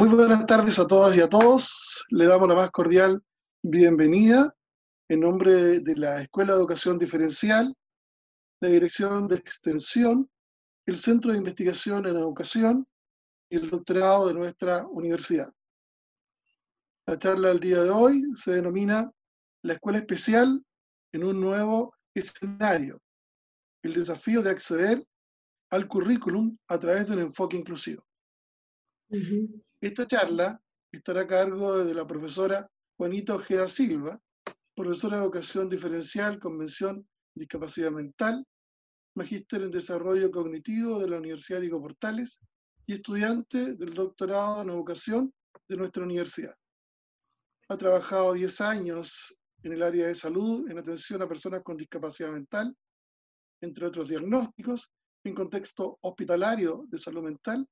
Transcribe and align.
Muy 0.00 0.08
buenas 0.08 0.46
tardes 0.46 0.78
a 0.78 0.86
todas 0.86 1.14
y 1.14 1.20
a 1.20 1.28
todos. 1.28 2.06
Le 2.08 2.24
damos 2.24 2.48
la 2.48 2.54
más 2.54 2.70
cordial 2.70 3.22
bienvenida 3.62 4.56
en 5.10 5.20
nombre 5.20 5.80
de 5.80 5.94
la 5.94 6.22
Escuela 6.22 6.54
de 6.54 6.58
Educación 6.58 6.98
Diferencial, 6.98 7.76
la 8.62 8.70
Dirección 8.70 9.28
de 9.28 9.36
Extensión, 9.36 10.30
el 10.86 10.96
Centro 10.96 11.32
de 11.32 11.36
Investigación 11.36 12.06
en 12.06 12.16
Educación 12.16 12.88
y 13.50 13.56
el 13.56 13.68
doctorado 13.68 14.28
de 14.28 14.32
nuestra 14.32 14.86
universidad. 14.86 15.52
La 17.06 17.18
charla 17.18 17.48
del 17.48 17.60
día 17.60 17.82
de 17.82 17.90
hoy 17.90 18.22
se 18.36 18.52
denomina 18.52 19.12
La 19.62 19.74
Escuela 19.74 19.98
Especial 19.98 20.64
en 21.12 21.24
un 21.24 21.38
nuevo 21.38 21.94
escenario, 22.14 23.02
el 23.82 23.92
desafío 23.92 24.42
de 24.42 24.48
acceder 24.48 25.06
al 25.68 25.86
currículum 25.86 26.56
a 26.68 26.78
través 26.78 27.06
de 27.06 27.12
un 27.12 27.20
enfoque 27.20 27.58
inclusivo. 27.58 28.02
Esta 29.82 30.06
charla 30.06 30.60
estará 30.92 31.22
a 31.22 31.26
cargo 31.26 31.82
de 31.82 31.94
la 31.94 32.06
profesora 32.06 32.70
Juanito 32.98 33.36
Ojeda 33.36 33.66
Silva, 33.66 34.20
profesora 34.76 35.16
de 35.16 35.22
Educación 35.22 35.70
Diferencial, 35.70 36.38
Convención 36.38 37.08
Discapacidad 37.34 37.90
Mental, 37.90 38.44
magíster 39.14 39.62
en 39.62 39.70
Desarrollo 39.70 40.30
Cognitivo 40.30 40.98
de 40.98 41.08
la 41.08 41.16
Universidad 41.16 41.62
Diego 41.62 41.80
Portales 41.80 42.42
y 42.84 42.92
estudiante 42.92 43.74
del 43.76 43.94
doctorado 43.94 44.60
en 44.60 44.68
Educación 44.68 45.32
de 45.66 45.76
nuestra 45.78 46.04
universidad. 46.04 46.54
Ha 47.70 47.78
trabajado 47.78 48.34
10 48.34 48.60
años 48.60 49.34
en 49.62 49.72
el 49.72 49.82
área 49.82 50.08
de 50.08 50.14
salud 50.14 50.68
en 50.68 50.76
atención 50.76 51.22
a 51.22 51.28
personas 51.28 51.62
con 51.62 51.78
discapacidad 51.78 52.30
mental, 52.30 52.76
entre 53.62 53.86
otros 53.86 54.10
diagnósticos, 54.10 54.90
en 55.24 55.34
contexto 55.34 55.98
hospitalario 56.02 56.84
de 56.86 56.98
salud 56.98 57.22
mental, 57.22 57.66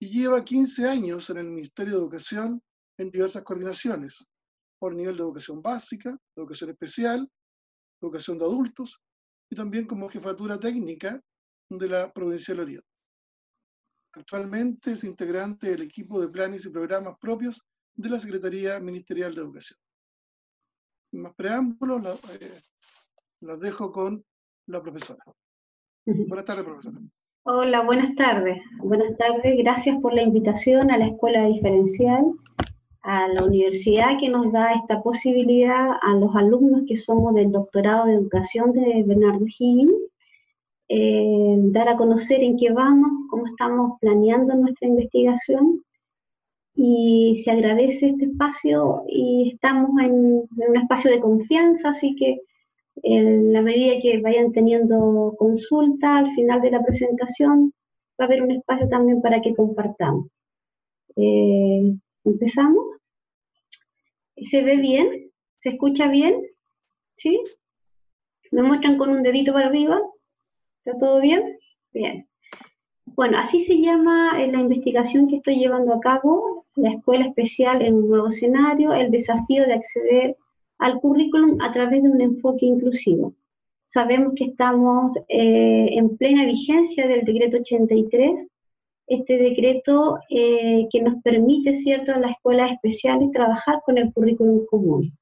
y 0.00 0.08
lleva 0.08 0.44
15 0.44 0.88
años 0.88 1.28
en 1.30 1.36
el 1.36 1.50
Ministerio 1.50 1.92
de 1.92 2.00
Educación 2.00 2.62
en 2.98 3.10
diversas 3.10 3.42
coordinaciones, 3.42 4.26
por 4.78 4.94
nivel 4.94 5.16
de 5.16 5.22
educación 5.22 5.60
básica, 5.60 6.18
educación 6.34 6.70
especial, 6.70 7.30
educación 8.00 8.38
de 8.38 8.46
adultos, 8.46 8.98
y 9.50 9.56
también 9.56 9.86
como 9.86 10.08
jefatura 10.08 10.58
técnica 10.58 11.20
de 11.68 11.88
la 11.88 12.12
Provincial 12.12 12.60
Oriente. 12.60 12.86
Actualmente 14.12 14.92
es 14.92 15.04
integrante 15.04 15.70
del 15.70 15.82
equipo 15.82 16.20
de 16.20 16.28
planes 16.28 16.64
y 16.64 16.70
programas 16.70 17.16
propios 17.20 17.66
de 17.94 18.10
la 18.10 18.18
Secretaría 18.18 18.80
Ministerial 18.80 19.34
de 19.34 19.40
Educación. 19.42 19.78
Sin 21.10 21.22
más 21.22 21.34
preámbulos, 21.34 22.20
eh, 22.40 22.62
las 23.40 23.60
dejo 23.60 23.92
con 23.92 24.24
la 24.66 24.80
profesora. 24.80 25.22
Buenas 26.06 26.44
tardes, 26.44 26.64
profesora. 26.64 27.00
Hola, 27.44 27.80
buenas 27.82 28.14
tardes. 28.16 28.58
Buenas 28.78 29.16
tardes. 29.16 29.56
Gracias 29.56 29.98
por 30.02 30.12
la 30.12 30.22
invitación 30.22 30.90
a 30.90 30.98
la 30.98 31.06
Escuela 31.06 31.46
Diferencial, 31.46 32.32
a 33.00 33.28
la 33.28 33.44
universidad 33.44 34.18
que 34.20 34.28
nos 34.28 34.52
da 34.52 34.72
esta 34.72 35.02
posibilidad, 35.02 35.92
a 36.02 36.14
los 36.16 36.36
alumnos 36.36 36.82
que 36.86 36.98
somos 36.98 37.34
del 37.34 37.50
doctorado 37.50 38.06
de 38.06 38.14
educación 38.14 38.72
de 38.72 39.04
Bernardo 39.06 39.46
Higgins, 39.46 39.92
eh, 40.88 41.54
dar 41.72 41.88
a 41.88 41.96
conocer 41.96 42.42
en 42.42 42.58
qué 42.58 42.72
vamos, 42.72 43.10
cómo 43.30 43.46
estamos 43.46 43.98
planeando 44.00 44.54
nuestra 44.54 44.88
investigación 44.88 45.82
y 46.74 47.40
se 47.42 47.52
agradece 47.52 48.08
este 48.08 48.26
espacio 48.26 49.02
y 49.08 49.52
estamos 49.54 49.90
en, 50.02 50.46
un 50.56 50.76
espacio 50.76 51.10
de 51.10 51.20
confianza, 51.20 51.88
así 51.90 52.14
que 52.16 52.40
en 53.02 53.52
la 53.52 53.62
medida 53.62 54.00
que 54.00 54.20
vayan 54.20 54.52
teniendo 54.52 55.34
consulta 55.38 56.18
al 56.18 56.32
final 56.34 56.60
de 56.60 56.70
la 56.70 56.82
presentación, 56.82 57.72
va 58.20 58.24
a 58.24 58.28
haber 58.28 58.42
un 58.42 58.52
espacio 58.52 58.88
también 58.88 59.20
para 59.22 59.40
que 59.40 59.54
compartamos. 59.54 60.26
Eh, 61.16 61.94
¿Empezamos? 62.24 62.84
¿Se 64.36 64.62
ve 64.62 64.76
bien? 64.76 65.30
¿Se 65.56 65.70
escucha 65.70 66.08
bien? 66.08 66.40
¿Sí? 67.16 67.42
¿Me 68.50 68.62
muestran 68.62 68.98
con 68.98 69.10
un 69.10 69.22
dedito 69.22 69.52
para 69.52 69.66
arriba? 69.66 70.00
¿Está 70.84 70.98
todo 70.98 71.20
bien? 71.20 71.58
Bien. 71.92 72.26
Bueno, 73.04 73.38
así 73.38 73.64
se 73.64 73.80
llama 73.80 74.42
eh, 74.42 74.50
la 74.50 74.60
investigación 74.60 75.28
que 75.28 75.36
estoy 75.36 75.58
llevando 75.58 75.92
a 75.94 76.00
cabo, 76.00 76.66
la 76.76 76.90
Escuela 76.90 77.26
Especial 77.26 77.82
en 77.82 77.94
un 77.94 78.08
nuevo 78.08 78.28
escenario, 78.28 78.94
el 78.94 79.10
desafío 79.10 79.66
de 79.66 79.74
acceder 79.74 80.36
al 80.80 81.00
currículum 81.00 81.58
a 81.60 81.70
través 81.72 82.02
de 82.02 82.08
un 82.08 82.20
enfoque 82.20 82.66
inclusivo. 82.66 83.34
Sabemos 83.86 84.32
que 84.34 84.46
estamos 84.46 85.16
eh, 85.28 85.90
en 85.92 86.16
plena 86.16 86.44
vigencia 86.46 87.06
del 87.06 87.24
decreto 87.24 87.58
83, 87.58 88.48
este 89.06 89.38
decreto 89.38 90.18
eh, 90.30 90.88
que 90.90 91.02
nos 91.02 91.22
permite, 91.22 91.74
¿cierto?, 91.74 92.12
a 92.12 92.18
las 92.18 92.32
escuelas 92.32 92.72
especiales 92.72 93.30
trabajar 93.32 93.80
con 93.84 93.98
el 93.98 94.12
currículum 94.12 94.66
común. 94.66 95.16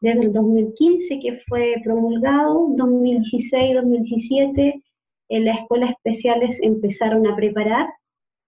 Desde 0.00 0.20
el 0.20 0.32
2015 0.32 1.20
que 1.20 1.38
fue 1.48 1.76
promulgado, 1.82 2.68
2016-2017, 2.68 4.82
en 5.28 5.44
las 5.44 5.58
escuelas 5.58 5.90
especiales 5.90 6.60
empezaron 6.62 7.26
a 7.26 7.34
preparar. 7.34 7.88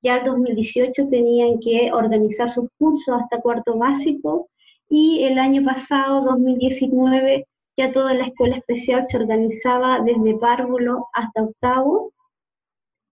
Ya 0.03 0.19
el 0.19 0.27
2018 0.27 1.09
tenían 1.09 1.59
que 1.59 1.91
organizar 1.93 2.53
sus 2.53 2.69
cursos 2.79 3.21
hasta 3.21 3.41
cuarto 3.41 3.77
básico 3.77 4.49
y 4.89 5.25
el 5.25 5.39
año 5.39 5.65
pasado, 5.65 6.23
2019, 6.25 7.47
ya 7.77 7.93
toda 7.93 8.15
la 8.15 8.25
escuela 8.25 8.57
especial 8.57 9.05
se 9.07 9.19
organizaba 9.19 10.01
desde 10.01 10.39
párvulo 10.39 11.09
hasta 11.13 11.43
octavo, 11.43 12.13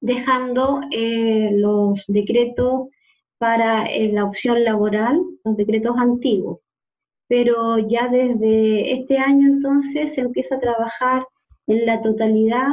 dejando 0.00 0.80
eh, 0.90 1.50
los 1.52 2.04
decretos 2.08 2.88
para 3.38 3.86
eh, 3.86 4.10
la 4.12 4.24
opción 4.24 4.64
laboral, 4.64 5.20
los 5.44 5.56
decretos 5.56 5.96
antiguos. 5.98 6.60
Pero 7.28 7.78
ya 7.78 8.08
desde 8.08 8.92
este 8.92 9.18
año 9.18 9.46
entonces 9.48 10.14
se 10.14 10.22
empieza 10.22 10.56
a 10.56 10.60
trabajar 10.60 11.26
en 11.66 11.84
la 11.86 12.00
totalidad 12.00 12.68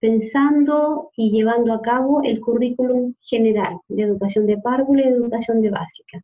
pensando 0.00 1.10
y 1.16 1.32
llevando 1.32 1.72
a 1.72 1.82
cabo 1.82 2.22
el 2.22 2.40
currículum 2.40 3.14
general 3.20 3.78
de 3.88 4.02
educación 4.04 4.46
de 4.46 4.58
párvulo 4.58 5.00
y 5.00 5.04
de 5.04 5.10
educación 5.10 5.60
de 5.62 5.70
básica. 5.70 6.22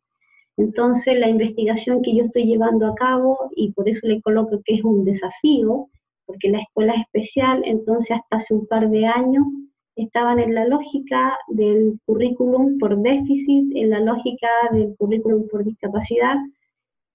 Entonces, 0.57 1.19
la 1.19 1.27
investigación 1.27 2.01
que 2.01 2.15
yo 2.15 2.23
estoy 2.23 2.45
llevando 2.45 2.87
a 2.87 2.95
cabo, 2.95 3.49
y 3.55 3.71
por 3.73 3.89
eso 3.89 4.07
le 4.07 4.21
coloco 4.21 4.61
que 4.63 4.75
es 4.75 4.83
un 4.83 5.03
desafío, 5.03 5.89
porque 6.25 6.49
la 6.49 6.59
escuela 6.59 6.93
es 6.93 7.01
especial, 7.01 7.61
entonces 7.65 8.17
hasta 8.17 8.37
hace 8.37 8.53
un 8.53 8.65
par 8.65 8.89
de 8.89 9.05
años 9.05 9.45
estaban 9.95 10.39
en 10.39 10.55
la 10.55 10.65
lógica 10.65 11.37
del 11.47 11.99
currículum 12.05 12.77
por 12.79 12.97
déficit, 13.01 13.75
en 13.75 13.89
la 13.89 13.99
lógica 13.99 14.49
del 14.71 14.95
currículum 14.97 15.47
por 15.47 15.63
discapacidad, 15.63 16.35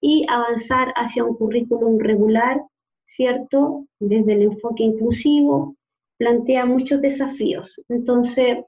y 0.01 0.25
avanzar 0.29 0.93
hacia 0.95 1.23
un 1.23 1.35
currículum 1.35 1.99
regular, 1.99 2.61
¿cierto? 3.05 3.85
Desde 3.99 4.33
el 4.33 4.41
enfoque 4.43 4.83
inclusivo, 4.83 5.75
plantea 6.17 6.65
muchos 6.65 7.01
desafíos. 7.01 7.79
Entonces, 7.89 8.59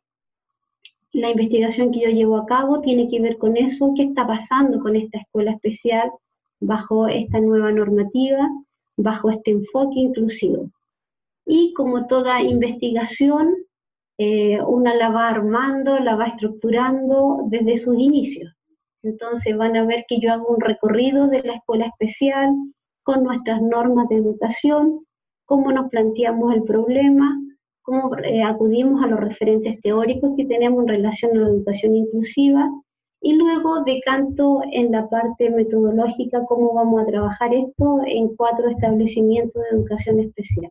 la 1.14 1.30
investigación 1.30 1.92
que 1.92 2.02
yo 2.02 2.10
llevo 2.10 2.38
a 2.38 2.46
cabo 2.46 2.82
tiene 2.82 3.08
que 3.08 3.22
ver 3.22 3.38
con 3.38 3.56
eso, 3.56 3.94
qué 3.96 4.04
está 4.04 4.26
pasando 4.26 4.80
con 4.80 4.96
esta 4.96 5.20
escuela 5.20 5.52
especial 5.52 6.12
bajo 6.60 7.08
esta 7.08 7.40
nueva 7.40 7.72
normativa, 7.72 8.50
bajo 8.98 9.30
este 9.30 9.52
enfoque 9.52 10.00
inclusivo. 10.00 10.72
Y 11.46 11.74
como 11.74 12.08
toda 12.08 12.42
investigación, 12.42 13.54
eh, 14.18 14.60
una 14.64 14.96
la 14.96 15.10
va 15.10 15.30
armando, 15.30 16.00
la 16.00 16.16
va 16.16 16.26
estructurando 16.26 17.44
desde 17.48 17.78
sus 17.78 17.98
inicios. 17.98 18.52
Entonces 19.04 19.56
van 19.56 19.76
a 19.76 19.86
ver 19.86 20.06
que 20.08 20.20
yo 20.20 20.32
hago 20.32 20.48
un 20.48 20.62
recorrido 20.62 21.28
de 21.28 21.44
la 21.44 21.56
escuela 21.56 21.86
especial 21.88 22.56
con 23.04 23.24
nuestras 23.24 23.62
normas 23.62 24.08
de 24.10 24.16
educación, 24.16 25.06
cómo 25.46 25.72
nos 25.72 25.90
planteamos 25.90 26.56
el 26.56 26.64
problema, 26.64 27.38
cómo 27.84 28.16
eh, 28.18 28.42
acudimos 28.42 29.04
a 29.04 29.08
los 29.08 29.20
referentes 29.20 29.80
teóricos 29.82 30.34
que 30.36 30.46
tenemos 30.46 30.82
en 30.84 30.88
relación 30.88 31.38
a 31.38 31.42
la 31.42 31.50
educación 31.50 31.96
inclusiva 31.96 32.70
y 33.22 33.36
luego 33.36 33.84
decanto 33.84 34.62
en 34.72 34.92
la 34.92 35.08
parte 35.10 35.50
metodológica 35.50 36.44
cómo 36.46 36.74
vamos 36.74 37.02
a 37.02 37.06
trabajar 37.06 37.54
esto 37.54 38.02
en 38.06 38.36
cuatro 38.36 38.70
establecimientos 38.70 39.62
de 39.64 39.78
educación 39.78 40.20
especial. 40.20 40.70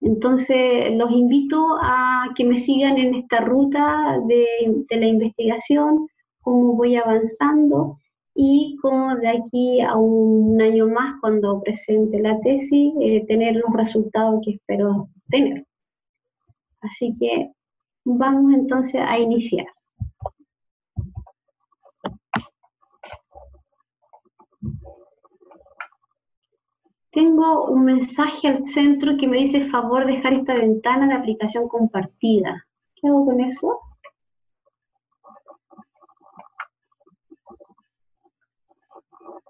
Entonces, 0.00 0.92
los 0.92 1.10
invito 1.12 1.78
a 1.82 2.28
que 2.36 2.44
me 2.44 2.58
sigan 2.58 2.98
en 2.98 3.14
esta 3.14 3.40
ruta 3.40 4.18
de, 4.26 4.46
la 4.90 5.06
investigación, 5.06 6.06
cómo 6.42 6.74
voy 6.74 6.96
avanzando 6.96 7.98
y 8.34 8.76
cómo 8.82 9.16
de 9.16 9.28
aquí 9.28 9.80
a 9.80 9.96
un 9.96 10.60
año 10.60 10.88
más, 10.88 11.14
cuando 11.22 11.62
presente 11.62 12.20
la 12.20 12.38
tesis, 12.40 12.92
eh, 13.00 13.24
tener 13.26 13.56
los 13.56 13.72
resultados 13.74 14.40
que 14.44 14.52
espero 14.52 15.08
Así 16.80 17.16
que 17.18 17.50
vamos 18.04 18.52
entonces 18.52 19.00
a 19.00 19.18
iniciar. 19.18 19.66
Tengo 27.10 27.66
un 27.66 27.84
mensaje 27.84 28.48
al 28.48 28.66
centro 28.66 29.16
que 29.16 29.28
me 29.28 29.36
dice, 29.36 29.66
favor, 29.66 30.04
dejar 30.04 30.32
esta 30.34 30.54
ventana 30.54 31.06
de 31.06 31.14
aplicación 31.14 31.68
compartida. 31.68 32.66
¿Qué 32.96 33.06
hago 33.08 33.24
con 33.24 33.40
eso? 33.40 33.80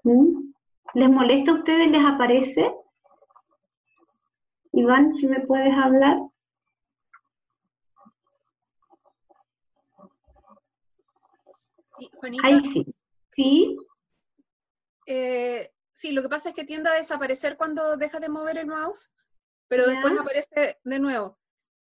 ¿Mm? 0.03 0.53
¿Les 0.93 1.09
molesta 1.09 1.51
a 1.51 1.55
ustedes? 1.55 1.89
¿Les 1.89 2.05
aparece? 2.05 2.71
Iván, 4.75 5.13
si 5.13 5.27
me 5.27 5.39
puedes 5.39 5.73
hablar. 5.73 6.19
Ahí 12.43 12.61
sí. 12.65 12.85
¿Sí? 13.31 13.77
Eh, 15.05 15.71
sí, 15.91 16.11
lo 16.11 16.21
que 16.21 16.29
pasa 16.29 16.49
es 16.49 16.55
que 16.55 16.65
tiende 16.65 16.89
a 16.89 16.93
desaparecer 16.93 17.55
cuando 17.55 17.95
dejas 17.95 18.19
de 18.21 18.29
mover 18.29 18.57
el 18.57 18.67
mouse, 18.67 19.11
pero 19.67 19.87
después 19.87 20.17
aparece 20.19 20.77
de 20.83 20.99
nuevo. 20.99 21.37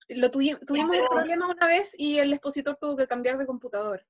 Lo 0.07 0.29
tuvimos 0.29 0.61
el 0.61 1.07
problema 1.09 1.47
una 1.47 1.67
vez 1.67 1.95
y 1.97 2.19
el 2.19 2.33
expositor 2.33 2.77
tuvo 2.79 2.95
que 2.95 3.07
cambiar 3.07 3.39
de 3.39 3.47
computador. 3.47 4.05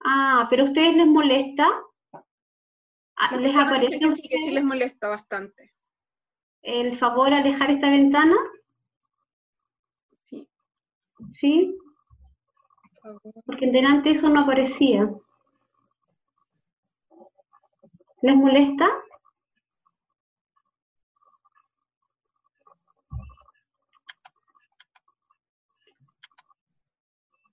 Ah, 0.00 0.46
pero 0.48 0.64
a 0.64 0.66
ustedes 0.66 0.96
les 0.96 1.06
molesta. 1.06 1.68
Ah, 3.16 3.36
¿Les 3.36 3.54
aparece? 3.54 3.98
Que 3.98 4.10
sí, 4.12 4.22
que 4.28 4.38
sí 4.38 4.50
les 4.50 4.64
molesta 4.64 5.08
bastante. 5.08 5.74
¿El 6.62 6.96
favor 6.96 7.34
alejar 7.34 7.70
esta 7.70 7.90
ventana? 7.90 8.36
Sí. 10.22 10.48
¿Sí? 11.32 11.76
Porque 13.44 13.64
en 13.64 13.72
delante 13.72 14.10
eso 14.10 14.28
no 14.28 14.40
aparecía. 14.40 15.10
¿Les 18.22 18.36
molesta? 18.36 18.88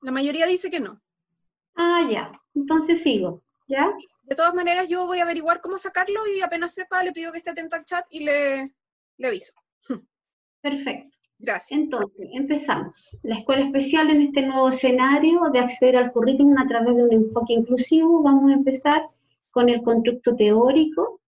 La 0.01 0.11
mayoría 0.11 0.45
dice 0.45 0.69
que 0.69 0.79
no. 0.79 1.01
Ah, 1.75 2.07
ya. 2.09 2.31
Entonces 2.53 3.01
sigo. 3.01 3.41
¿Ya? 3.67 3.87
De 4.23 4.35
todas 4.35 4.53
maneras, 4.53 4.87
yo 4.87 5.07
voy 5.07 5.19
a 5.19 5.23
averiguar 5.23 5.61
cómo 5.61 5.77
sacarlo 5.77 6.21
y 6.27 6.41
apenas 6.41 6.75
sepa, 6.75 7.03
le 7.03 7.11
pido 7.11 7.31
que 7.31 7.39
esté 7.39 7.49
atento 7.49 7.75
al 7.75 7.85
chat 7.85 8.05
y 8.11 8.23
le, 8.23 8.73
le 9.19 9.27
aviso. 9.27 9.53
Perfecto. 10.61 11.15
Gracias. 11.37 11.79
Entonces, 11.79 12.27
empezamos. 12.33 13.17
La 13.23 13.37
escuela 13.37 13.63
especial 13.63 14.09
en 14.09 14.23
este 14.23 14.41
nuevo 14.45 14.69
escenario 14.69 15.41
de 15.53 15.59
acceder 15.59 15.95
al 15.95 16.11
currículum 16.11 16.57
a 16.57 16.67
través 16.67 16.95
de 16.95 17.03
un 17.03 17.13
enfoque 17.13 17.53
inclusivo, 17.53 18.21
vamos 18.23 18.51
a 18.51 18.55
empezar 18.55 19.03
con 19.51 19.69
el 19.69 19.81
constructo 19.81 20.35
teórico. 20.35 21.21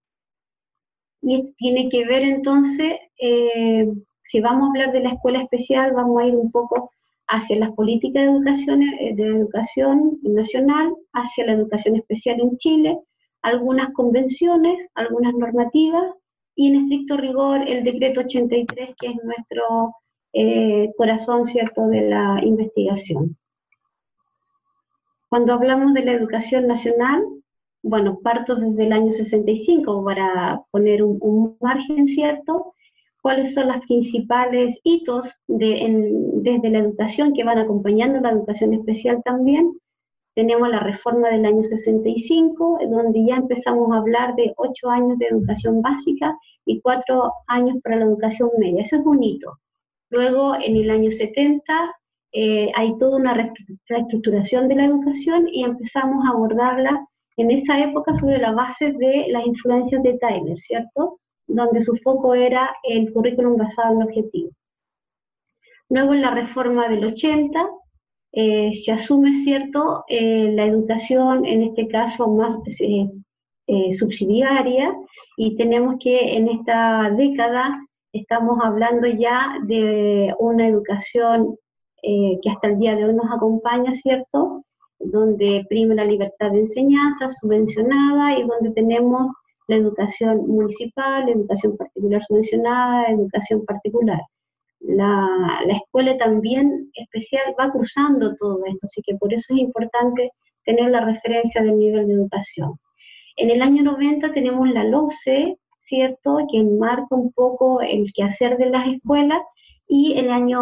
Y 1.21 1.53
tiene 1.57 1.87
que 1.87 2.05
ver 2.05 2.23
entonces, 2.23 2.95
eh, 3.19 3.87
si 4.23 4.41
vamos 4.41 4.63
a 4.63 4.67
hablar 4.71 4.91
de 4.91 5.01
la 5.01 5.13
escuela 5.13 5.43
especial, 5.43 5.93
vamos 5.93 6.21
a 6.21 6.25
ir 6.25 6.35
un 6.35 6.51
poco 6.51 6.91
hacia 7.27 7.59
las 7.59 7.71
políticas 7.71 8.23
de 8.23 8.31
educación, 8.31 8.83
eh, 8.83 9.13
de 9.15 9.27
educación 9.27 10.19
nacional, 10.23 10.93
hacia 11.13 11.45
la 11.45 11.53
educación 11.53 11.95
especial 11.95 12.41
en 12.41 12.57
Chile, 12.57 12.99
algunas 13.43 13.91
convenciones, 13.93 14.87
algunas 14.95 15.33
normativas 15.35 16.15
y 16.55 16.69
en 16.69 16.83
estricto 16.83 17.17
rigor 17.17 17.67
el 17.67 17.83
decreto 17.83 18.21
83, 18.21 18.95
que 18.99 19.07
es 19.07 19.15
nuestro 19.23 19.95
eh, 20.33 20.91
corazón, 20.97 21.45
¿cierto?, 21.45 21.87
de 21.87 22.01
la 22.09 22.39
investigación. 22.43 23.37
Cuando 25.29 25.53
hablamos 25.53 25.93
de 25.93 26.03
la 26.03 26.13
educación 26.13 26.67
nacional, 26.67 27.23
bueno, 27.83 28.19
parto 28.21 28.55
desde 28.55 28.85
el 28.85 28.93
año 28.93 29.11
65 29.11 30.03
para 30.03 30.61
poner 30.71 31.03
un, 31.03 31.57
margen, 31.61 32.07
¿cierto?, 32.07 32.73
cuáles 33.21 33.53
son 33.53 33.67
los 33.67 33.85
principales 33.85 34.79
hitos 34.83 35.29
desde 35.47 36.69
la 36.69 36.79
educación 36.79 37.33
que 37.33 37.43
van 37.43 37.59
acompañando 37.59 38.19
la 38.19 38.31
educación 38.31 38.73
especial 38.73 39.21
también. 39.23 39.77
Tenemos 40.33 40.69
la 40.69 40.79
reforma 40.79 41.29
del 41.29 41.45
año 41.45 41.63
65, 41.63 42.79
donde 42.89 43.25
ya 43.25 43.35
empezamos 43.35 43.91
a 43.91 43.97
hablar 43.97 44.33
de 44.35 44.53
ocho 44.55 44.89
años 44.89 45.17
de 45.19 45.25
educación 45.25 45.81
básica 45.81 46.37
y 46.65 46.79
cuatro 46.79 47.33
años 47.47 47.77
para 47.83 47.97
la 47.97 48.05
educación 48.05 48.49
media. 48.57 48.81
Eso 48.81 48.97
es 48.97 49.05
un 49.05 49.21
hito. 49.21 49.59
Luego, 50.09 50.55
en 50.55 50.77
el 50.77 50.89
año 50.89 51.11
70, 51.11 51.95
eh, 52.33 52.71
hay 52.75 52.97
toda 52.97 53.17
una 53.17 53.51
reestructuración 53.89 54.69
de 54.69 54.75
la 54.75 54.85
educación 54.85 55.49
y 55.51 55.65
empezamos 55.65 56.25
a 56.25 56.29
abordarla 56.29 57.05
en 57.35 57.51
esa 57.51 57.81
época 57.81 58.13
sobre 58.13 58.37
la 58.37 58.53
base 58.53 58.93
de 58.93 59.27
las 59.29 59.45
influencias 59.45 60.01
de 60.03 60.17
Tyler, 60.17 60.57
¿cierto? 60.59 61.19
Donde 61.47 61.81
su 61.81 61.97
foco 61.97 62.35
era 62.35 62.73
el 62.83 63.11
currículum 63.11 63.57
basado 63.57 63.95
en 63.95 64.03
objetivos. 64.03 64.53
Luego, 65.89 66.13
en 66.13 66.21
la 66.21 66.31
reforma 66.31 66.87
del 66.87 67.03
80, 67.03 67.69
eh, 68.33 68.73
se 68.73 68.91
asume, 68.91 69.33
¿cierto?, 69.33 70.03
eh, 70.07 70.51
la 70.53 70.65
educación, 70.65 71.45
en 71.45 71.63
este 71.63 71.87
caso 71.87 72.27
más 72.27 72.57
subsidiaria, 73.93 74.95
y 75.37 75.55
tenemos 75.55 75.95
que 75.99 76.35
en 76.35 76.49
esta 76.49 77.09
década 77.11 77.79
estamos 78.13 78.59
hablando 78.61 79.07
ya 79.07 79.57
de 79.63 80.33
una 80.39 80.67
educación 80.67 81.55
eh, 82.03 82.39
que 82.41 82.49
hasta 82.49 82.67
el 82.67 82.79
día 82.79 82.95
de 82.95 83.05
hoy 83.05 83.13
nos 83.13 83.31
acompaña, 83.31 83.93
¿cierto? 83.93 84.63
Donde 84.99 85.65
prima 85.69 85.93
la 85.93 86.05
libertad 86.05 86.51
de 86.51 86.61
enseñanza 86.61 87.29
subvencionada 87.29 88.37
y 88.37 88.43
donde 88.43 88.71
tenemos 88.71 89.31
la 89.67 89.75
educación 89.75 90.47
municipal, 90.47 91.25
la 91.25 91.31
educación 91.31 91.77
particular 91.77 92.23
subvencionada, 92.23 93.11
educación 93.11 93.63
particular. 93.65 94.19
La, 94.81 95.61
la 95.65 95.73
escuela 95.73 96.17
también 96.17 96.91
especial 96.95 97.55
va 97.59 97.71
cruzando 97.71 98.35
todo 98.35 98.59
esto, 98.65 98.85
así 98.85 99.01
que 99.05 99.15
por 99.15 99.33
eso 99.33 99.53
es 99.53 99.59
importante 99.59 100.31
tener 100.65 100.89
la 100.89 101.05
referencia 101.05 101.61
del 101.61 101.77
nivel 101.77 102.07
de 102.07 102.13
educación. 102.15 102.73
En 103.37 103.49
el 103.49 103.61
año 103.61 103.83
90 103.83 104.31
tenemos 104.33 104.69
la 104.69 104.83
LOCE, 104.83 105.57
¿cierto?, 105.79 106.39
que 106.51 106.57
enmarca 106.57 107.15
un 107.15 107.31
poco 107.31 107.81
el 107.81 108.11
quehacer 108.13 108.57
de 108.57 108.69
las 108.69 108.87
escuelas, 108.87 109.41
y 109.93 110.17
el 110.17 110.31
año 110.31 110.61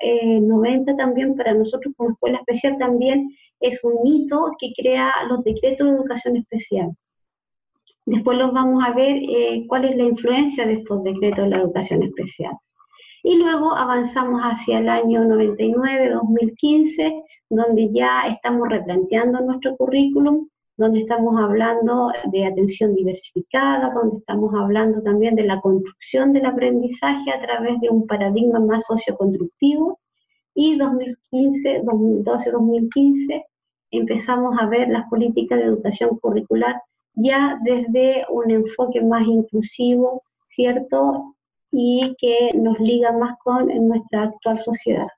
90 0.00 0.90
eh, 0.90 0.94
también 0.96 1.36
para 1.36 1.54
nosotros 1.54 1.94
como 1.96 2.10
escuela 2.10 2.38
especial 2.38 2.76
también 2.78 3.30
es 3.60 3.82
un 3.84 4.04
hito 4.04 4.50
que 4.58 4.72
crea 4.76 5.12
los 5.28 5.44
decretos 5.44 5.86
de 5.86 5.94
educación 5.94 6.36
especial. 6.36 6.90
Después 8.06 8.36
los 8.36 8.52
vamos 8.52 8.82
a 8.84 8.92
ver 8.92 9.18
eh, 9.22 9.64
cuál 9.68 9.84
es 9.84 9.96
la 9.96 10.02
influencia 10.02 10.66
de 10.66 10.74
estos 10.74 11.02
decretos 11.04 11.44
de 11.44 11.50
la 11.50 11.58
educación 11.58 12.02
especial. 12.02 12.54
Y 13.28 13.42
luego 13.42 13.74
avanzamos 13.74 14.40
hacia 14.40 14.78
el 14.78 14.88
año 14.88 15.24
99-2015, 15.24 17.24
donde 17.50 17.90
ya 17.92 18.28
estamos 18.28 18.68
replanteando 18.68 19.40
nuestro 19.40 19.76
currículum 19.76 20.48
donde 20.76 21.00
estamos 21.00 21.34
hablando 21.40 22.12
de 22.30 22.46
atención 22.46 22.94
diversificada, 22.94 23.90
donde 23.90 24.18
estamos 24.18 24.54
hablando 24.54 25.02
también 25.02 25.34
de 25.34 25.42
la 25.42 25.60
construcción 25.60 26.32
del 26.32 26.46
aprendizaje 26.46 27.32
a 27.32 27.40
través 27.40 27.80
de 27.80 27.90
un 27.90 28.06
paradigma 28.06 28.60
más 28.60 28.86
socioconstructivo. 28.86 29.98
Y 30.54 30.78
2015, 30.78 31.80
2012, 31.82 32.52
2015 32.52 33.44
empezamos 33.90 34.56
a 34.60 34.66
ver 34.66 34.88
las 34.88 35.08
políticas 35.08 35.58
de 35.58 35.64
educación 35.64 36.16
curricular 36.20 36.80
ya 37.14 37.58
desde 37.64 38.24
un 38.30 38.52
enfoque 38.52 39.00
más 39.00 39.26
inclusivo, 39.26 40.22
¿cierto? 40.48 41.35
Y 41.78 42.16
que 42.18 42.52
nos 42.54 42.80
liga 42.80 43.12
más 43.12 43.36
con 43.44 43.66
nuestra 43.86 44.22
actual 44.22 44.58
sociedad 44.58 45.08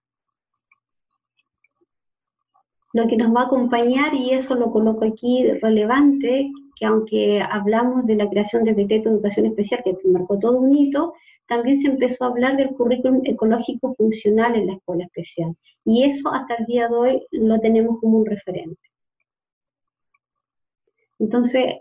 lo 2.93 3.07
que 3.07 3.17
nos 3.17 3.35
va 3.35 3.43
a 3.43 3.47
acompañar, 3.47 4.15
y 4.15 4.31
eso 4.31 4.55
lo 4.55 4.71
coloco 4.71 5.05
aquí 5.05 5.47
relevante, 5.63 6.51
que 6.77 6.87
aunque 6.87 7.41
hablamos 7.41 8.07
de 8.07 8.17
la 8.17 8.29
creación 8.29 8.65
del 8.65 8.77
decreto 8.77 9.09
de 9.09 9.17
educación 9.17 9.47
especial, 9.47 9.83
que 9.85 9.97
marcó 10.09 10.39
todo 10.39 10.59
un 10.59 10.77
hito, 10.77 11.15
también 11.47 11.79
se 11.79 11.89
empezó 11.89 12.25
a 12.25 12.29
hablar 12.29 12.57
del 12.57 12.71
currículum 12.71 13.23
ecológico 13.25 13.95
funcional 13.95 14.55
en 14.55 14.67
la 14.67 14.75
escuela 14.75 15.05
especial. 15.05 15.57
Y 15.85 16.05
eso 16.05 16.33
hasta 16.33 16.55
el 16.57 16.67
día 16.67 16.89
de 16.89 16.95
hoy 16.95 17.27
lo 17.31 17.59
tenemos 17.61 18.01
como 18.01 18.19
un 18.19 18.27
referente. 18.27 18.81
Entonces, 21.19 21.77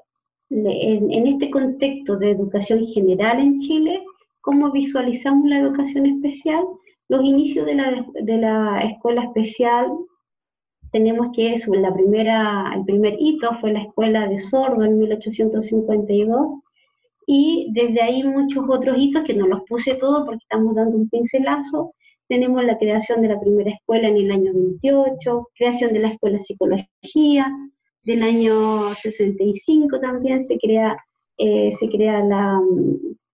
en, 0.49 1.27
este 1.27 1.51
contexto 1.51 2.17
de 2.17 2.31
educación 2.31 2.85
general 2.87 3.39
en 3.39 3.59
Chile, 3.59 4.03
¿cómo 4.41 4.71
visualizamos 4.71 5.47
la 5.47 5.59
educación 5.59 6.05
especial? 6.05 6.63
Los 7.09 7.23
inicios 7.23 7.65
de 7.65 7.75
la, 7.75 8.05
de 8.13 8.37
la 8.37 8.81
escuela 8.81 9.23
especial 9.23 9.91
tenemos 10.91 11.27
que 11.35 11.53
es 11.53 11.67
la 11.67 11.93
primera, 11.93 12.71
el 12.75 12.85
primer 12.85 13.15
hito 13.19 13.51
fue 13.59 13.73
la 13.73 13.81
escuela 13.81 14.27
de 14.27 14.39
sordo 14.39 14.83
en 14.83 14.97
1852 14.99 16.61
y 17.25 17.67
desde 17.71 18.01
ahí 18.01 18.23
muchos 18.23 18.63
otros 18.69 18.97
hitos 18.97 19.23
que 19.23 19.33
no 19.33 19.47
los 19.47 19.61
puse 19.67 19.95
todos 19.95 20.25
porque 20.25 20.43
estamos 20.43 20.75
dando 20.75 20.97
un 20.97 21.09
pincelazo. 21.09 21.93
Tenemos 22.29 22.63
la 22.63 22.77
creación 22.77 23.21
de 23.21 23.29
la 23.29 23.39
primera 23.39 23.71
escuela 23.71 24.07
en 24.07 24.17
el 24.17 24.31
año 24.31 24.53
28, 24.53 25.49
creación 25.55 25.93
de 25.93 25.99
la 25.99 26.09
escuela 26.09 26.37
de 26.37 26.43
psicología, 26.43 27.51
del 28.03 28.23
año 28.23 28.95
65 28.95 29.99
también 29.99 30.43
se 30.43 30.57
crea, 30.57 30.95
eh, 31.37 31.73
se 31.77 31.89
crea 31.89 32.23
la, 32.23 32.61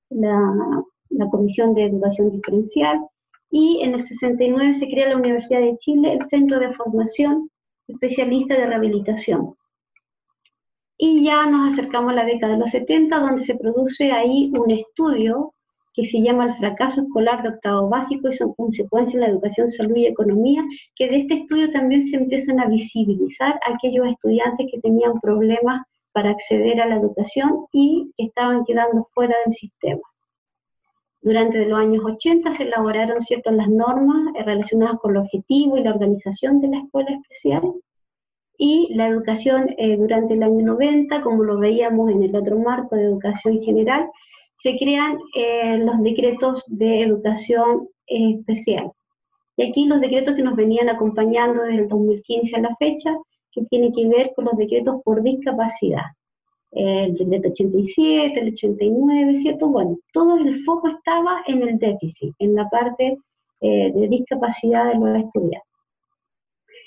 la, 0.10 0.84
la 1.18 1.30
Comisión 1.30 1.74
de 1.74 1.86
Educación 1.86 2.32
Diferencial, 2.32 3.00
y 3.50 3.82
en 3.84 3.94
el 3.94 4.02
69 4.02 4.74
se 4.74 4.88
crea 4.88 5.10
la 5.10 5.18
Universidad 5.18 5.62
de 5.62 5.78
Chile, 5.78 6.14
el 6.14 6.28
Centro 6.28 6.60
de 6.60 6.74
Formación 6.74 7.50
Especialista 7.88 8.56
de 8.56 8.66
Rehabilitación. 8.66 9.56
Y 10.98 11.24
ya 11.24 11.46
nos 11.46 11.74
acercamos 11.74 12.14
a 12.14 12.16
la 12.16 12.26
década 12.26 12.54
de 12.54 12.60
los 12.60 12.72
70, 12.72 13.20
donde 13.20 13.44
se 13.44 13.56
produce 13.56 14.12
ahí 14.12 14.52
un 14.58 14.72
estudio 14.72 15.54
que 15.94 16.04
se 16.04 16.22
llama 16.22 16.46
El 16.46 16.56
fracaso 16.56 17.02
escolar 17.02 17.44
de 17.44 17.50
octavo 17.50 17.90
básico 17.90 18.30
y 18.30 18.34
son 18.34 18.54
consecuencias 18.56 19.16
en 19.16 19.22
la 19.22 19.28
educación, 19.28 19.70
salud 19.70 19.96
y 19.96 20.08
economía, 20.08 20.64
que 20.96 21.08
de 21.08 21.18
este 21.18 21.36
estudio 21.36 21.72
también 21.72 22.04
se 22.04 22.16
empiezan 22.16 22.60
a 22.60 22.68
visibilizar 22.68 23.60
aquellos 23.72 24.08
estudiantes 24.08 24.68
que 24.72 24.82
tenían 24.82 25.20
problemas 25.22 25.84
para 26.12 26.32
acceder 26.32 26.82
a 26.82 26.88
la 26.88 26.96
educación 26.96 27.66
y 27.72 28.12
que 28.18 28.26
estaban 28.26 28.64
quedando 28.66 29.08
fuera 29.14 29.36
del 29.46 29.54
sistema. 29.54 30.02
Durante 31.24 31.66
los 31.66 31.80
años 31.80 32.04
80 32.04 32.52
se 32.52 32.64
elaboraron 32.64 33.22
ciertas 33.22 33.54
las 33.54 33.70
normas 33.70 34.34
relacionadas 34.46 35.00
con 35.00 35.12
el 35.12 35.22
objetivo 35.22 35.78
y 35.78 35.84
la 35.84 35.92
organización 35.92 36.60
de 36.60 36.68
la 36.68 36.80
escuela 36.80 37.12
especial 37.12 37.74
y 38.58 38.94
la 38.94 39.08
educación 39.08 39.74
eh, 39.78 39.96
durante 39.96 40.34
el 40.34 40.44
año 40.44 40.66
90, 40.66 41.22
como 41.22 41.46
lo 41.46 41.58
veíamos 41.58 42.12
en 42.12 42.24
el 42.24 42.36
otro 42.36 42.60
marco 42.60 42.98
de 42.98 43.06
educación 43.06 43.62
general, 43.62 44.10
se 44.58 44.78
crean 44.78 45.18
eh, 45.36 45.78
los 45.78 46.04
decretos 46.04 46.64
de 46.68 47.04
educación 47.04 47.88
eh, 48.08 48.36
especial. 48.40 48.92
Y 49.56 49.70
aquí 49.70 49.88
los 49.88 50.02
decretos 50.02 50.36
que 50.36 50.44
nos 50.44 50.58
venían 50.58 50.90
acompañando 50.90 51.64
desde 51.64 51.84
el 51.84 51.88
2015 51.88 52.56
a 52.58 52.62
la 52.62 52.76
fecha, 52.76 53.16
que 53.54 53.64
tienen 53.70 53.94
que 53.94 54.08
ver 54.10 54.34
con 54.36 54.46
los 54.46 54.58
decretos 54.58 55.02
por 55.06 55.24
discapacidad. 55.24 56.04
El 56.76 57.14
decreto 57.16 57.50
87, 57.50 58.40
el 58.40 58.54
89, 58.54 59.36
¿cierto? 59.36 59.68
Bueno, 59.70 59.98
todo 60.12 60.38
el 60.38 60.60
foco 60.64 60.90
estaba 60.90 61.44
en 61.48 61.62
el 61.62 61.78
déficit, 61.78 62.34
en 62.40 62.56
la 62.56 62.68
parte 62.70 63.18
eh, 63.62 63.92
de 63.94 64.08
discapacidad 64.08 64.92
de 64.92 65.00
los 65.00 65.20
estudiantes. 65.20 65.62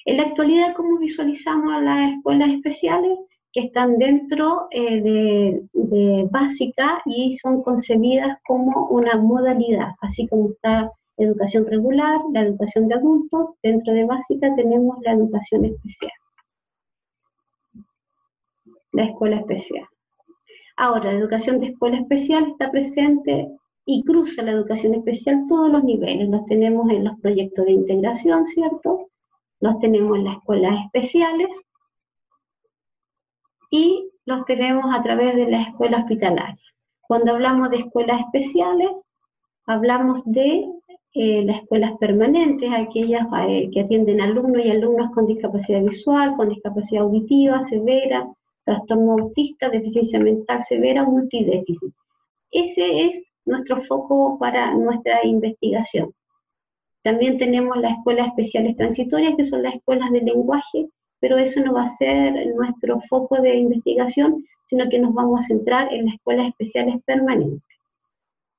En 0.04 0.16
la 0.18 0.24
actualidad, 0.24 0.74
¿cómo 0.74 0.98
visualizamos 0.98 1.72
a 1.72 1.80
las 1.80 2.12
escuelas 2.12 2.50
especiales? 2.50 3.18
que 3.56 3.62
están 3.62 3.96
dentro 3.96 4.68
eh, 4.70 5.00
de, 5.00 6.28
básica 6.30 7.00
y 7.06 7.38
son 7.38 7.62
concebidas 7.62 8.36
como 8.46 8.86
una 8.88 9.16
modalidad, 9.16 9.94
así 10.02 10.26
como 10.28 10.50
está 10.50 10.92
educación 11.16 11.64
regular, 11.64 12.20
la 12.34 12.42
educación 12.42 12.86
de 12.86 12.96
adultos, 12.96 13.54
dentro 13.62 13.94
de 13.94 14.04
básica 14.04 14.54
tenemos 14.54 14.98
la 15.00 15.12
educación 15.12 15.64
especial, 15.64 16.12
la 18.96 19.04
escuela 19.04 19.36
especial. 19.36 19.86
Ahora, 20.76 21.12
la 21.12 21.18
educación 21.18 21.60
de 21.60 21.68
escuela 21.68 21.98
especial 21.98 22.48
está 22.50 22.70
presente 22.70 23.48
y 23.84 24.02
cruza 24.02 24.42
la 24.42 24.52
educación 24.52 24.94
especial 24.94 25.44
todos 25.48 25.70
los 25.70 25.84
niveles. 25.84 26.28
Los 26.28 26.44
tenemos 26.46 26.90
en 26.90 27.04
los 27.04 27.18
proyectos 27.20 27.64
de 27.64 27.72
integración, 27.72 28.44
¿cierto? 28.44 29.08
Los 29.60 29.78
tenemos 29.78 30.18
en 30.18 30.24
las 30.24 30.36
escuelas 30.36 30.84
especiales, 30.84 31.48
y 33.70 34.10
los 34.24 34.44
tenemos 34.44 34.94
a 34.94 35.02
través 35.02 35.34
de 35.34 35.48
la 35.50 35.62
escuela 35.62 35.98
hospitalaria. 35.98 36.58
Cuando 37.02 37.32
hablamos 37.32 37.70
de 37.70 37.78
escuelas 37.78 38.20
especiales, 38.20 38.90
hablamos 39.66 40.24
de 40.24 40.66
eh, 41.14 41.44
las 41.44 41.62
escuelas 41.62 41.92
permanentes, 41.98 42.70
aquellas 42.72 43.26
eh, 43.48 43.70
que 43.72 43.80
atienden 43.80 44.20
alumnos 44.20 44.64
y 44.64 44.70
alumnas 44.70 45.10
con 45.12 45.26
discapacidad 45.26 45.82
visual, 45.82 46.36
con 46.36 46.48
discapacidad 46.48 47.02
auditiva 47.02 47.60
severa, 47.60 48.26
trastorno 48.66 49.12
autista, 49.12 49.70
deficiencia 49.70 50.18
mental 50.18 50.60
severa, 50.60 51.04
multidéficit. 51.04 51.94
Ese 52.50 53.06
es 53.06 53.24
nuestro 53.46 53.80
foco 53.80 54.38
para 54.38 54.74
nuestra 54.74 55.24
investigación. 55.24 56.12
También 57.02 57.38
tenemos 57.38 57.76
las 57.78 57.96
escuelas 57.96 58.28
especiales 58.28 58.76
transitorias, 58.76 59.34
que 59.36 59.44
son 59.44 59.62
las 59.62 59.76
escuelas 59.76 60.10
de 60.10 60.20
lenguaje, 60.20 60.88
pero 61.20 61.38
eso 61.38 61.60
no 61.64 61.74
va 61.74 61.84
a 61.84 61.96
ser 61.96 62.34
nuestro 62.54 63.00
foco 63.08 63.40
de 63.40 63.56
investigación, 63.56 64.44
sino 64.64 64.88
que 64.88 64.98
nos 64.98 65.14
vamos 65.14 65.40
a 65.40 65.46
centrar 65.46 65.92
en 65.94 66.06
las 66.06 66.14
escuelas 66.16 66.48
especiales 66.48 66.96
permanentes. 67.06 67.62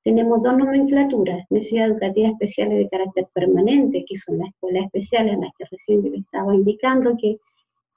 Tenemos 0.03 0.41
dos 0.41 0.57
nomenclaturas, 0.57 1.45
necesidades 1.49 1.91
educativas 1.91 2.31
especiales 2.31 2.77
de 2.77 2.89
carácter 2.89 3.27
permanente, 3.33 4.05
que 4.07 4.15
son 4.15 4.37
las 4.37 4.47
escuelas 4.47 4.85
especiales 4.85 5.37
las 5.37 5.51
que 5.57 5.65
recién 5.69 6.01
le 6.01 6.17
estaba 6.17 6.55
indicando 6.55 7.17
que, 7.17 7.37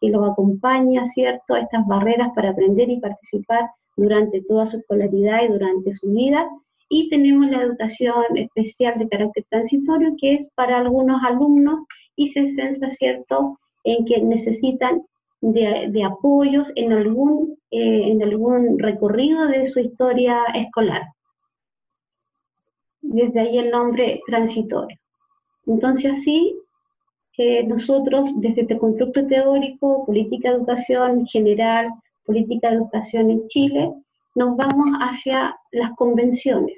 que 0.00 0.08
lo 0.08 0.24
acompaña, 0.24 1.04
¿cierto?, 1.04 1.56
estas 1.56 1.86
barreras 1.86 2.30
para 2.34 2.50
aprender 2.50 2.88
y 2.88 3.00
participar 3.00 3.70
durante 3.96 4.42
toda 4.42 4.66
su 4.66 4.78
escolaridad 4.78 5.44
y 5.44 5.48
durante 5.48 5.94
su 5.94 6.10
vida. 6.10 6.48
Y 6.88 7.08
tenemos 7.08 7.48
la 7.50 7.62
educación 7.62 8.36
especial 8.36 8.98
de 8.98 9.08
carácter 9.08 9.44
transitorio, 9.48 10.14
que 10.20 10.34
es 10.34 10.48
para 10.54 10.78
algunos 10.78 11.22
alumnos 11.22 11.80
y 12.16 12.28
se 12.28 12.46
centra, 12.54 12.90
¿cierto?, 12.90 13.58
en 13.84 14.04
que 14.04 14.20
necesitan 14.22 15.02
de, 15.40 16.04
apoyos 16.04 16.70
en 16.76 16.92
algún, 16.92 17.56
eh, 17.70 18.10
en 18.10 18.22
algún 18.22 18.78
recorrido 18.78 19.46
de 19.46 19.66
su 19.66 19.80
historia 19.80 20.44
escolar. 20.54 21.02
Desde 23.00 23.40
ahí 23.40 23.58
el 23.58 23.70
nombre 23.70 24.20
transitorio. 24.26 24.98
Entonces 25.66 26.12
así, 26.12 26.54
nosotros 27.66 28.30
desde 28.36 28.62
este 28.62 28.78
constructo 28.78 29.26
teórico, 29.26 30.04
política 30.06 30.50
de 30.50 30.56
educación 30.56 31.26
general, 31.26 31.90
política 32.24 32.70
de 32.70 32.76
educación 32.76 33.30
en 33.30 33.48
Chile, 33.48 33.92
nos 34.34 34.56
vamos 34.56 34.96
hacia 35.00 35.56
las 35.72 35.92
convenciones. 35.96 36.76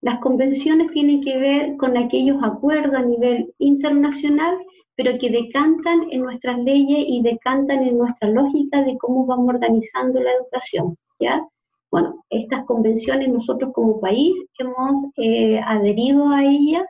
Las 0.00 0.18
convenciones 0.18 0.90
tienen 0.92 1.22
que 1.22 1.38
ver 1.38 1.76
con 1.76 1.96
aquellos 1.96 2.42
acuerdos 2.42 2.94
a 2.94 3.02
nivel 3.02 3.54
internacional 3.58 4.56
pero 4.96 5.18
que 5.18 5.30
decantan 5.30 6.10
en 6.10 6.22
nuestras 6.22 6.58
leyes 6.58 7.04
y 7.08 7.22
decantan 7.22 7.82
en 7.82 7.98
nuestra 7.98 8.28
lógica 8.28 8.82
de 8.82 8.96
cómo 8.98 9.26
vamos 9.26 9.48
organizando 9.48 10.20
la 10.20 10.30
educación, 10.32 10.96
¿ya? 11.18 11.46
Bueno, 11.90 12.24
estas 12.30 12.64
convenciones 12.66 13.28
nosotros 13.28 13.72
como 13.74 14.00
país 14.00 14.32
hemos 14.58 15.04
eh, 15.16 15.60
adherido 15.60 16.28
a 16.28 16.44
ellas, 16.44 16.84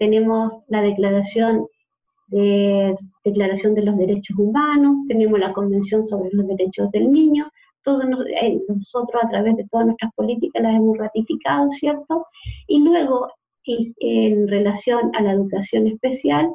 tenemos 0.00 0.54
la 0.68 0.80
declaración 0.80 1.66
de, 2.28 2.96
declaración 3.22 3.74
de 3.74 3.82
los 3.82 3.98
Derechos 3.98 4.36
Humanos, 4.38 4.96
tenemos 5.06 5.38
la 5.38 5.52
Convención 5.52 6.06
sobre 6.06 6.30
los 6.32 6.46
Derechos 6.48 6.90
del 6.90 7.10
Niño, 7.12 7.46
todos 7.84 8.04
eh, 8.40 8.58
nosotros 8.66 9.22
a 9.22 9.28
través 9.28 9.56
de 9.56 9.66
todas 9.70 9.86
nuestras 9.86 10.10
políticas 10.14 10.62
las 10.62 10.74
hemos 10.74 10.96
ratificado, 10.96 11.70
¿cierto? 11.70 12.26
Y 12.66 12.82
luego, 12.82 13.28
en 13.66 14.48
relación 14.48 15.10
a 15.14 15.22
la 15.22 15.32
educación 15.32 15.86
especial, 15.86 16.50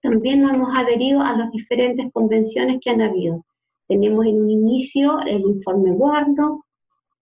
también 0.00 0.42
nos 0.42 0.52
hemos 0.52 0.78
adherido 0.78 1.22
a 1.22 1.36
las 1.36 1.50
diferentes 1.50 2.12
convenciones 2.12 2.78
que 2.82 2.90
han 2.90 3.02
habido. 3.02 3.44
Tenemos 3.88 4.26
en 4.26 4.42
un 4.42 4.50
inicio 4.50 5.18
el 5.22 5.40
informe 5.40 5.90
Warnock, 5.90 6.64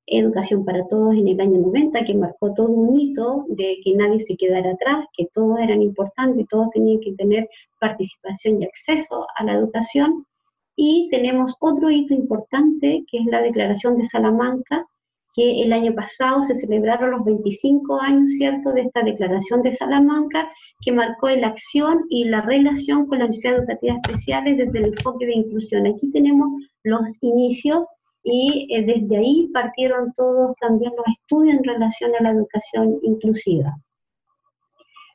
Educación 0.06 0.64
para 0.64 0.86
Todos 0.88 1.14
en 1.14 1.28
el 1.28 1.40
año 1.40 1.58
90, 1.58 2.04
que 2.04 2.14
marcó 2.14 2.52
todo 2.54 2.68
un 2.68 2.98
hito 2.98 3.44
de 3.48 3.78
que 3.84 3.94
nadie 3.94 4.20
se 4.20 4.36
quedara 4.36 4.72
atrás, 4.72 5.06
que 5.16 5.26
todos 5.32 5.58
eran 5.60 5.80
importantes 5.80 6.42
y 6.42 6.46
todos 6.46 6.70
tenían 6.70 7.00
que 7.00 7.12
tener 7.12 7.48
participación 7.80 8.60
y 8.60 8.66
acceso 8.66 9.26
a 9.36 9.44
la 9.44 9.54
educación. 9.54 10.26
Y 10.76 11.08
tenemos 11.10 11.56
otro 11.60 11.90
hito 11.90 12.14
importante, 12.14 13.04
que 13.10 13.18
es 13.18 13.26
la 13.26 13.42
Declaración 13.42 13.96
de 13.96 14.04
Salamanca, 14.04 14.86
que 15.34 15.62
el 15.62 15.72
año 15.72 15.94
pasado 15.94 16.42
se 16.42 16.54
celebraron 16.54 17.12
los 17.12 17.24
25 17.24 18.00
años, 18.00 18.32
¿cierto?, 18.32 18.72
de 18.72 18.82
esta 18.82 19.02
declaración 19.02 19.62
de 19.62 19.72
Salamanca, 19.72 20.50
que 20.82 20.92
marcó 20.92 21.28
la 21.30 21.48
acción 21.48 22.04
y 22.10 22.24
la 22.24 22.42
relación 22.42 23.06
con 23.06 23.18
la 23.18 23.24
Universidad 23.24 23.58
Educativa 23.58 23.94
Especiales 24.02 24.58
desde 24.58 24.78
el 24.78 24.84
enfoque 24.86 25.26
de 25.26 25.34
inclusión. 25.34 25.86
Aquí 25.86 26.10
tenemos 26.10 26.48
los 26.84 27.16
inicios 27.22 27.84
y 28.22 28.68
eh, 28.70 28.82
desde 28.82 29.16
ahí 29.16 29.50
partieron 29.52 30.12
todos 30.14 30.54
también 30.60 30.92
los 30.96 31.06
estudios 31.08 31.56
en 31.56 31.64
relación 31.64 32.12
a 32.14 32.22
la 32.22 32.30
educación 32.30 32.98
inclusiva. 33.02 33.76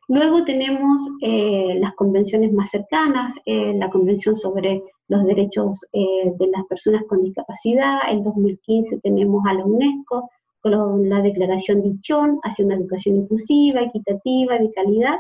Luego 0.10 0.46
tenemos 0.46 1.02
eh, 1.22 1.76
las 1.80 1.94
convenciones 1.96 2.54
más 2.54 2.70
cercanas, 2.70 3.34
eh, 3.46 3.74
la 3.76 3.90
Convención 3.90 4.38
sobre 4.38 4.82
los 5.10 5.26
Derechos 5.26 5.86
de 5.94 6.48
las 6.48 6.66
Personas 6.66 7.04
con 7.08 7.24
Discapacidad, 7.24 8.00
en 8.10 8.24
2015 8.24 9.00
tenemos 9.00 9.42
a 9.48 9.54
la 9.54 9.64
UNESCO 9.64 10.30
con 10.60 11.08
la 11.08 11.22
Declaración 11.22 11.82
de 11.82 11.90
Ichón 11.90 12.40
hacia 12.44 12.66
una 12.66 12.76
educación 12.76 13.16
inclusiva, 13.16 13.84
equitativa, 13.84 14.58
de 14.58 14.72
calidad, 14.74 15.20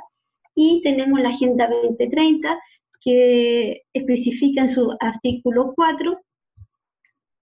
y 0.55 0.81
tenemos 0.83 1.21
la 1.21 1.29
Agenda 1.29 1.69
2030 1.69 2.59
que 3.01 3.83
especifica 3.93 4.63
en 4.63 4.69
su 4.69 4.93
artículo 4.99 5.71
4 5.75 6.19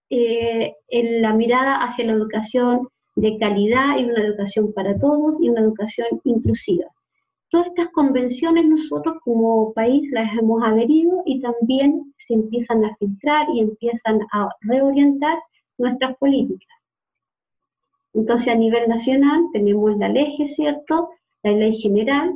en 0.09 1.21
la 1.21 1.33
mirada 1.33 1.83
hacia 1.83 2.05
la 2.05 2.13
educación 2.13 2.87
de 3.15 3.37
calidad 3.37 3.97
y 3.97 4.05
una 4.05 4.21
educación 4.21 4.73
para 4.73 4.97
todos 4.99 5.41
y 5.41 5.49
una 5.49 5.61
educación 5.61 6.07
inclusiva. 6.23 6.85
Todas 7.49 7.67
estas 7.67 7.89
convenciones 7.89 8.65
nosotros 8.65 9.15
como 9.23 9.71
país 9.73 10.09
las 10.11 10.37
hemos 10.37 10.63
adherido 10.63 11.21
y 11.25 11.41
también 11.41 12.13
se 12.17 12.33
empiezan 12.33 12.83
a 12.83 12.95
filtrar 12.97 13.47
y 13.53 13.61
empiezan 13.61 14.19
a 14.33 14.49
reorientar 14.61 15.39
nuestras 15.77 16.17
políticas. 16.17 16.85
Entonces 18.13 18.47
a 18.47 18.55
nivel 18.55 18.87
nacional 18.89 19.45
tenemos 19.53 19.97
la 19.97 20.09
ley, 20.09 20.35
¿cierto? 20.47 21.09
La 21.43 21.51
ley 21.51 21.75
general, 21.75 22.33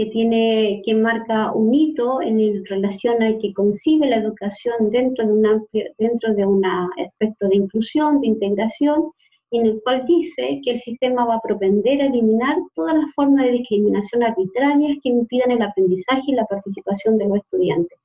que 0.00 0.06
tiene, 0.06 0.80
que 0.82 0.94
marca 0.94 1.52
un 1.52 1.74
hito 1.74 2.22
en 2.22 2.64
relación 2.64 3.22
a 3.22 3.36
que 3.36 3.52
concibe 3.52 4.08
la 4.08 4.16
educación 4.16 4.90
dentro 4.90 5.26
de 5.26 5.32
un 5.34 5.66
dentro 5.98 6.34
de 6.34 6.46
un 6.46 6.64
aspecto 6.64 7.48
de 7.48 7.56
inclusión, 7.56 8.18
de 8.22 8.28
integración, 8.28 9.10
en 9.50 9.66
el 9.66 9.82
cual 9.82 10.06
dice 10.06 10.58
que 10.64 10.70
el 10.70 10.78
sistema 10.78 11.26
va 11.26 11.34
a 11.34 11.42
propender 11.42 12.00
a 12.00 12.06
eliminar 12.06 12.56
todas 12.74 12.94
las 12.94 13.12
formas 13.14 13.44
de 13.44 13.52
discriminación 13.52 14.22
arbitrarias 14.22 14.96
que 15.02 15.10
impidan 15.10 15.50
el 15.50 15.60
aprendizaje 15.60 16.22
y 16.28 16.32
la 16.32 16.46
participación 16.46 17.18
de 17.18 17.28
los 17.28 17.36
estudiantes. 17.36 17.98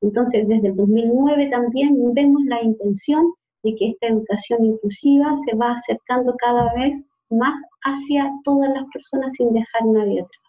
Entonces, 0.00 0.48
desde 0.48 0.68
el 0.68 0.76
2009 0.76 1.48
también 1.50 2.14
vemos 2.14 2.40
la 2.46 2.62
intención 2.62 3.30
de 3.62 3.74
que 3.74 3.90
esta 3.90 4.06
educación 4.06 4.64
inclusiva 4.64 5.36
se 5.44 5.54
va 5.54 5.72
acercando 5.72 6.34
cada 6.38 6.72
vez 6.72 6.98
más 7.28 7.60
hacia 7.82 8.32
todas 8.42 8.70
las 8.70 8.86
personas 8.90 9.34
sin 9.34 9.52
dejar 9.52 9.84
nadie 9.84 10.22
atrás. 10.22 10.41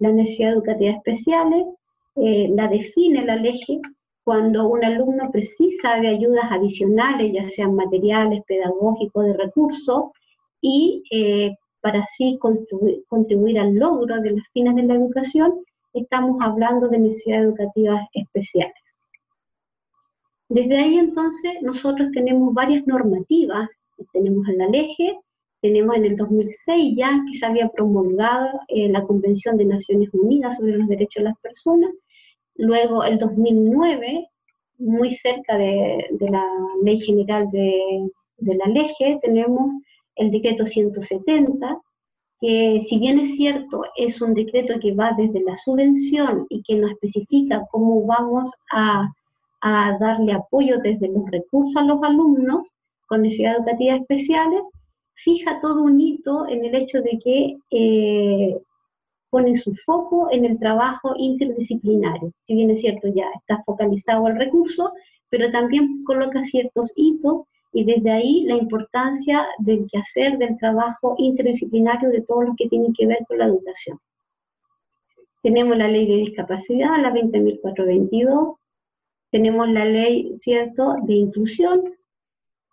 La 0.00 0.12
necesidad 0.12 0.52
educativa 0.52 0.90
especiales 0.90 1.64
eh, 2.16 2.50
la 2.54 2.66
define 2.68 3.24
la 3.24 3.36
ley 3.36 3.54
cuando 4.24 4.68
un 4.68 4.84
alumno 4.84 5.30
precisa 5.30 6.00
de 6.00 6.08
ayudas 6.08 6.50
adicionales, 6.50 7.32
ya 7.32 7.42
sean 7.44 7.74
materiales, 7.74 8.42
pedagógicos, 8.46 9.24
de 9.24 9.32
recursos, 9.34 10.10
y 10.60 11.02
eh, 11.10 11.54
para 11.80 12.00
así 12.00 12.36
contribuir, 12.38 13.02
contribuir, 13.08 13.58
al 13.58 13.74
logro 13.74 14.20
de 14.20 14.32
las 14.32 14.46
fines 14.52 14.74
de 14.76 14.82
la 14.82 14.94
educación, 14.94 15.64
estamos 15.94 16.36
hablando 16.40 16.88
de 16.88 16.98
necesidades 16.98 17.46
educativas 17.46 18.06
especiales. 18.12 18.74
Desde 20.48 20.78
ahí 20.78 20.98
entonces 20.98 21.62
nosotros 21.62 22.10
tenemos 22.12 22.52
varias 22.52 22.86
normativas, 22.86 23.70
tenemos 24.12 24.46
en 24.48 24.58
la 24.58 24.68
ley, 24.68 24.94
tenemos 25.60 25.96
en 25.96 26.04
el 26.04 26.16
2006 26.16 26.94
ya 26.96 27.22
que 27.26 27.38
se 27.38 27.46
había 27.46 27.68
promulgado 27.68 28.48
eh, 28.68 28.88
la 28.88 29.02
Convención 29.04 29.56
de 29.56 29.64
Naciones 29.64 30.08
Unidas 30.12 30.56
sobre 30.56 30.76
los 30.76 30.88
Derechos 30.88 31.22
de 31.22 31.30
las 31.30 31.38
Personas, 31.40 31.90
luego 32.56 33.04
el 33.04 33.18
2009, 33.18 34.28
muy 34.78 35.12
cerca 35.12 35.58
de, 35.58 36.06
la 36.20 36.44
Ley 36.82 36.98
General 37.00 37.48
de, 37.50 38.08
de 38.38 38.54
la 38.54 38.66
ley, 38.66 38.88
tenemos 39.20 39.70
el 40.16 40.30
decreto 40.30 40.64
170, 40.64 41.78
que 42.40 42.80
si 42.80 42.98
bien 42.98 43.18
es 43.20 43.36
cierto, 43.36 43.82
es 43.96 44.22
un 44.22 44.32
decreto 44.32 44.80
que 44.80 44.94
va 44.94 45.12
desde 45.16 45.42
la 45.42 45.56
subvención 45.58 46.46
y 46.48 46.62
que 46.62 46.76
nos 46.76 46.92
especifica 46.92 47.66
cómo 47.70 48.06
vamos 48.06 48.50
a 48.72 49.10
a 49.60 49.96
darle 49.98 50.32
apoyo 50.32 50.78
desde 50.78 51.08
los 51.08 51.30
recursos 51.30 51.76
a 51.76 51.84
los 51.84 52.02
alumnos 52.02 52.66
con 53.06 53.22
necesidades 53.22 53.58
educativas 53.58 54.00
especiales, 54.00 54.62
fija 55.22 55.58
todo 55.60 55.82
un 55.82 56.00
hito 56.00 56.48
en 56.48 56.64
el 56.64 56.74
hecho 56.74 57.02
de 57.02 57.18
que 57.22 57.56
eh, 57.70 58.58
pone 59.30 59.54
su 59.54 59.74
foco 59.74 60.28
en 60.30 60.44
el 60.44 60.58
trabajo 60.58 61.14
interdisciplinario. 61.16 62.32
Si 62.42 62.54
bien 62.54 62.70
es 62.70 62.80
cierto, 62.80 63.08
ya 63.08 63.26
está 63.38 63.62
focalizado 63.64 64.26
el 64.28 64.36
recurso, 64.36 64.92
pero 65.28 65.50
también 65.50 66.02
coloca 66.04 66.42
ciertos 66.42 66.92
hitos 66.96 67.42
y 67.72 67.84
desde 67.84 68.10
ahí 68.10 68.44
la 68.46 68.56
importancia 68.56 69.46
del 69.58 69.86
quehacer 69.90 70.38
del 70.38 70.58
trabajo 70.58 71.14
interdisciplinario 71.18 72.10
de 72.10 72.22
todo 72.22 72.42
lo 72.42 72.54
que 72.56 72.68
tiene 72.68 72.88
que 72.96 73.06
ver 73.06 73.18
con 73.28 73.38
la 73.38 73.46
educación. 73.46 73.98
Tenemos 75.42 75.76
la 75.76 75.88
ley 75.88 76.06
de 76.06 76.16
discapacidad, 76.16 77.00
la 77.00 77.12
20.422, 77.12 78.56
tenemos 79.30 79.68
la 79.68 79.84
ley, 79.84 80.32
¿cierto?, 80.36 80.96
de 81.04 81.14
inclusión, 81.14 81.94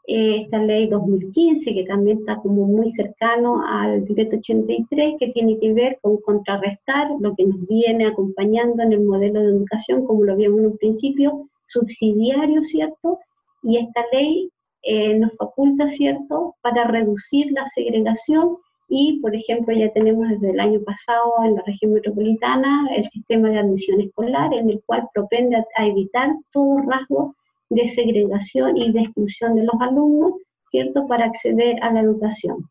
eh, 0.07 0.37
esta 0.37 0.59
ley 0.59 0.87
2015, 0.87 1.73
que 1.73 1.83
también 1.83 2.19
está 2.19 2.37
como 2.37 2.65
muy 2.65 2.89
cercano 2.91 3.61
al 3.67 4.05
decreto 4.05 4.37
83, 4.37 5.15
que 5.19 5.27
tiene 5.33 5.59
que 5.59 5.73
ver 5.73 5.99
con 6.01 6.17
contrarrestar 6.21 7.09
lo 7.19 7.35
que 7.35 7.45
nos 7.45 7.67
viene 7.67 8.07
acompañando 8.07 8.83
en 8.83 8.93
el 8.93 9.01
modelo 9.01 9.41
de 9.41 9.47
educación, 9.47 10.05
como 10.05 10.23
lo 10.23 10.37
vimos 10.37 10.59
en 10.59 10.65
un 10.67 10.77
principio, 10.77 11.49
subsidiario, 11.67 12.63
¿cierto? 12.63 13.19
Y 13.61 13.77
esta 13.77 14.05
ley 14.13 14.49
eh, 14.83 15.13
nos 15.19 15.33
faculta, 15.35 15.89
¿cierto?, 15.89 16.55
para 16.61 16.86
reducir 16.86 17.51
la 17.51 17.65
segregación 17.65 18.58
y, 18.88 19.19
por 19.19 19.36
ejemplo, 19.36 19.75
ya 19.75 19.91
tenemos 19.91 20.29
desde 20.29 20.51
el 20.51 20.60
año 20.62 20.79
pasado 20.86 21.34
en 21.43 21.55
la 21.55 21.63
región 21.63 21.93
metropolitana 21.93 22.88
el 22.95 23.03
sistema 23.03 23.49
de 23.49 23.60
admisión 23.60 23.99
escolar, 23.99 24.53
en 24.53 24.69
el 24.69 24.82
cual 24.86 25.10
propende 25.13 25.58
a, 25.58 25.86
evitar 25.86 26.29
todo 26.53 26.77
rasgo 26.88 27.36
de 27.69 27.88
segregación 27.88 28.77
y 28.77 28.91
de 28.91 29.01
exclusión 29.01 29.56
de 29.56 29.63
los 29.63 29.75
alumnos, 29.80 30.34
¿cierto?, 30.65 31.06
para 31.08 31.25
acceder 31.25 31.82
a 31.84 31.91
la 31.91 32.01
educación. 32.01 32.69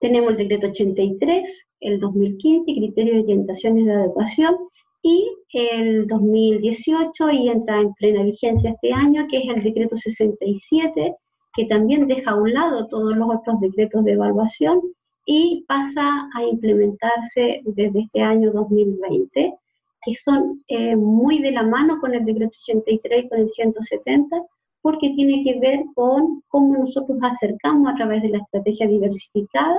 Tenemos 0.00 0.30
el 0.30 0.36
decreto 0.36 0.68
83, 0.68 1.66
el 1.80 2.00
2015, 2.00 2.72
criterios 2.72 3.16
de 3.16 3.22
orientaciones 3.22 3.86
de 3.86 3.92
educación, 3.92 4.56
y 5.02 5.30
el 5.52 6.06
2018, 6.06 7.30
y 7.30 7.48
entra 7.48 7.80
en 7.80 7.94
plena 7.94 8.22
vigencia 8.22 8.70
este 8.70 8.92
año, 8.92 9.26
que 9.30 9.38
es 9.38 9.48
el 9.48 9.62
decreto 9.62 9.96
67, 9.96 11.14
que 11.54 11.64
también 11.66 12.06
deja 12.06 12.32
a 12.32 12.36
un 12.36 12.52
lado 12.52 12.86
todos 12.88 13.16
los 13.16 13.28
otros 13.28 13.60
decretos 13.60 14.04
de 14.04 14.12
evaluación 14.12 14.80
y 15.24 15.64
pasa 15.66 16.28
a 16.34 16.44
implementarse 16.44 17.62
desde 17.64 18.00
este 18.00 18.20
año 18.22 18.52
2020, 18.52 19.54
que 20.04 20.14
son 20.14 20.62
eh, 20.68 20.96
muy 20.96 21.40
de 21.40 21.52
la 21.52 21.62
mano 21.62 22.00
con 22.00 22.14
el 22.14 22.24
decreto 22.24 22.56
83 22.62 23.24
y 23.24 23.28
con 23.28 23.38
el 23.40 23.48
170, 23.48 24.42
porque 24.80 25.10
tiene 25.10 25.42
que 25.44 25.58
ver 25.58 25.80
con 25.94 26.42
cómo 26.48 26.76
nosotros 26.78 27.18
acercamos 27.22 27.92
a 27.92 27.96
través 27.96 28.22
de 28.22 28.30
la 28.30 28.38
estrategia 28.38 28.86
diversificada 28.86 29.78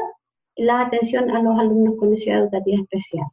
la 0.56 0.82
atención 0.82 1.32
a 1.32 1.42
los 1.42 1.58
alumnos 1.58 1.96
con 1.98 2.12
necesidad 2.12 2.44
educativa 2.44 2.82
especial. 2.82 3.26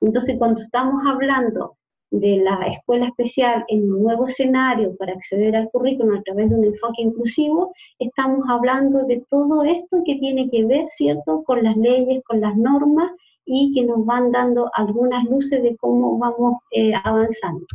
Entonces, 0.00 0.36
cuando 0.38 0.62
estamos 0.62 1.04
hablando 1.06 1.76
de 2.10 2.38
la 2.38 2.56
escuela 2.66 3.06
especial 3.06 3.64
en 3.68 3.92
un 3.92 4.02
nuevo 4.02 4.26
escenario 4.26 4.96
para 4.96 5.12
acceder 5.12 5.54
al 5.54 5.70
currículum 5.70 6.16
a 6.16 6.22
través 6.22 6.50
de 6.50 6.56
un 6.56 6.64
enfoque 6.64 7.02
inclusivo, 7.02 7.72
estamos 7.98 8.44
hablando 8.48 9.04
de 9.04 9.24
todo 9.28 9.62
esto 9.62 10.02
que 10.04 10.16
tiene 10.16 10.50
que 10.50 10.64
ver, 10.64 10.86
¿cierto?, 10.90 11.44
con 11.44 11.62
las 11.62 11.76
leyes, 11.76 12.22
con 12.24 12.40
las 12.40 12.56
normas 12.56 13.12
y 13.52 13.72
que 13.74 13.82
nos 13.82 14.06
van 14.06 14.30
dando 14.30 14.70
algunas 14.74 15.24
luces 15.24 15.60
de 15.60 15.76
cómo 15.76 16.16
vamos 16.18 16.58
eh, 16.70 16.92
avanzando. 17.02 17.66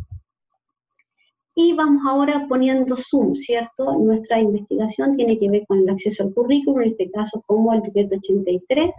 Y 1.53 1.73
vamos 1.73 2.01
ahora 2.07 2.45
poniendo 2.47 2.95
zoom, 2.95 3.35
¿cierto? 3.35 3.97
Nuestra 3.97 4.39
investigación 4.39 5.17
tiene 5.17 5.37
que 5.37 5.49
ver 5.49 5.65
con 5.67 5.79
el 5.79 5.89
acceso 5.89 6.23
al 6.23 6.33
currículum, 6.33 6.81
en 6.81 6.91
este 6.91 7.11
caso 7.11 7.43
como 7.45 7.73
el 7.73 7.81
decreto 7.81 8.15
83 8.15 8.95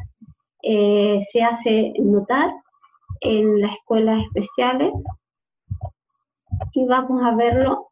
eh, 0.65 1.21
se 1.33 1.43
hace 1.43 1.95
notar 1.99 2.53
en 3.23 3.59
las 3.63 3.73
escuelas 3.77 4.23
especiales 4.27 4.93
y 6.73 6.85
vamos 6.85 7.23
a 7.25 7.35
verlo 7.35 7.89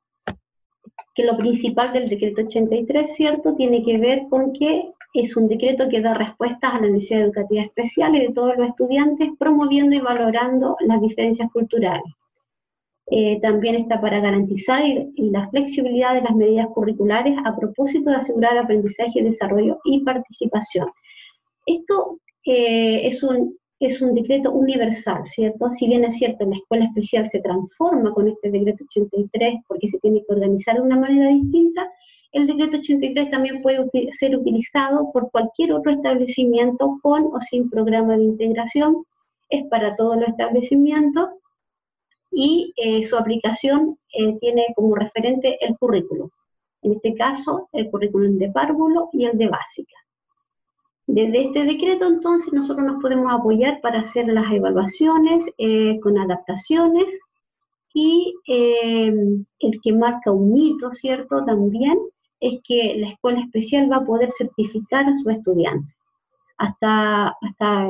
que 1.14 1.24
lo 1.24 1.38
principal 1.38 1.94
del 1.94 2.10
decreto 2.10 2.42
83, 2.42 3.14
¿cierto?, 3.14 3.54
tiene 3.54 3.82
que 3.82 3.96
ver 3.96 4.24
con 4.28 4.52
que 4.52 4.92
es 5.14 5.36
un 5.36 5.48
decreto 5.48 5.88
que 5.88 6.00
da 6.00 6.12
respuestas 6.12 6.74
a 6.74 6.80
la 6.80 6.88
necesidad 6.88 7.22
educativa 7.22 7.62
especial 7.62 8.16
y 8.16 8.20
de 8.20 8.32
todos 8.32 8.56
los 8.58 8.68
estudiantes, 8.68 9.30
promoviendo 9.38 9.94
y 9.94 10.00
valorando 10.00 10.76
las 10.80 11.00
diferencias 11.00 11.50
culturales. 11.52 12.12
Eh, 13.10 13.38
también 13.40 13.76
está 13.76 14.00
para 14.00 14.18
garantizar 14.18 14.82
la 15.16 15.48
flexibilidad 15.50 16.14
de 16.14 16.22
las 16.22 16.34
medidas 16.34 16.66
curriculares 16.74 17.36
a 17.44 17.54
propósito 17.54 18.10
de 18.10 18.16
asegurar 18.16 18.58
aprendizaje, 18.58 19.22
desarrollo 19.22 19.78
y 19.84 20.02
participación. 20.02 20.88
Esto 21.66 22.18
eh, 22.44 23.06
es 23.06 23.22
un 23.22 23.56
es 23.80 24.00
un 24.00 24.14
decreto 24.14 24.52
universal, 24.52 25.26
¿cierto? 25.26 25.70
Si 25.72 25.86
bien 25.86 26.04
es 26.04 26.16
cierto, 26.16 26.46
la 26.46 26.56
escuela 26.56 26.86
especial 26.86 27.26
se 27.26 27.40
transforma 27.40 28.12
con 28.12 28.28
este 28.28 28.50
decreto 28.50 28.84
83 28.84 29.56
porque 29.66 29.88
se 29.88 29.98
tiene 29.98 30.20
que 30.26 30.32
organizar 30.32 30.76
de 30.76 30.82
una 30.82 30.96
manera 30.96 31.30
distinta, 31.30 31.90
el 32.34 32.48
decreto 32.48 32.78
83 32.78 33.30
también 33.30 33.62
puede 33.62 33.88
ser 34.12 34.36
utilizado 34.36 35.12
por 35.12 35.30
cualquier 35.30 35.72
otro 35.72 35.92
establecimiento 35.92 36.98
con 37.00 37.26
o 37.26 37.40
sin 37.40 37.70
programa 37.70 38.16
de 38.16 38.24
integración, 38.24 39.04
es 39.48 39.64
para 39.68 39.94
todos 39.94 40.16
los 40.16 40.28
establecimientos 40.28 41.30
y 42.32 42.72
eh, 42.76 43.04
su 43.04 43.16
aplicación 43.16 43.96
eh, 44.12 44.36
tiene 44.40 44.66
como 44.74 44.96
referente 44.96 45.64
el 45.64 45.78
currículo. 45.78 46.32
En 46.82 46.94
este 46.94 47.14
caso, 47.14 47.68
el 47.72 47.88
currículum 47.88 48.36
de 48.36 48.50
párvulo 48.50 49.10
y 49.12 49.26
el 49.26 49.38
de 49.38 49.46
básica. 49.46 49.94
Desde 51.06 51.40
este 51.40 51.64
decreto, 51.64 52.08
entonces, 52.08 52.52
nosotros 52.52 52.84
nos 52.84 53.00
podemos 53.00 53.32
apoyar 53.32 53.80
para 53.80 54.00
hacer 54.00 54.26
las 54.26 54.50
evaluaciones 54.50 55.48
eh, 55.56 56.00
con 56.00 56.18
adaptaciones 56.18 57.16
y 57.94 58.34
el 58.48 59.80
que 59.80 59.92
marca 59.92 60.32
un 60.32 60.56
hito, 60.56 60.90
¿cierto? 60.90 61.44
También 61.44 61.96
es 62.44 62.60
que 62.62 62.96
la 62.98 63.08
escuela 63.08 63.40
especial 63.40 63.90
va 63.90 63.96
a 63.96 64.04
poder 64.04 64.30
certificar 64.30 65.06
a 65.06 65.16
su 65.16 65.30
estudiante. 65.30 65.94
Hasta, 66.58 67.28
hasta, 67.28 67.88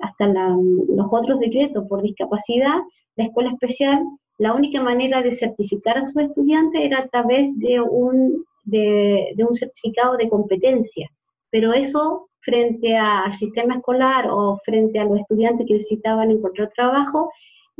hasta 0.00 0.26
los 0.26 1.06
otros 1.10 1.40
decretos 1.40 1.86
por 1.88 2.00
discapacidad, 2.00 2.78
la 3.16 3.24
escuela 3.24 3.50
especial, 3.50 4.02
la 4.38 4.54
única 4.54 4.80
manera 4.80 5.22
de 5.22 5.32
certificar 5.32 5.98
a 5.98 6.06
su 6.06 6.20
estudiante 6.20 6.84
era 6.84 7.00
a 7.00 7.08
través 7.08 7.50
de 7.58 7.80
un, 7.80 8.44
de, 8.64 9.32
de 9.36 9.44
un 9.44 9.54
certificado 9.54 10.16
de 10.16 10.30
competencia, 10.30 11.10
pero 11.50 11.72
eso 11.72 12.28
frente 12.38 12.96
al 12.96 13.34
sistema 13.34 13.74
escolar 13.74 14.28
o 14.30 14.56
frente 14.64 14.98
a 14.98 15.04
los 15.04 15.18
estudiantes 15.18 15.66
que 15.66 15.74
necesitaban 15.74 16.30
encontrar 16.30 16.70
trabajo, 16.74 17.30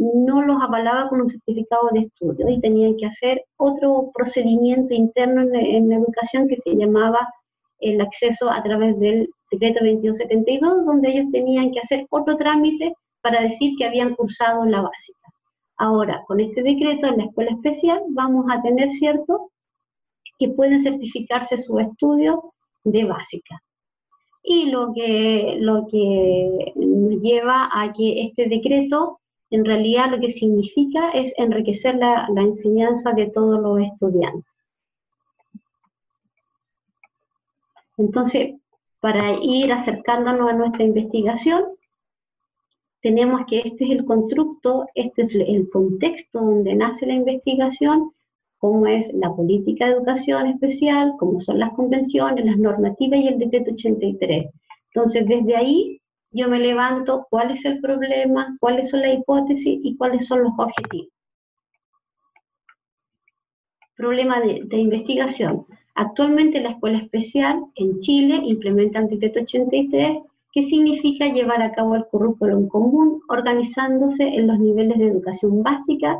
no 0.00 0.40
los 0.42 0.62
avalaba 0.62 1.10
con 1.10 1.20
un 1.20 1.28
certificado 1.28 1.90
de 1.92 2.00
estudio 2.00 2.48
y 2.48 2.60
tenían 2.60 2.96
que 2.96 3.06
hacer 3.06 3.44
otro 3.58 4.10
procedimiento 4.14 4.94
interno 4.94 5.42
en, 5.42 5.90
la 5.90 5.96
educación 5.96 6.48
que 6.48 6.56
se 6.56 6.74
llamaba 6.74 7.28
el 7.80 8.00
acceso 8.00 8.50
a 8.50 8.62
través 8.62 8.98
del 8.98 9.28
decreto 9.50 9.80
2172, 9.80 10.86
donde 10.86 11.10
ellos 11.10 11.26
tenían 11.32 11.70
que 11.70 11.80
hacer 11.80 12.06
otro 12.08 12.38
trámite 12.38 12.94
para 13.20 13.42
decir 13.42 13.74
que 13.76 13.84
habían 13.84 14.14
cursado 14.14 14.64
la 14.64 14.80
básica. 14.80 15.28
Ahora, 15.76 16.22
con 16.26 16.40
este 16.40 16.62
decreto 16.62 17.06
en 17.06 17.18
la 17.18 17.24
escuela 17.24 17.50
especial 17.50 18.02
vamos 18.08 18.46
a 18.50 18.62
tener, 18.62 18.90
¿cierto?, 18.92 19.50
que 20.38 20.48
pueden 20.48 20.80
certificarse 20.80 21.58
su 21.58 21.78
estudio 21.78 22.54
de 22.84 23.04
básica. 23.04 23.62
Y 24.42 24.70
lo 24.70 24.94
que, 24.94 25.56
lo 25.58 25.86
que 25.90 26.72
nos 26.74 27.20
lleva 27.20 27.68
a 27.70 27.92
que 27.92 28.22
este 28.22 28.48
decreto 28.48 29.19
en 29.50 29.64
realidad 29.64 30.10
lo 30.10 30.20
que 30.20 30.30
significa 30.30 31.10
es 31.10 31.34
enriquecer 31.36 31.96
la, 31.96 32.28
enseñanza 32.36 33.12
de 33.12 33.26
todos 33.26 33.60
los 33.60 33.80
estudiantes. 33.80 34.44
Entonces, 37.96 38.54
para 39.00 39.36
ir 39.42 39.72
acercándonos 39.72 40.48
a 40.48 40.52
nuestra 40.54 40.84
investigación, 40.84 41.64
tenemos 43.02 43.42
que 43.46 43.58
este 43.60 43.84
es 43.84 43.90
el 43.90 44.04
constructo, 44.04 44.86
este 44.94 45.22
es 45.22 45.34
el 45.34 45.68
contexto 45.70 46.40
donde 46.40 46.74
nace 46.74 47.06
la 47.06 47.14
investigación, 47.14 48.12
cómo 48.58 48.86
es 48.86 49.10
la 49.14 49.34
política 49.34 49.86
de 49.86 49.92
educación 49.92 50.46
especial, 50.46 51.14
cómo 51.18 51.40
son 51.40 51.58
las 51.58 51.72
convenciones, 51.72 52.44
las 52.44 52.58
normativas 52.58 53.20
y 53.20 53.28
el 53.28 53.38
decreto 53.38 53.72
83. 53.72 54.46
Entonces, 54.92 55.26
desde 55.26 55.56
ahí 55.56 55.99
yo 56.32 56.48
me 56.48 56.60
levanto 56.60 57.26
cuál 57.28 57.50
es 57.50 57.64
el 57.64 57.80
problema, 57.80 58.56
cuáles 58.60 58.90
son 58.90 59.00
las 59.00 59.14
hipótesis 59.14 59.80
y 59.82 59.96
cuáles 59.96 60.26
son 60.26 60.44
los 60.44 60.52
objetivos. 60.56 61.08
Problema 63.96 64.40
de, 64.40 64.78
investigación. 64.78 65.66
Actualmente 65.94 66.60
la 66.60 66.70
escuela 66.70 66.98
especial 66.98 67.62
en 67.74 67.98
Chile 67.98 68.40
implementa 68.44 69.00
el 69.00 69.08
decreto 69.08 69.40
83, 69.40 70.18
que 70.52 70.62
significa 70.62 71.28
llevar 71.28 71.62
a 71.62 71.72
cabo 71.72 71.94
el 71.94 72.06
currículum 72.06 72.68
común, 72.68 73.20
organizándose 73.28 74.22
en 74.24 74.46
los 74.46 74.58
niveles 74.58 74.98
de 74.98 75.08
educación 75.08 75.62
básica 75.62 76.18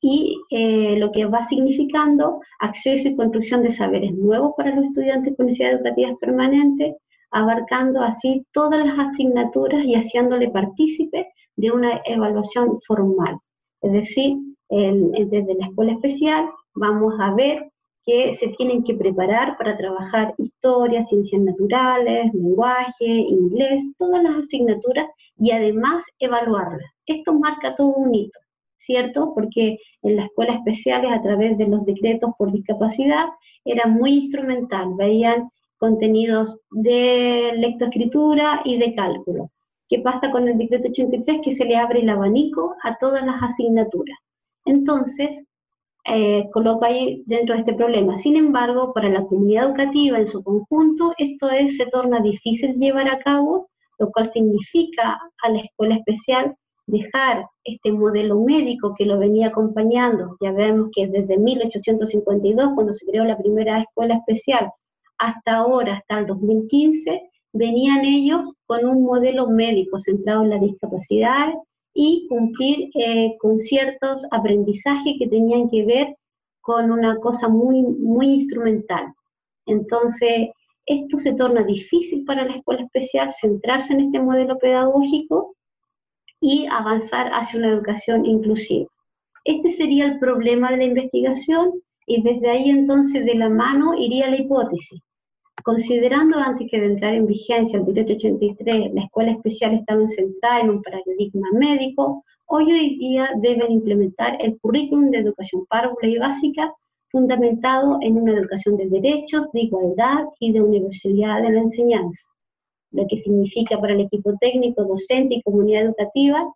y 0.00 0.38
eh, 0.50 0.96
lo 0.98 1.10
que 1.10 1.24
va 1.24 1.42
significando 1.42 2.40
acceso 2.60 3.08
y 3.08 3.16
construcción 3.16 3.62
de 3.62 3.72
saberes 3.72 4.12
nuevos 4.12 4.52
para 4.56 4.74
los 4.74 4.84
estudiantes 4.84 5.36
con 5.36 5.46
necesidades 5.46 5.80
educativas 5.80 6.18
permanentes, 6.20 6.96
abarcando 7.36 8.00
así 8.00 8.46
todas 8.52 8.84
las 8.84 8.98
asignaturas 8.98 9.84
y 9.84 9.94
haciéndole 9.94 10.48
partícipe 10.50 11.28
de 11.56 11.70
una 11.70 12.00
evaluación 12.06 12.80
formal. 12.86 13.38
Es 13.82 13.92
decir, 13.92 14.36
desde 14.70 15.54
la 15.54 15.66
escuela 15.66 15.92
especial 15.92 16.48
vamos 16.74 17.12
a 17.20 17.34
ver 17.34 17.70
que 18.06 18.34
se 18.34 18.48
tienen 18.56 18.84
que 18.84 18.94
preparar 18.94 19.58
para 19.58 19.76
trabajar 19.76 20.34
historia, 20.38 21.04
ciencias 21.04 21.42
naturales, 21.42 22.32
lenguaje, 22.32 23.04
inglés, 23.04 23.82
todas 23.98 24.22
las 24.22 24.38
asignaturas 24.38 25.06
y 25.36 25.50
además 25.50 26.04
evaluarlas. 26.18 26.90
Esto 27.04 27.34
marca 27.34 27.76
todo 27.76 27.88
un 27.88 28.14
hito, 28.14 28.38
¿cierto? 28.78 29.32
Porque 29.34 29.78
en 30.02 30.16
la 30.16 30.24
escuela 30.24 30.54
especiales 30.54 31.12
a 31.12 31.20
través 31.20 31.58
de 31.58 31.66
los 31.66 31.84
decretos 31.84 32.30
por 32.38 32.50
discapacidad 32.50 33.26
era 33.64 33.86
muy 33.88 34.12
instrumental, 34.12 34.94
veían 34.96 35.50
contenidos 35.78 36.60
de 36.70 37.52
lectoescritura 37.56 38.62
y 38.64 38.78
de 38.78 38.94
cálculo. 38.94 39.50
¿Qué 39.88 40.00
pasa 40.00 40.30
con 40.30 40.48
el 40.48 40.58
decreto 40.58 40.88
83? 40.88 41.40
Que 41.44 41.54
se 41.54 41.64
le 41.64 41.76
abre 41.76 42.00
el 42.00 42.08
abanico 42.08 42.74
a 42.82 42.96
todas 42.98 43.24
las 43.24 43.42
asignaturas. 43.42 44.18
Entonces, 44.64 45.44
eh, 46.08 46.48
coloca 46.52 46.86
ahí 46.86 47.22
dentro 47.26 47.54
de 47.54 47.60
este 47.60 47.74
problema. 47.74 48.16
Sin 48.16 48.36
embargo, 48.36 48.92
para 48.92 49.08
la 49.08 49.24
comunidad 49.24 49.66
educativa 49.70 50.18
en 50.18 50.28
su 50.28 50.42
conjunto, 50.42 51.12
esto 51.18 51.50
es, 51.50 51.76
se 51.76 51.86
torna 51.86 52.20
difícil 52.20 52.74
llevar 52.74 53.08
a 53.08 53.18
cabo, 53.18 53.68
lo 53.98 54.10
cual 54.12 54.30
significa 54.30 55.18
a 55.42 55.48
la 55.50 55.60
escuela 55.60 55.96
especial 55.96 56.56
dejar 56.86 57.46
este 57.64 57.90
modelo 57.90 58.40
médico 58.40 58.94
que 58.96 59.04
lo 59.04 59.18
venía 59.18 59.48
acompañando. 59.48 60.36
Ya 60.40 60.52
vemos 60.52 60.90
que 60.94 61.08
desde 61.08 61.38
1852, 61.38 62.70
cuando 62.74 62.92
se 62.92 63.06
creó 63.06 63.24
la 63.24 63.38
primera 63.38 63.80
escuela 63.80 64.16
especial, 64.16 64.70
hasta 65.18 65.56
ahora, 65.56 65.96
hasta 65.96 66.20
el 66.20 66.26
2015, 66.26 67.30
venían 67.52 68.04
ellos 68.04 68.40
con 68.66 68.84
un 68.84 69.04
modelo 69.04 69.48
médico 69.48 69.98
centrado 69.98 70.42
en 70.42 70.50
la 70.50 70.58
discapacidad 70.58 71.52
y 71.94 72.26
cumplir 72.28 72.90
eh, 72.94 73.36
con 73.38 73.58
ciertos 73.58 74.26
aprendizajes 74.30 75.14
que 75.18 75.28
tenían 75.28 75.70
que 75.70 75.84
ver 75.84 76.16
con 76.60 76.90
una 76.90 77.16
cosa 77.16 77.48
muy, 77.48 77.82
muy 77.82 78.26
instrumental. 78.26 79.14
Entonces, 79.66 80.50
esto 80.84 81.18
se 81.18 81.34
torna 81.34 81.64
difícil 81.64 82.24
para 82.24 82.44
la 82.44 82.56
escuela 82.56 82.82
especial 82.82 83.32
centrarse 83.32 83.94
en 83.94 84.00
este 84.00 84.20
modelo 84.20 84.58
pedagógico 84.58 85.56
y 86.40 86.66
avanzar 86.70 87.30
hacia 87.32 87.58
una 87.58 87.70
educación 87.70 88.26
inclusiva. 88.26 88.88
Este 89.44 89.70
sería 89.70 90.06
el 90.06 90.18
problema 90.18 90.70
de 90.70 90.76
la 90.78 90.84
investigación 90.84 91.72
y 92.06 92.22
desde 92.22 92.50
ahí 92.50 92.70
entonces 92.70 93.24
de 93.24 93.34
la 93.34 93.48
mano 93.48 93.94
iría 93.96 94.30
la 94.30 94.36
hipótesis. 94.36 95.00
Considerando 95.66 96.38
antes 96.38 96.68
que 96.70 96.78
de 96.78 96.86
entrar 96.86 97.14
en 97.14 97.26
vigencia 97.26 97.80
el 97.80 97.86
decreto 97.86 98.12
83, 98.12 98.94
la 98.94 99.02
escuela 99.02 99.32
especial 99.32 99.74
estaba 99.74 100.06
centrada 100.06 100.60
en 100.60 100.70
un 100.70 100.80
paradigma 100.80 101.48
médico, 101.54 102.22
hoy 102.44 102.70
hoy 102.70 102.96
día 102.98 103.30
deben 103.42 103.72
implementar 103.72 104.40
el 104.40 104.56
currículum 104.60 105.10
de 105.10 105.18
educación 105.18 105.66
párvula 105.66 106.06
y 106.06 106.18
básica 106.18 106.72
fundamentado 107.10 107.98
en 108.00 108.16
una 108.16 108.34
educación 108.34 108.76
de 108.76 108.88
derechos, 108.88 109.50
de 109.52 109.62
igualdad 109.62 110.26
y 110.38 110.52
de 110.52 110.62
universalidad 110.62 111.42
de 111.42 111.50
la 111.50 111.62
enseñanza, 111.62 112.28
lo 112.92 113.04
que 113.08 113.18
significa 113.18 113.76
para 113.80 113.94
el 113.94 114.02
equipo 114.02 114.34
técnico, 114.40 114.84
docente 114.84 115.34
y 115.34 115.42
comunidad 115.42 115.86
educativa 115.86 116.46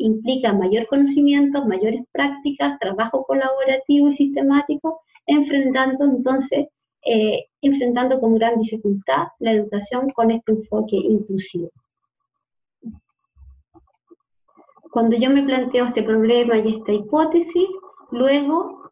implica 0.00 0.52
mayor 0.52 0.88
conocimiento, 0.88 1.64
mayores 1.66 2.02
prácticas, 2.10 2.80
trabajo 2.80 3.24
colaborativo 3.28 4.08
y 4.08 4.12
sistemático, 4.12 5.02
enfrentando 5.28 6.04
entonces 6.04 6.66
eh, 7.06 7.46
enfrentando 7.62 8.20
con 8.20 8.34
gran 8.34 8.60
dificultad 8.60 9.28
la 9.38 9.52
educación 9.52 10.10
con 10.10 10.30
este 10.30 10.52
enfoque 10.52 10.96
inclusivo. 10.96 11.70
Cuando 14.90 15.16
yo 15.16 15.30
me 15.30 15.42
planteo 15.42 15.86
este 15.86 16.02
problema 16.02 16.58
y 16.58 16.76
esta 16.76 16.92
hipótesis, 16.92 17.68
luego 18.10 18.88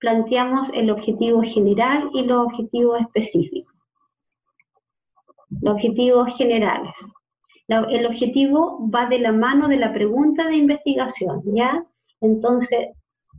planteamos 0.00 0.70
el 0.74 0.90
objetivo 0.90 1.42
general 1.42 2.10
y 2.12 2.24
los 2.24 2.46
objetivos 2.46 3.00
específicos. 3.00 3.74
Los 5.62 5.74
objetivos 5.74 6.36
generales. 6.36 6.94
el 7.68 8.06
objetivo 8.06 8.88
va 8.90 9.06
de 9.06 9.18
la 9.18 9.32
mano 9.32 9.66
de 9.68 9.76
la 9.76 9.92
pregunta 9.92 10.46
de 10.46 10.56
investigación, 10.56 11.42
¿ya? 11.54 11.84
Entonces, 12.20 12.88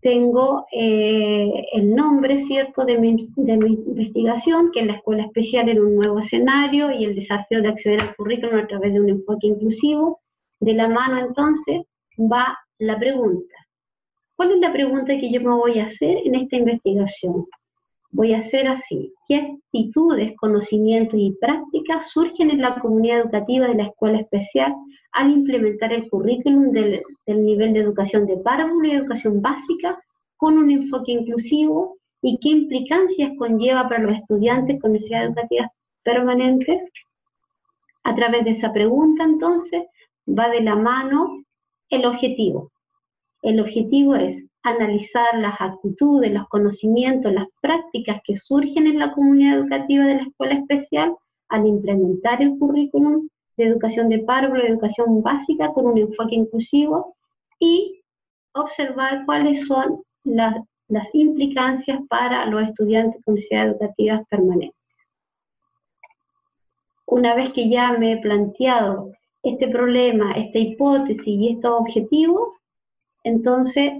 tengo 0.01 0.65
eh, 0.71 1.51
el 1.73 1.95
nombre, 1.95 2.39
¿cierto?, 2.39 2.85
de 2.85 2.97
mi, 2.99 3.29
de 3.35 3.57
mi, 3.57 3.73
investigación, 3.73 4.71
que 4.71 4.81
en 4.81 4.87
la 4.87 4.93
escuela 4.93 5.23
especial 5.23 5.69
era 5.69 5.81
un 5.81 5.95
nuevo 5.95 6.19
escenario 6.19 6.91
y 6.91 7.05
el 7.05 7.15
desafío 7.15 7.61
de 7.61 7.69
acceder 7.69 8.01
al 8.01 8.15
currículum 8.15 8.59
a 8.59 8.67
través 8.67 8.93
de 8.93 9.01
un 9.01 9.09
enfoque 9.09 9.47
inclusivo. 9.47 10.21
De 10.59 10.73
la 10.73 10.89
mano, 10.89 11.19
entonces, 11.19 11.81
va 12.17 12.57
la 12.77 12.97
pregunta. 12.99 13.55
¿Cuál 14.35 14.51
es 14.53 14.59
la 14.59 14.71
pregunta 14.71 15.17
que 15.17 15.31
yo 15.31 15.41
me 15.41 15.53
voy 15.53 15.79
a 15.79 15.85
hacer 15.85 16.17
en 16.25 16.35
esta 16.35 16.55
investigación? 16.55 17.45
Voy 18.11 18.33
a 18.33 18.39
hacer 18.39 18.67
así. 18.67 19.13
¿Qué 19.27 19.35
actitudes, 19.35 20.35
conocimientos 20.37 21.19
y 21.19 21.35
prácticas 21.39 22.09
surgen 22.11 22.49
en 22.49 22.61
la 22.61 22.79
comunidad 22.79 23.21
educativa 23.21 23.67
de 23.67 23.75
la 23.75 23.85
escuela 23.85 24.19
especial 24.19 24.73
al 25.11 25.31
implementar 25.31 25.93
el 25.93 26.09
currículum 26.09 26.71
del, 26.71 27.01
nivel 27.27 27.73
de 27.73 27.79
educación 27.79 28.25
de 28.25 28.37
párvulo 28.37 28.87
y 28.87 28.91
educación 28.91 29.41
básica 29.41 29.99
con 30.37 30.57
un 30.57 30.71
enfoque 30.71 31.11
inclusivo 31.11 31.97
y 32.21 32.39
qué 32.41 32.49
implicancias 32.49 33.31
conlleva 33.37 33.87
para 33.87 34.03
los 34.03 34.17
estudiantes 34.17 34.81
con 34.81 34.93
necesidades 34.93 35.29
educativas 35.29 35.69
permanentes. 36.03 36.83
A 38.03 38.15
través 38.15 38.43
de 38.43 38.51
esa 38.51 38.73
pregunta, 38.73 39.23
entonces, 39.23 39.83
va 40.27 40.49
de 40.49 40.61
la 40.61 40.75
mano 40.75 41.43
el 41.89 42.05
objetivo. 42.05 42.71
El 43.41 43.59
objetivo 43.59 44.15
es 44.15 44.43
analizar 44.63 45.37
las 45.37 45.59
actitudes, 45.59 46.31
los 46.31 46.47
conocimientos, 46.47 47.31
las 47.31 47.47
prácticas 47.61 48.21
que 48.25 48.35
surgen 48.35 48.87
en 48.87 48.99
la 48.99 49.11
comunidad 49.13 49.59
educativa 49.59 50.05
de 50.05 50.15
la 50.15 50.23
escuela 50.23 50.55
especial 50.55 51.15
al 51.49 51.65
implementar 51.65 52.41
el 52.41 52.57
currículum 52.57 53.27
de 53.57 53.65
educación 53.65 54.09
de 54.09 54.19
párvulo, 54.19 54.63
educación 54.63 55.21
básica 55.21 55.73
con 55.73 55.85
un 55.87 55.97
enfoque 55.97 56.35
inclusivo 56.35 57.15
y 57.59 58.01
observar 58.53 59.25
cuáles 59.25 59.67
son 59.67 60.03
las, 60.23 60.55
las 60.87 61.13
implicancias 61.13 61.99
para 62.09 62.45
los 62.45 62.63
estudiantes 62.63 63.21
con 63.23 63.35
necesidades 63.35 63.71
educativas 63.71 64.21
permanentes. 64.29 64.79
una 67.09 67.33
vez 67.33 67.51
que 67.53 67.69
ya 67.69 67.93
me 67.93 68.13
he 68.13 68.17
planteado 68.17 69.11
este 69.41 69.67
problema, 69.67 70.33
esta 70.33 70.59
hipótesis 70.59 71.27
y 71.27 71.53
estos 71.53 71.71
objetivos, 71.71 72.55
entonces 73.23 73.93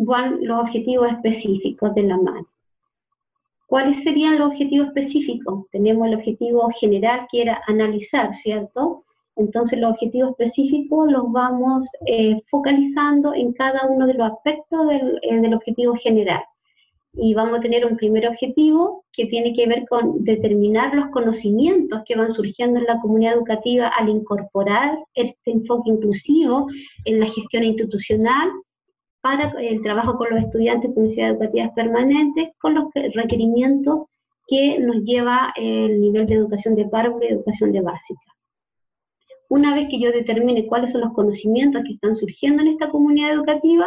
van 0.00 0.38
los 0.42 0.60
objetivos 0.60 1.10
específicos 1.10 1.94
de 1.94 2.02
la 2.02 2.16
mano. 2.16 2.46
¿Cuáles 3.66 4.02
serían 4.02 4.38
los 4.38 4.50
objetivos 4.50 4.88
específicos? 4.88 5.66
Tenemos 5.70 6.06
el 6.06 6.14
objetivo 6.14 6.70
general 6.80 7.26
que 7.30 7.42
era 7.42 7.60
analizar, 7.66 8.34
¿cierto? 8.34 9.04
Entonces 9.36 9.78
los 9.78 9.90
objetivos 9.92 10.30
específicos 10.30 11.10
los 11.10 11.30
vamos 11.32 11.88
eh, 12.06 12.40
focalizando 12.50 13.34
en 13.34 13.52
cada 13.52 13.86
uno 13.86 14.06
de 14.06 14.14
los 14.14 14.32
aspectos 14.32 14.88
del, 14.88 15.18
eh, 15.22 15.40
del, 15.40 15.54
objetivo 15.54 15.94
general. 15.94 16.42
Y 17.12 17.34
vamos 17.34 17.58
a 17.58 17.60
tener 17.60 17.84
un 17.84 17.96
primer 17.96 18.26
objetivo 18.28 19.04
que 19.12 19.26
tiene 19.26 19.52
que 19.52 19.66
ver 19.66 19.84
con 19.88 20.24
determinar 20.24 20.94
los 20.94 21.08
conocimientos 21.10 22.02
que 22.06 22.16
van 22.16 22.32
surgiendo 22.32 22.78
en 22.78 22.86
la 22.86 23.00
comunidad 23.00 23.34
educativa 23.34 23.88
al 23.88 24.08
incorporar 24.08 24.96
este 25.14 25.50
enfoque 25.50 25.90
inclusivo 25.90 26.68
en 27.04 27.20
la 27.20 27.26
gestión 27.26 27.64
institucional 27.64 28.48
para 29.20 29.52
el 29.58 29.82
trabajo 29.82 30.16
con 30.16 30.30
los 30.30 30.44
estudiantes 30.44 30.90
de 30.90 31.00
universidades 31.00 31.34
educativas 31.34 31.70
permanentes, 31.74 32.50
con 32.58 32.74
los 32.74 32.84
requerimientos 33.14 34.06
que 34.46 34.78
nos 34.78 35.02
lleva 35.04 35.52
el 35.56 36.00
nivel 36.00 36.26
de 36.26 36.34
educación 36.34 36.74
de 36.74 36.86
párvulo 36.86 37.24
y 37.24 37.32
educación 37.32 37.72
de 37.72 37.82
básica. 37.82 38.20
Una 39.50 39.74
vez 39.74 39.88
que 39.88 40.00
yo 40.00 40.12
determine 40.12 40.66
cuáles 40.66 40.92
son 40.92 41.02
los 41.02 41.12
conocimientos 41.12 41.82
que 41.84 41.94
están 41.94 42.14
surgiendo 42.14 42.62
en 42.62 42.68
esta 42.68 42.90
comunidad 42.90 43.32
educativa, 43.32 43.86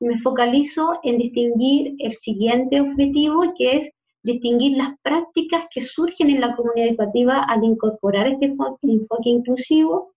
me 0.00 0.18
focalizo 0.20 0.98
en 1.02 1.18
distinguir 1.18 1.94
el 1.98 2.14
siguiente 2.14 2.80
objetivo, 2.80 3.54
que 3.56 3.76
es 3.76 3.90
distinguir 4.22 4.76
las 4.76 4.98
prácticas 5.02 5.64
que 5.70 5.82
surgen 5.82 6.30
en 6.30 6.40
la 6.40 6.56
comunidad 6.56 6.88
educativa 6.88 7.42
al 7.42 7.64
incorporar 7.64 8.26
este 8.26 8.46
enfoque 8.46 9.30
inclusivo 9.30 10.14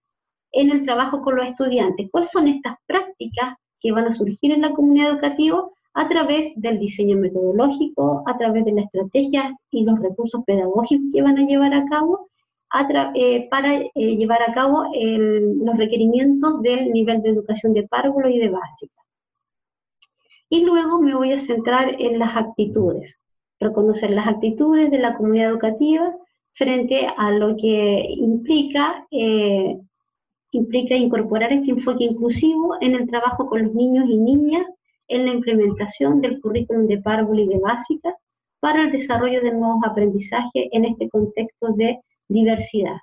en 0.53 0.71
el 0.71 0.83
trabajo 0.83 1.21
con 1.21 1.35
los 1.35 1.45
estudiantes. 1.45 2.07
¿Cuáles 2.11 2.31
son 2.31 2.47
estas 2.47 2.75
prácticas 2.85 3.55
que 3.79 3.91
van 3.91 4.05
a 4.05 4.11
surgir 4.11 4.51
en 4.51 4.61
la 4.61 4.73
comunidad 4.73 5.11
educativa 5.11 5.67
a 5.93 6.07
través 6.07 6.53
del 6.55 6.79
diseño 6.79 7.17
metodológico, 7.17 8.23
a 8.27 8.37
través 8.37 8.65
de 8.65 8.73
la 8.73 8.81
estrategia 8.81 9.57
y 9.71 9.83
los 9.83 9.99
recursos 9.99 10.43
pedagógicos 10.45 11.07
que 11.13 11.21
van 11.21 11.37
a 11.37 11.45
llevar 11.45 11.73
a 11.73 11.85
cabo 11.85 12.29
eh, 13.15 13.47
para 13.49 13.81
eh, 13.81 13.91
llevar 13.95 14.41
a 14.43 14.53
cabo 14.53 14.85
los 14.93 15.77
requerimientos 15.77 16.61
del 16.61 16.91
nivel 16.91 17.21
de 17.21 17.29
educación 17.29 17.73
de 17.73 17.87
párvulo 17.87 18.29
y 18.29 18.37
de 18.39 18.49
básica. 18.49 19.01
Y 20.49 20.63
luego 20.65 21.01
me 21.01 21.15
voy 21.15 21.31
a 21.31 21.39
centrar 21.39 21.95
en 21.99 22.19
las 22.19 22.35
actitudes, 22.35 23.17
reconocer 23.59 24.11
las 24.11 24.27
actitudes 24.27 24.91
de 24.91 24.99
la 24.99 25.15
comunidad 25.15 25.49
educativa 25.49 26.15
frente 26.53 27.07
a 27.17 27.31
lo 27.31 27.55
que 27.55 28.05
implica, 28.09 29.07
eh, 29.11 29.77
implica 30.51 30.95
incorporar 30.95 31.51
este 31.53 31.71
enfoque 31.71 32.05
inclusivo 32.05 32.75
en 32.81 32.95
el 32.95 33.07
trabajo 33.07 33.47
con 33.47 33.63
los 33.63 33.73
niños 33.73 34.05
y 34.09 34.17
niñas 34.17 34.65
en 35.07 35.25
la 35.25 35.33
implementación 35.33 36.21
del 36.21 36.41
currículum 36.41 36.87
de 36.87 36.99
párvulo 36.99 37.41
y 37.41 37.47
de 37.47 37.59
básica 37.59 38.15
para 38.59 38.83
el 38.83 38.91
desarrollo 38.91 39.41
de 39.41 39.51
nuevos 39.51 39.79
aprendizajes 39.85 40.67
en 40.71 40.85
este 40.85 41.09
contexto 41.09 41.73
de 41.73 41.99
diversidad. 42.27 42.97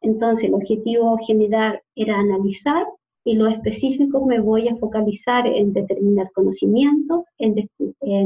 Entonces, 0.00 0.46
el 0.46 0.54
objetivo 0.54 1.16
general 1.26 1.80
era 1.94 2.18
analizar 2.18 2.86
y 3.24 3.36
lo 3.36 3.48
específico 3.48 4.24
me 4.26 4.38
voy 4.38 4.68
a 4.68 4.76
focalizar 4.76 5.46
en 5.46 5.72
determinar 5.72 6.30
conocimiento, 6.34 7.24
en, 7.38 7.54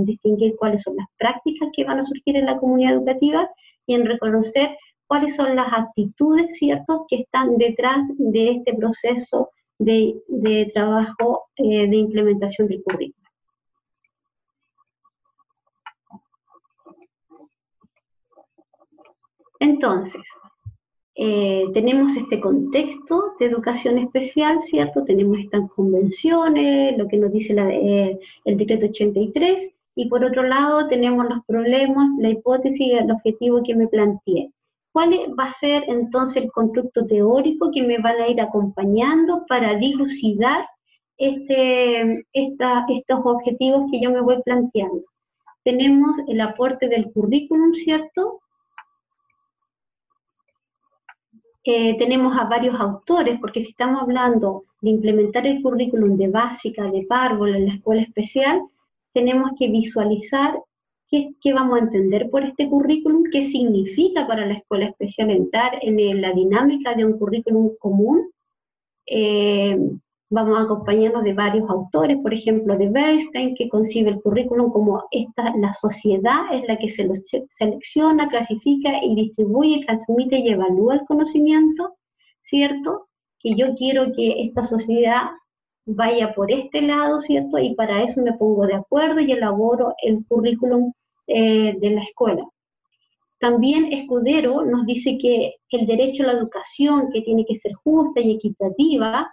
distinguir 0.04 0.56
cuáles 0.56 0.82
son 0.82 0.96
las 0.96 1.06
prácticas 1.16 1.68
que 1.72 1.84
van 1.84 2.00
a 2.00 2.04
surgir 2.04 2.36
en 2.36 2.46
la 2.46 2.58
comunidad 2.58 2.94
educativa 2.94 3.48
y 3.86 3.94
en 3.94 4.06
reconocer 4.06 4.76
cuáles 5.08 5.34
son 5.34 5.56
las 5.56 5.72
actitudes, 5.72 6.56
¿cierto?, 6.56 7.06
que 7.08 7.22
están 7.22 7.58
detrás 7.58 8.04
de 8.18 8.50
este 8.50 8.74
proceso 8.74 9.50
de, 9.78 10.70
trabajo 10.74 11.46
eh, 11.56 11.88
de 11.88 11.96
implementación 11.96 12.68
del 12.68 12.82
currículum. 12.82 13.14
Entonces, 19.60 20.22
eh, 21.16 21.64
tenemos 21.74 22.16
este 22.16 22.38
contexto 22.38 23.34
de 23.40 23.46
educación 23.46 23.98
especial, 23.98 24.62
¿cierto? 24.62 25.04
Tenemos 25.04 25.38
estas 25.38 25.68
convenciones, 25.72 26.96
lo 26.96 27.08
que 27.08 27.16
nos 27.16 27.32
dice 27.32 27.54
eh, 27.58 28.18
el 28.44 28.56
decreto 28.56 28.86
83, 28.86 29.70
y 29.96 30.08
por 30.08 30.22
otro 30.22 30.44
lado 30.44 30.86
tenemos 30.86 31.26
los 31.28 31.44
problemas, 31.44 32.08
la 32.20 32.30
hipótesis 32.30 32.80
y 32.80 32.92
el 32.92 33.10
objetivo 33.10 33.64
que 33.64 33.74
me 33.74 33.88
planteé. 33.88 34.52
¿Cuál 34.92 35.12
va 35.38 35.44
a 35.44 35.50
ser 35.50 35.84
entonces 35.88 36.42
el 36.42 36.50
constructo 36.50 37.06
teórico 37.06 37.70
que 37.72 37.82
me 37.82 37.98
van 37.98 38.20
a 38.20 38.28
ir 38.28 38.40
acompañando 38.40 39.44
para 39.46 39.74
dilucidar 39.76 40.66
este, 41.16 42.26
estos 42.32 43.20
objetivos 43.24 43.90
que 43.90 44.00
yo 44.00 44.10
me 44.10 44.20
voy 44.20 44.42
planteando? 44.42 45.04
Tenemos 45.62 46.18
el 46.26 46.40
aporte 46.40 46.88
del 46.88 47.12
currículum, 47.12 47.74
¿cierto? 47.74 48.40
tenemos 51.98 52.36
a 52.38 52.44
varios 52.44 52.80
autores, 52.80 53.38
porque 53.40 53.60
si 53.60 53.70
estamos 53.70 54.00
hablando 54.00 54.64
de 54.80 54.90
implementar 54.90 55.46
el 55.46 55.62
currículum 55.62 56.16
de 56.16 56.28
básica, 56.28 56.84
de 56.84 57.04
párvulo 57.06 57.54
en 57.54 57.66
la 57.66 57.74
escuela 57.74 58.02
especial, 58.02 58.62
tenemos 59.12 59.50
que 59.58 59.68
visualizar 59.68 60.58
qué, 61.08 61.34
qué, 61.40 61.52
vamos 61.52 61.76
a 61.76 61.84
entender 61.84 62.30
por 62.30 62.44
este 62.44 62.68
currículum, 62.68 63.24
qué 63.32 63.42
significa 63.42 64.26
para 64.26 64.46
la 64.46 64.54
escuela 64.54 64.86
especial 64.86 65.30
entrar 65.30 65.78
en 65.82 66.20
la 66.20 66.32
dinámica 66.32 66.94
de 66.94 67.04
un 67.04 67.18
currículum 67.18 67.72
común, 67.78 68.30
eh, 69.06 69.78
Vamos 70.30 70.58
a 70.58 70.62
acompañarnos 70.64 71.24
de 71.24 71.32
varios 71.32 71.70
autores, 71.70 72.18
por 72.18 72.34
ejemplo, 72.34 72.76
de 72.76 72.90
Bernstein, 72.90 73.54
que 73.54 73.70
concibe 73.70 74.10
el 74.10 74.20
currículum 74.20 74.70
como 74.70 75.04
esta, 75.10 75.56
la 75.56 75.72
sociedad 75.72 76.42
es 76.52 76.64
la 76.68 76.76
que 76.76 76.90
se 76.90 77.08
selecciona, 77.56 78.28
clasifica 78.28 79.02
y 79.02 79.14
distribuye, 79.14 79.86
transmite 79.86 80.36
y 80.38 80.50
evalúa 80.50 80.96
el 80.96 81.06
conocimiento, 81.06 81.96
¿cierto? 82.42 83.08
Que 83.38 83.54
yo 83.54 83.74
quiero 83.74 84.12
que 84.12 84.42
esta 84.42 84.64
sociedad 84.64 85.30
vaya 85.86 86.34
por 86.34 86.52
este 86.52 86.82
lado, 86.82 87.22
¿cierto? 87.22 87.56
Y 87.58 87.74
para 87.74 88.02
eso 88.02 88.20
me 88.22 88.34
pongo 88.34 88.66
de 88.66 88.74
acuerdo 88.74 89.20
y 89.20 89.32
elaboro 89.32 89.94
el 90.02 90.26
currículum 90.26 90.92
eh, 91.28 91.76
de 91.78 91.90
la 91.90 92.02
escuela. 92.02 92.44
También 93.38 93.92
Escudero 93.92 94.64
nos 94.64 94.84
dice 94.86 95.16
que 95.16 95.54
el 95.70 95.86
derecho 95.86 96.24
a 96.24 96.26
la 96.26 96.32
educación, 96.32 97.10
que 97.12 97.22
tiene 97.22 97.44
que 97.46 97.56
ser 97.56 97.72
justa 97.74 98.20
y 98.20 98.32
equitativa, 98.32 99.32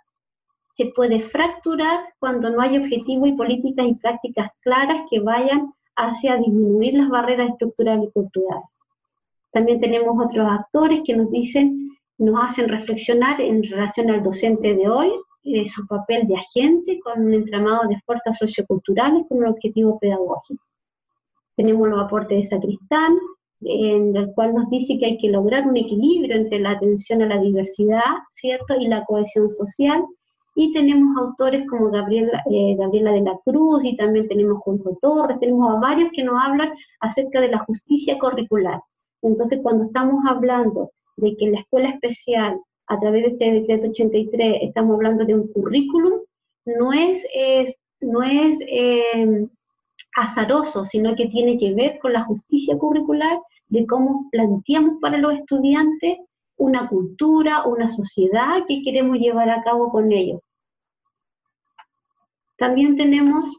se 0.72 0.88
puede 0.88 1.22
fracturar 1.22 2.06
cuando 2.20 2.50
no 2.50 2.62
hay 2.62 2.78
objetivos 2.78 3.30
y 3.30 3.34
políticas 3.34 3.88
y 3.88 3.96
prácticas 3.96 4.50
claras 4.60 5.08
que 5.10 5.22
vayan 5.22 5.74
hacia 5.96 6.36
disminuir 6.36 6.96
las 6.96 7.10
barreras 7.10 7.52
estructurales 7.52 8.10
y 8.10 8.12
culturales. 8.12 8.66
También 9.52 9.80
tenemos 9.80 10.14
otros 10.24 10.48
actores 10.52 11.02
que 11.06 11.16
nos 11.16 11.32
dicen, 11.32 11.92
nos 12.18 12.44
hacen 12.44 12.68
reflexionar 12.68 13.40
en 13.40 13.64
relación 13.64 14.10
al 14.12 14.22
docente 14.22 14.76
de 14.76 14.90
hoy, 14.90 15.12
eh, 15.44 15.66
su 15.66 15.88
papel 15.88 16.28
de 16.28 16.36
agente 16.36 17.00
con 17.00 17.26
un 17.26 17.34
entramado 17.34 17.88
de 17.88 17.98
fuerzas 18.06 18.38
socioculturales 18.38 19.24
con 19.30 19.38
un 19.38 19.48
objetivo 19.48 19.98
pedagógico. 19.98 20.62
Tenemos 21.56 21.88
los 21.88 22.04
aportes 22.04 22.38
de 22.38 22.46
Sacristán, 22.46 23.18
en 23.62 24.15
el 24.15 24.34
cual 24.34 24.54
nos 24.54 24.70
dice 24.70 24.98
que 25.00 25.06
hay 25.06 25.18
que 25.18 25.30
lograr 25.30 25.68
un 25.68 25.78
equilibrio 25.78 26.36
entre 26.36 26.60
la 26.60 26.72
atención 26.72 27.22
a 27.22 27.28
la 27.28 27.39
diversidad, 27.39 28.02
¿cierto? 28.30 28.76
Y 28.80 28.88
la 28.88 29.06
cohesión 29.06 29.50
social, 29.50 30.04
y 30.56 30.72
tenemos 30.72 31.18
autores 31.18 31.68
como 31.70 31.91
Gabriela, 31.91 32.41
eh, 32.50 32.76
Gabriela 32.78 33.12
de 33.12 33.22
la 33.22 33.38
Cruz 33.44 33.84
y 33.84 33.98
también 33.98 34.28
tenemos 34.28 34.60
Juanjo 34.60 34.98
Torres, 35.02 35.39
tenemos 35.39 35.70
a 35.70 35.80
varios 35.80 36.10
que 36.13 36.24
nos 36.24 36.41
hablan 36.41 36.72
acerca 37.02 37.41
de 37.41 37.50
la 37.50 37.60
justicia 37.60 38.18
curricular. 38.18 38.80
Entonces, 39.22 39.60
cuando 39.62 39.86
estamos 39.86 40.24
hablando 40.26 40.91
de 41.18 41.36
que 41.36 41.50
la 41.50 41.60
escuela 41.60 41.89
especial, 41.89 42.60
a 42.88 43.00
través 43.00 43.24
de 43.24 43.30
este 43.32 43.52
decreto 43.52 43.88
83, 43.88 44.60
estamos 44.62 44.96
hablando 44.96 45.26
de 45.26 45.36
un 45.36 45.48
currículum, 45.52 46.22
no 46.65 46.94
es, 46.94 47.26
eh, 47.36 47.76
no 48.00 48.24
es 48.24 48.58
eh, 48.68 49.48
azaroso, 50.15 50.86
sino 50.86 51.15
que 51.15 51.28
tiene 51.28 51.58
que 51.58 51.73
ver 51.73 51.99
con 51.99 52.13
la 52.13 52.23
justicia 52.23 52.78
curricular, 52.78 53.39
de 53.67 53.86
cómo 53.86 54.30
planteamos 54.32 54.99
para 55.01 55.17
los 55.17 55.34
estudiantes 55.34 56.17
una 56.58 56.88
cultura, 56.88 57.63
una 57.65 57.88
sociedad 57.88 58.63
que 58.67 58.82
queremos 58.82 59.17
llevar 59.17 59.49
a 59.49 59.62
cabo 59.63 59.91
con 59.91 60.12
ellos. 60.12 60.39
También 62.58 62.95
tenemos 62.95 63.49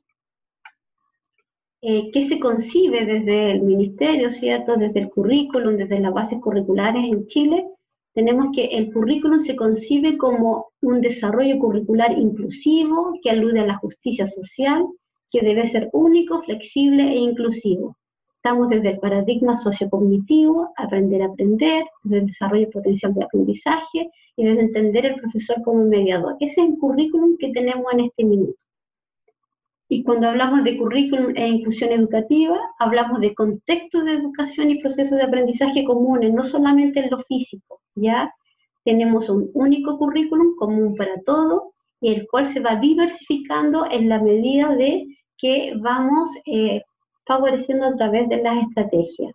eh, 1.82 2.10
qué 2.10 2.26
se 2.26 2.40
concibe 2.40 3.04
desde 3.04 3.52
el 3.52 3.62
ministerio, 3.62 4.32
¿cierto? 4.32 4.76
Desde 4.76 5.00
el 5.00 5.10
currículum, 5.10 5.76
desde 5.76 6.00
las 6.00 6.12
bases 6.12 6.40
curriculares 6.40 7.04
en 7.04 7.26
Chile. 7.26 7.68
Tenemos 8.14 8.48
que 8.54 8.64
el 8.64 8.90
currículum 8.92 9.40
se 9.40 9.54
concibe 9.54 10.16
como 10.16 10.68
un 10.80 11.02
desarrollo 11.02 11.58
curricular 11.58 12.12
inclusivo 12.18 13.12
que 13.22 13.30
alude 13.30 13.60
a 13.60 13.66
la 13.66 13.76
justicia 13.76 14.26
social, 14.26 14.86
que 15.30 15.42
debe 15.42 15.66
ser 15.66 15.88
único, 15.92 16.42
flexible 16.42 17.02
e 17.02 17.16
inclusivo. 17.16 17.96
Estamos 18.36 18.68
desde 18.68 18.90
el 18.90 18.98
paradigma 19.00 19.56
sociocognitivo, 19.56 20.72
aprender 20.76 21.22
a 21.22 21.26
aprender, 21.26 21.84
desde 22.04 22.18
el 22.20 22.26
desarrollo 22.26 22.70
potencial 22.70 23.12
de 23.14 23.24
aprendizaje 23.24 24.10
y 24.36 24.44
desde 24.44 24.60
entender 24.60 25.06
el 25.06 25.16
profesor 25.16 25.62
como 25.62 25.84
mediador. 25.84 26.36
Ese 26.38 26.60
es 26.60 26.68
el 26.68 26.78
currículum 26.78 27.36
que 27.38 27.50
tenemos 27.50 27.92
en 27.92 28.00
este 28.00 28.24
minuto. 28.24 28.58
Y 29.88 30.02
cuando 30.02 30.28
hablamos 30.28 30.64
de 30.64 30.76
currículum 30.76 31.32
e 31.36 31.46
inclusión 31.46 31.92
educativa, 31.92 32.58
hablamos 32.78 33.20
de 33.20 33.34
contextos 33.34 34.04
de 34.04 34.14
educación 34.14 34.70
y 34.70 34.80
procesos 34.80 35.18
de 35.18 35.24
aprendizaje 35.24 35.84
comunes, 35.84 36.32
no 36.32 36.42
solamente 36.44 37.00
en 37.00 37.10
lo 37.10 37.20
físico, 37.22 37.80
¿ya? 37.94 38.32
Tenemos 38.84 39.28
un 39.28 39.50
único 39.54 39.96
currículum 39.98 40.56
común 40.56 40.96
para 40.96 41.20
todo 41.22 41.72
el 42.12 42.26
cual 42.28 42.46
se 42.46 42.60
va 42.60 42.76
diversificando 42.76 43.86
en 43.90 44.08
la 44.08 44.20
medida 44.20 44.74
de 44.74 45.06
que 45.38 45.74
vamos 45.80 46.30
eh, 46.46 46.82
favoreciendo 47.26 47.86
a 47.86 47.96
través 47.96 48.28
de 48.28 48.42
las 48.42 48.62
estrategias. 48.62 49.32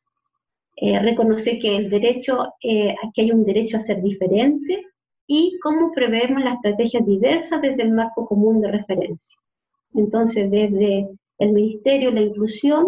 Eh, 0.77 0.99
reconoce 0.99 1.60
que 1.60 1.75
el 1.75 1.89
derecho, 1.89 2.53
eh, 2.63 2.95
hay 3.15 3.31
un 3.31 3.45
derecho 3.45 3.77
a 3.77 3.81
ser 3.81 4.01
diferente 4.01 4.86
y 5.27 5.60
cómo 5.62 5.91
preveemos 5.91 6.43
las 6.43 6.55
estrategias 6.55 7.05
diversas 7.05 7.62
desde 7.62 7.84
el 7.84 7.91
marco 7.91 8.25
común 8.25 8.62
de 8.62 8.71
referencia. 8.71 9.39
Entonces, 9.93 10.49
desde 10.49 11.07
el 11.38 11.51
Ministerio 11.51 12.10
de 12.10 12.19
la 12.19 12.25
Inclusión 12.25 12.88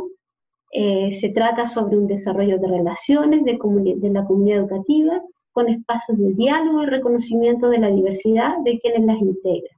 eh, 0.71 1.11
se 1.19 1.29
trata 1.29 1.67
sobre 1.67 1.97
un 1.97 2.07
desarrollo 2.07 2.57
de 2.57 2.67
relaciones 2.67 3.43
de, 3.43 3.59
de, 3.97 4.09
la 4.09 4.25
comunidad 4.25 4.59
educativa 4.59 5.21
con 5.53 5.69
espacios 5.69 6.17
de 6.17 6.33
diálogo 6.33 6.83
y 6.83 6.87
reconocimiento 6.87 7.69
de 7.69 7.77
la 7.79 7.89
diversidad 7.89 8.57
de 8.63 8.79
quienes 8.79 9.05
las 9.05 9.21
integran. 9.21 9.77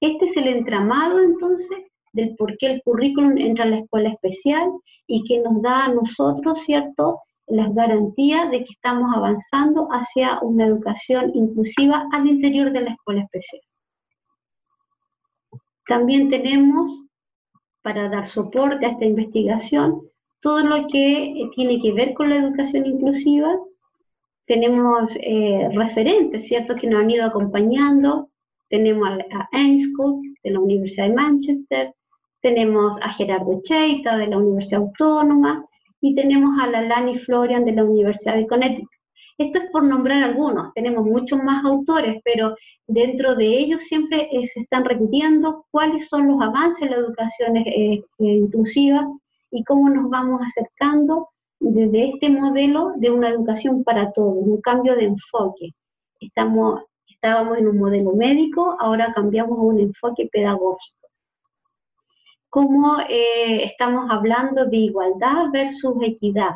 Este 0.00 0.24
es 0.24 0.36
el 0.36 0.48
entramado 0.48 1.20
entonces 1.20 1.78
del 2.12 2.34
por 2.36 2.56
qué 2.58 2.66
el 2.72 2.82
currículum 2.82 3.36
entra 3.38 3.64
a 3.64 3.68
la 3.68 3.78
escuela 3.78 4.10
especial 4.10 4.70
y 5.06 5.24
que 5.24 5.40
nos 5.40 5.62
da 5.62 5.84
a 5.84 5.92
nosotros, 5.92 6.62
¿cierto?, 6.62 7.20
las 7.46 7.74
garantías 7.74 8.50
de 8.50 8.58
que 8.58 8.72
estamos 8.72 9.10
avanzando 9.14 9.88
hacia 9.90 10.38
una 10.40 10.66
educación 10.66 11.32
inclusiva 11.34 12.06
al 12.12 12.26
interior 12.26 12.72
de 12.72 12.82
la 12.82 12.90
escuela 12.90 13.22
especial. 13.22 13.62
También 15.86 16.28
tenemos, 16.28 17.04
para 17.80 18.10
dar 18.10 18.26
soporte 18.26 18.84
a 18.84 18.90
esta 18.90 19.04
investigación, 19.06 20.02
todo 20.40 20.62
lo 20.62 20.86
que 20.88 21.22
eh, 21.24 21.50
tiene 21.54 21.80
que 21.80 21.92
ver 21.92 22.12
con 22.14 22.28
la 22.28 22.36
educación 22.36 22.86
inclusiva. 22.86 23.48
Tenemos 24.48 25.12
eh, 25.20 25.68
referentes, 25.74 26.48
¿cierto?, 26.48 26.74
que 26.74 26.86
nos 26.86 27.02
han 27.02 27.10
ido 27.10 27.26
acompañando. 27.26 28.30
Tenemos 28.70 29.06
a, 29.08 29.48
Ainscote 29.52 30.26
de 30.42 30.50
la 30.50 30.60
Universidad 30.60 31.08
de 31.08 31.14
Manchester, 31.14 31.94
tenemos 32.40 32.96
a 33.02 33.12
Gerardo 33.12 33.60
Cheita 33.62 34.16
de 34.16 34.28
la 34.28 34.38
Universidad 34.38 34.80
Autónoma 34.80 35.66
y 36.00 36.14
tenemos 36.14 36.58
a 36.60 36.66
la 36.66 36.82
Lani 36.82 37.18
Florian 37.18 37.64
de 37.64 37.72
la 37.72 37.84
Universidad 37.84 38.36
de 38.36 38.46
Connecticut. 38.46 38.88
Esto 39.36 39.58
es 39.58 39.70
por 39.70 39.84
nombrar 39.84 40.22
algunos, 40.22 40.72
tenemos 40.74 41.04
muchos 41.04 41.42
más 41.42 41.64
autores, 41.64 42.20
pero 42.24 42.56
dentro 42.86 43.36
de 43.36 43.46
ellos 43.46 43.82
siempre 43.82 44.28
eh, 44.32 44.46
se 44.46 44.60
están 44.60 44.84
repitiendo 44.84 45.66
cuáles 45.70 46.08
son 46.08 46.26
los 46.26 46.40
avances 46.40 46.82
en 46.82 46.90
la 46.90 46.96
educación 46.96 47.56
eh, 47.58 47.66
eh, 47.94 48.02
inclusiva 48.18 49.06
y 49.50 49.62
cómo 49.64 49.90
nos 49.90 50.08
vamos 50.10 50.40
acercando 50.42 51.28
desde 51.60 52.10
este 52.10 52.30
modelo 52.30 52.92
de 52.96 53.10
una 53.10 53.30
educación 53.30 53.84
para 53.84 54.12
todos, 54.12 54.36
un 54.36 54.60
cambio 54.60 54.94
de 54.96 55.04
enfoque. 55.04 55.74
Estamos, 56.20 56.82
estábamos 57.06 57.58
en 57.58 57.68
un 57.68 57.78
modelo 57.78 58.12
médico, 58.12 58.76
ahora 58.78 59.12
cambiamos 59.14 59.58
a 59.58 59.62
un 59.62 59.80
enfoque 59.80 60.28
pedagógico. 60.30 60.96
Cómo 62.50 62.96
estamos 63.08 64.10
hablando 64.10 64.66
de 64.66 64.76
igualdad 64.76 65.50
versus 65.52 65.96
equidad 66.02 66.54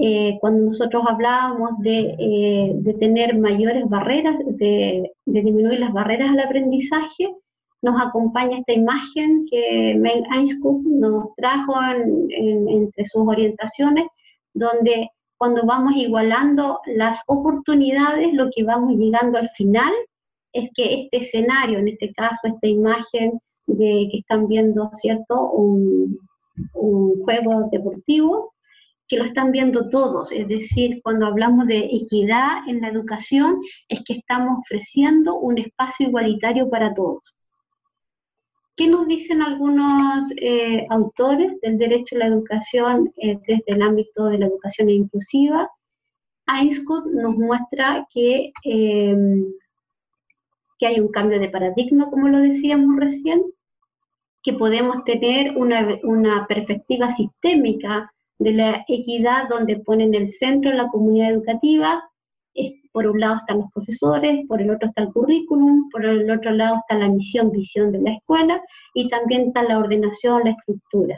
eh, 0.00 0.38
cuando 0.40 0.66
nosotros 0.66 1.02
hablábamos 1.08 1.76
de, 1.80 2.14
eh, 2.20 2.72
de 2.72 2.94
tener 2.94 3.36
mayores 3.36 3.88
barreras, 3.88 4.36
de, 4.38 5.10
de, 5.26 5.42
disminuir 5.42 5.80
las 5.80 5.92
barreras 5.92 6.30
al 6.30 6.38
aprendizaje, 6.38 7.34
nos 7.82 8.00
acompaña 8.00 8.58
esta 8.58 8.74
imagen 8.74 9.46
que 9.50 9.96
Meng 9.98 10.24
Einstein 10.32 11.00
nos 11.00 11.34
trajo 11.34 11.74
entre 11.82 13.04
sus 13.06 13.26
orientaciones, 13.26 14.06
donde 14.54 15.10
cuando 15.36 15.64
vamos 15.64 15.94
igualando 15.96 16.80
las 16.86 17.20
oportunidades, 17.26 18.32
lo 18.32 18.50
que 18.54 18.64
vamos 18.64 18.96
llegando 18.96 19.38
al 19.38 19.50
final 19.50 19.92
es 20.52 20.70
que 20.74 21.02
este 21.02 21.18
escenario, 21.18 21.78
en 21.78 21.88
este 21.88 22.12
caso 22.12 22.48
esta 22.48 22.66
imagen 22.66 23.40
de 23.66 24.08
que 24.10 24.18
están 24.18 24.48
viendo, 24.48 24.90
¿cierto? 24.92 25.50
Un, 25.50 26.18
un 26.74 27.22
juego 27.22 27.68
deportivo, 27.70 28.54
que 29.06 29.16
lo 29.16 29.24
están 29.24 29.52
viendo 29.52 29.88
todos, 29.88 30.32
es 30.32 30.46
decir, 30.48 31.00
cuando 31.02 31.26
hablamos 31.26 31.66
de 31.66 31.78
equidad 31.78 32.68
en 32.68 32.82
la 32.82 32.88
educación, 32.88 33.58
es 33.88 34.04
que 34.04 34.12
estamos 34.12 34.58
ofreciendo 34.60 35.36
un 35.36 35.58
espacio 35.58 36.08
igualitario 36.08 36.68
para 36.68 36.94
todos. 36.94 37.22
¿Qué 38.78 38.86
nos 38.86 39.08
dicen 39.08 39.42
algunos 39.42 40.30
eh, 40.36 40.86
autores 40.88 41.60
del 41.62 41.78
derecho 41.78 42.14
a 42.14 42.20
la 42.20 42.26
educación 42.26 43.12
eh, 43.16 43.36
desde 43.44 43.64
el 43.66 43.82
ámbito 43.82 44.26
de 44.26 44.38
la 44.38 44.46
educación 44.46 44.88
inclusiva? 44.88 45.68
Einstein 46.46 47.02
nos 47.12 47.34
muestra 47.36 48.06
que, 48.14 48.52
em, 48.62 49.44
que 50.78 50.86
hay 50.86 51.00
un 51.00 51.08
cambio 51.08 51.40
de 51.40 51.48
paradigma, 51.48 52.08
como 52.08 52.28
lo 52.28 52.38
decíamos 52.38 52.96
recién, 53.00 53.42
que 54.44 54.52
podemos 54.52 55.02
tener 55.02 55.56
una, 55.56 55.98
una 56.04 56.46
perspectiva 56.46 57.10
sistémica 57.10 58.12
de 58.38 58.52
la 58.52 58.84
equidad 58.86 59.48
donde 59.48 59.80
ponen 59.80 60.14
el 60.14 60.30
centro 60.30 60.72
la 60.72 60.86
comunidad 60.86 61.32
educativa. 61.32 62.08
Por 62.98 63.06
un 63.06 63.20
lado 63.20 63.36
están 63.36 63.58
los 63.58 63.70
profesores, 63.70 64.44
por 64.48 64.60
el 64.60 64.72
otro 64.72 64.88
está 64.88 65.02
el 65.02 65.12
currículum, 65.12 65.88
por 65.90 66.04
el 66.04 66.28
otro 66.28 66.50
lado 66.50 66.78
está 66.78 66.98
la 66.98 67.08
misión, 67.08 67.52
visión 67.52 67.92
de 67.92 68.00
la 68.00 68.14
escuela 68.14 68.60
y 68.92 69.08
también 69.08 69.46
está 69.46 69.62
la 69.62 69.78
ordenación, 69.78 70.42
la 70.42 70.50
estructura. 70.50 71.16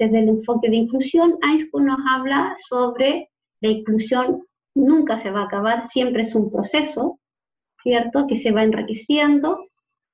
Desde 0.00 0.18
el 0.18 0.28
enfoque 0.30 0.68
de 0.68 0.78
inclusión, 0.78 1.38
Einstein 1.44 1.84
nos 1.84 2.00
habla 2.10 2.56
sobre 2.68 3.30
la 3.60 3.68
inclusión 3.68 4.42
nunca 4.74 5.16
se 5.20 5.30
va 5.30 5.42
a 5.42 5.44
acabar, 5.44 5.86
siempre 5.86 6.22
es 6.22 6.34
un 6.34 6.50
proceso, 6.50 7.20
¿cierto? 7.80 8.26
Que 8.26 8.36
se 8.36 8.50
va 8.50 8.64
enriqueciendo, 8.64 9.60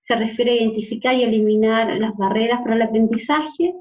se 0.02 0.14
refiere 0.14 0.50
a 0.50 0.56
identificar 0.56 1.14
y 1.14 1.22
eliminar 1.22 1.88
las 1.98 2.14
barreras 2.18 2.60
para 2.60 2.74
el 2.74 2.82
aprendizaje, 2.82 3.72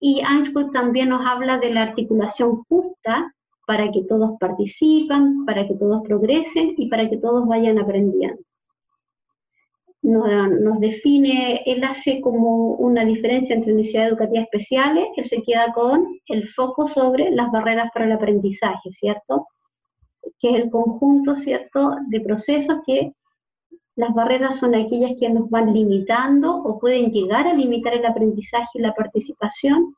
y 0.00 0.20
Einstein 0.28 0.72
también 0.72 1.10
nos 1.10 1.24
habla 1.24 1.58
de 1.58 1.70
la 1.70 1.82
articulación 1.82 2.64
justa 2.64 3.32
para 3.66 3.90
que 3.90 4.04
todos 4.04 4.32
participan, 4.38 5.44
para 5.46 5.66
que 5.66 5.74
todos 5.74 6.02
progresen 6.02 6.74
y 6.76 6.88
para 6.88 7.08
que 7.08 7.16
todos 7.16 7.46
vayan 7.46 7.78
aprendiendo. 7.78 8.38
Nos, 10.02 10.80
define, 10.80 11.62
él 11.64 11.82
hace 11.82 12.20
como 12.20 12.74
una 12.74 13.06
diferencia 13.06 13.56
entre 13.56 13.72
universidades 13.72 14.10
educativas 14.10 14.44
especiales, 14.44 15.06
él 15.16 15.24
se 15.24 15.42
queda 15.42 15.72
con 15.72 16.06
el 16.26 16.48
foco 16.50 16.88
sobre 16.88 17.30
las 17.30 17.50
barreras 17.50 17.90
para 17.94 18.04
el 18.04 18.12
aprendizaje, 18.12 18.92
¿cierto? 18.92 19.46
Que 20.38 20.50
es 20.50 20.64
el 20.64 20.70
conjunto, 20.70 21.36
¿cierto?, 21.36 21.92
de 22.08 22.20
procesos 22.20 22.80
que 22.86 23.14
las 23.96 24.12
barreras 24.12 24.58
son 24.58 24.74
aquellas 24.74 25.12
que 25.18 25.30
nos 25.30 25.48
van 25.48 25.72
limitando 25.72 26.54
o 26.54 26.78
pueden 26.78 27.10
llegar 27.10 27.46
a 27.46 27.54
limitar 27.54 27.94
el 27.94 28.04
aprendizaje 28.04 28.70
y 28.74 28.80
la 28.80 28.92
participación. 28.92 29.94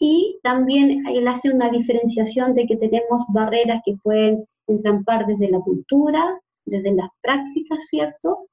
Y 0.00 0.40
también 0.42 1.06
él 1.06 1.28
hace 1.28 1.50
una 1.50 1.70
diferenciación 1.70 2.54
de 2.54 2.66
que 2.66 2.76
tenemos 2.76 3.22
barreras 3.28 3.82
que 3.84 3.94
pueden 4.02 4.44
entrampar 4.66 5.26
desde 5.26 5.48
la 5.48 5.60
cultura, 5.60 6.40
desde 6.64 6.92
las 6.92 7.10
prácticas, 7.20 7.86
¿cierto? 7.88 8.48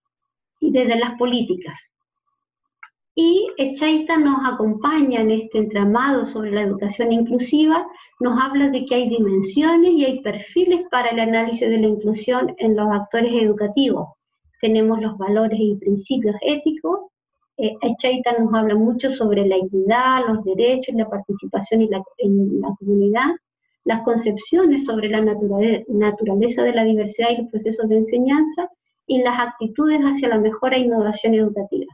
Y 0.59 0.71
desde 0.71 0.99
las 0.99 1.13
políticas. 1.15 1.91
Y 3.15 3.47
Echaita 3.57 4.17
nos 4.17 4.45
acompaña 4.45 5.21
en 5.21 5.31
este 5.31 5.57
entramado 5.57 6.27
sobre 6.27 6.51
la 6.51 6.61
educación 6.61 7.11
inclusiva, 7.11 7.87
nos 8.19 8.39
habla 8.39 8.69
de 8.69 8.85
que 8.85 8.93
hay 8.93 9.09
dimensiones 9.09 9.93
y 9.93 10.05
hay 10.05 10.21
perfiles 10.21 10.81
para 10.91 11.09
el 11.09 11.19
análisis 11.21 11.67
de 11.67 11.79
la 11.79 11.87
inclusión 11.87 12.53
en 12.59 12.75
los 12.75 12.87
actores 12.91 13.33
educativos 13.33 14.09
tenemos 14.59 15.01
los 15.01 15.17
valores 15.17 15.59
y 15.59 15.75
principios 15.75 16.35
éticos. 16.41 16.99
Eh, 17.57 17.73
Echaita 17.81 18.37
nos 18.37 18.53
habla 18.53 18.75
mucho 18.75 19.09
sobre 19.09 19.47
la 19.47 19.57
equidad, 19.57 20.21
los 20.27 20.43
derechos, 20.43 20.93
la 20.95 21.09
participación 21.09 21.81
en 21.81 22.61
la 22.61 22.75
comunidad, 22.77 23.29
las 23.83 24.03
concepciones 24.03 24.85
sobre 24.85 25.09
la 25.09 25.21
naturaleza 25.21 26.63
de 26.63 26.73
la 26.73 26.83
diversidad 26.83 27.29
y 27.31 27.41
los 27.41 27.51
procesos 27.51 27.89
de 27.89 27.97
enseñanza 27.97 28.69
y 29.07 29.23
las 29.23 29.39
actitudes 29.39 30.01
hacia 30.01 30.29
la 30.29 30.37
mejora 30.37 30.77
e 30.77 30.81
innovación 30.81 31.33
educativa. 31.33 31.85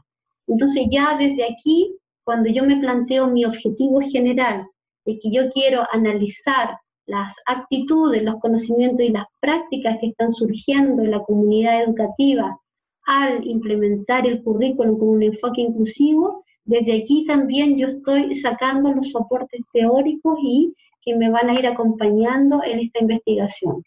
Entonces 0.48 0.86
ya 0.90 1.16
desde 1.16 1.44
aquí, 1.44 1.96
cuando 2.24 2.50
yo 2.50 2.64
me 2.64 2.76
planteo 2.76 3.28
mi 3.28 3.44
objetivo 3.44 4.00
general 4.00 4.66
de 5.06 5.18
que 5.18 5.30
yo 5.30 5.50
quiero 5.50 5.82
analizar 5.92 6.76
las 7.06 7.36
actitudes, 7.46 8.22
los 8.22 8.40
conocimientos 8.40 9.00
y 9.06 9.10
las 9.10 9.26
prácticas 9.40 9.98
que 10.00 10.08
están 10.08 10.32
surgiendo 10.32 11.02
en 11.02 11.10
la 11.10 11.22
comunidad 11.22 11.82
educativa 11.82 12.58
al 13.06 13.46
implementar 13.46 14.26
el 14.26 14.42
currículum 14.42 14.98
con 14.98 15.08
un 15.08 15.22
enfoque 15.22 15.60
inclusivo, 15.60 16.44
Desde 16.66 16.96
aquí 16.96 17.26
también 17.26 17.76
yo 17.76 17.88
estoy 17.88 18.34
sacando 18.36 18.90
los 18.92 19.10
soportes 19.10 19.60
teóricos 19.74 20.38
y 20.42 20.74
que 21.02 21.14
me 21.14 21.28
van 21.28 21.50
a 21.50 21.58
ir 21.58 21.66
acompañando 21.66 22.62
en 22.64 22.78
esta 22.78 23.00
investigación. 23.00 23.84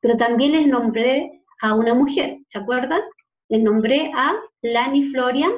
Pero 0.00 0.18
también 0.18 0.52
les 0.52 0.66
nombré 0.66 1.40
a 1.62 1.74
una 1.74 1.94
mujer, 1.94 2.38
¿se 2.48 2.58
acuerdan? 2.58 3.00
Les 3.48 3.62
nombré 3.62 4.10
a 4.14 4.34
Lani 4.60 5.04
Florian, 5.04 5.52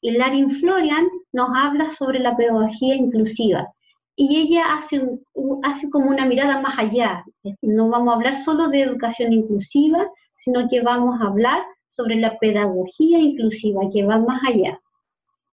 y 0.00 0.12
Lani 0.12 0.50
Florian 0.50 1.06
nos 1.32 1.50
habla 1.54 1.90
sobre 1.90 2.20
la 2.20 2.36
pedagogía 2.36 2.94
inclusiva. 2.94 3.68
Y 4.16 4.40
ella 4.40 4.74
hace, 4.74 5.02
hace 5.62 5.90
como 5.90 6.10
una 6.10 6.26
mirada 6.26 6.60
más 6.60 6.78
allá. 6.78 7.24
No 7.60 7.88
vamos 7.90 8.12
a 8.12 8.16
hablar 8.16 8.36
solo 8.36 8.68
de 8.68 8.82
educación 8.82 9.32
inclusiva, 9.32 10.08
sino 10.36 10.68
que 10.68 10.80
vamos 10.80 11.20
a 11.20 11.26
hablar 11.26 11.62
sobre 11.90 12.16
la 12.16 12.38
pedagogía 12.38 13.18
inclusiva, 13.18 13.82
que 13.92 14.04
va 14.04 14.18
más 14.18 14.40
allá. 14.46 14.80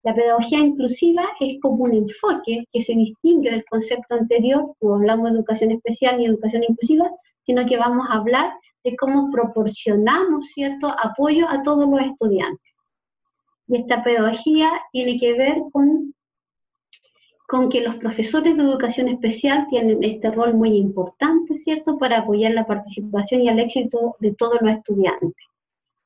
La 0.03 0.15
pedagogía 0.15 0.59
inclusiva 0.59 1.23
es 1.39 1.59
como 1.61 1.83
un 1.83 1.93
enfoque 1.93 2.63
que 2.71 2.81
se 2.81 2.93
distingue 2.93 3.51
del 3.51 3.65
concepto 3.65 4.15
anterior, 4.15 4.73
cuando 4.79 4.99
hablamos 4.99 5.31
de 5.31 5.37
educación 5.39 5.71
especial 5.71 6.21
y 6.21 6.25
educación 6.25 6.63
inclusiva, 6.63 7.11
sino 7.41 7.65
que 7.65 7.77
vamos 7.77 8.07
a 8.09 8.19
hablar 8.19 8.53
de 8.83 8.95
cómo 8.95 9.31
proporcionamos 9.31 10.45
cierto 10.53 10.87
apoyo 10.87 11.49
a 11.49 11.63
todos 11.63 11.89
los 11.89 11.99
estudiantes. 12.01 12.73
Y 13.67 13.77
esta 13.77 14.03
pedagogía 14.03 14.71
tiene 14.91 15.17
que 15.19 15.33
ver 15.33 15.57
con, 15.73 16.13
con 17.47 17.67
que 17.69 17.81
los 17.81 17.95
profesores 17.95 18.55
de 18.55 18.63
educación 18.63 19.09
especial 19.09 19.67
tienen 19.69 20.01
este 20.03 20.31
rol 20.31 20.53
muy 20.53 20.77
importante, 20.77 21.57
¿cierto?, 21.57 21.97
para 21.97 22.19
apoyar 22.19 22.53
la 22.53 22.65
participación 22.65 23.41
y 23.41 23.49
el 23.49 23.59
éxito 23.59 24.15
de 24.19 24.33
todos 24.35 24.61
los 24.61 24.71
estudiantes. 24.71 25.46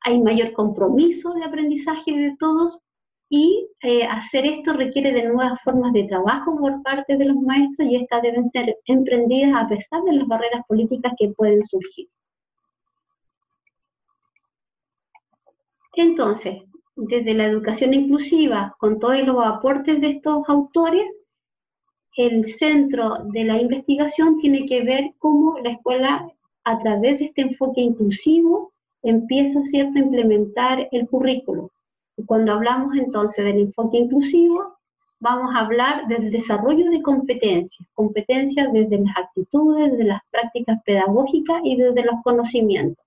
Hay 0.01 0.21
mayor 0.21 0.53
compromiso 0.53 1.33
de 1.33 1.43
aprendizaje 1.43 2.17
de 2.17 2.35
todos 2.37 2.81
y 3.29 3.69
eh, 3.81 4.03
hacer 4.03 4.45
esto 4.45 4.73
requiere 4.73 5.13
de 5.13 5.23
nuevas 5.23 5.59
formas 5.63 5.93
de 5.93 6.03
trabajo 6.03 6.57
por 6.57 6.83
parte 6.83 7.15
de 7.15 7.25
los 7.25 7.37
maestros 7.37 7.87
y 7.87 7.95
estas 7.95 8.21
deben 8.21 8.51
ser 8.51 8.75
emprendidas 8.85 9.53
a 9.55 9.69
pesar 9.69 10.01
de 10.03 10.13
las 10.13 10.27
barreras 10.27 10.65
políticas 10.67 11.13
que 11.17 11.29
pueden 11.29 11.65
surgir. 11.65 12.09
Entonces, 15.93 16.63
desde 16.95 17.33
la 17.33 17.45
educación 17.45 17.93
inclusiva, 17.93 18.75
con 18.79 18.99
todos 18.99 19.21
los 19.23 19.45
aportes 19.45 20.01
de 20.01 20.09
estos 20.09 20.43
autores, 20.47 21.09
el 22.17 22.45
centro 22.45 23.23
de 23.31 23.45
la 23.45 23.61
investigación 23.61 24.37
tiene 24.39 24.65
que 24.65 24.83
ver 24.83 25.13
cómo 25.17 25.57
la 25.59 25.71
escuela, 25.71 26.27
a 26.63 26.79
través 26.79 27.19
de 27.19 27.25
este 27.25 27.41
enfoque 27.41 27.81
inclusivo, 27.81 28.73
empieza 29.03 29.63
¿cierto? 29.63 29.97
a 29.97 30.01
implementar 30.01 30.87
el 30.91 31.07
currículo 31.07 31.71
cuando 32.25 32.53
hablamos 32.53 32.95
entonces 32.95 33.45
del 33.45 33.59
enfoque 33.59 33.97
inclusivo, 33.97 34.77
vamos 35.19 35.53
a 35.53 35.59
hablar 35.59 36.07
del 36.07 36.31
desarrollo 36.31 36.89
de 36.89 37.01
competencias, 37.01 37.87
competencias 37.93 38.71
desde 38.73 38.99
las 38.99 39.17
actitudes, 39.17 39.91
desde 39.91 40.03
las 40.05 40.21
prácticas 40.29 40.79
pedagógicas 40.83 41.61
y 41.63 41.77
desde 41.77 42.03
los 42.03 42.15
conocimientos. 42.23 43.03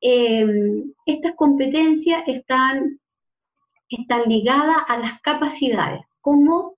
Em, 0.00 0.92
estas 1.06 1.34
competencias 1.34 2.22
están, 2.26 3.00
están 3.88 4.22
ligadas 4.26 4.78
a 4.88 4.98
las 4.98 5.20
capacidades, 5.20 6.02
como 6.20 6.74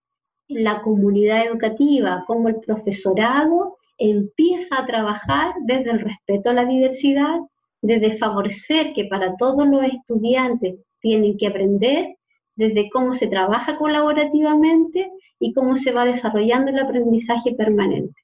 la 0.48 0.82
comunidad 0.82 1.46
educativa, 1.46 2.24
como 2.26 2.48
el 2.48 2.56
profesorado 2.56 3.78
empieza 3.98 4.78
a 4.78 4.86
trabajar 4.86 5.54
desde 5.62 5.90
el 5.90 6.00
respeto 6.00 6.50
a 6.50 6.54
la 6.54 6.64
diversidad, 6.66 7.40
desde 7.86 8.16
favorecer 8.16 8.92
que 8.94 9.04
para 9.04 9.36
todos 9.36 9.66
los 9.66 9.84
estudiantes 9.84 10.76
tienen 11.00 11.36
que 11.38 11.46
aprender 11.46 12.16
desde 12.56 12.88
cómo 12.90 13.14
se 13.14 13.28
trabaja 13.28 13.76
colaborativamente 13.76 15.10
y 15.38 15.52
cómo 15.52 15.76
se 15.76 15.92
va 15.92 16.04
desarrollando 16.04 16.70
el 16.70 16.78
aprendizaje 16.78 17.54
permanente. 17.54 18.14